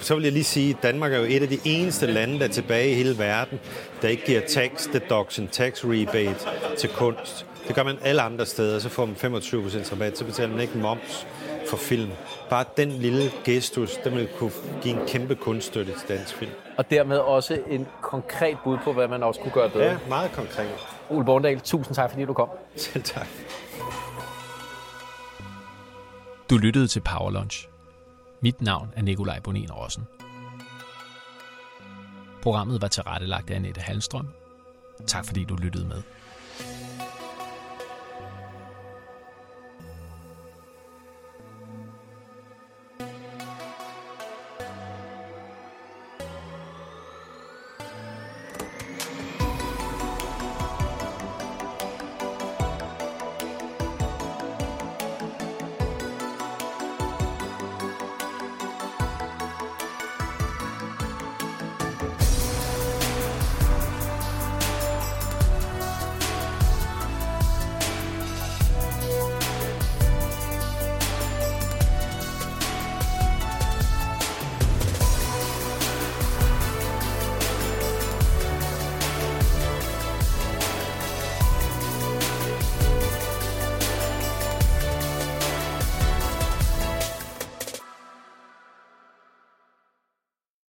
[0.00, 2.44] Så vil jeg lige sige, at Danmark er jo et af de eneste lande, der
[2.44, 3.60] er tilbage i hele verden,
[4.02, 6.46] der ikke giver tax deduction, tax rebate
[6.78, 7.46] til kunst.
[7.68, 10.78] Det gør man alle andre steder, så får man 25% rabat, så betaler man ikke
[10.78, 11.26] moms
[11.70, 12.10] for film.
[12.50, 14.52] Bare den lille gestus, den vil kunne
[14.82, 16.50] give en kæmpe kunststøtte til dansk film.
[16.76, 19.84] Og dermed også en konkret bud på, hvad man også kunne gøre bedre.
[19.84, 20.70] Ja, meget konkret.
[21.10, 22.48] Ole Borndal, tusind tak, fordi du kom.
[22.76, 23.26] Selv tak.
[26.50, 27.68] Du lyttede til Power Lunch.
[28.40, 30.06] Mit navn er Nikolaj Bonin Rossen.
[32.42, 34.28] Programmet var tilrettelagt af Annette Halstrøm.
[35.06, 36.02] Tak fordi du lyttede med.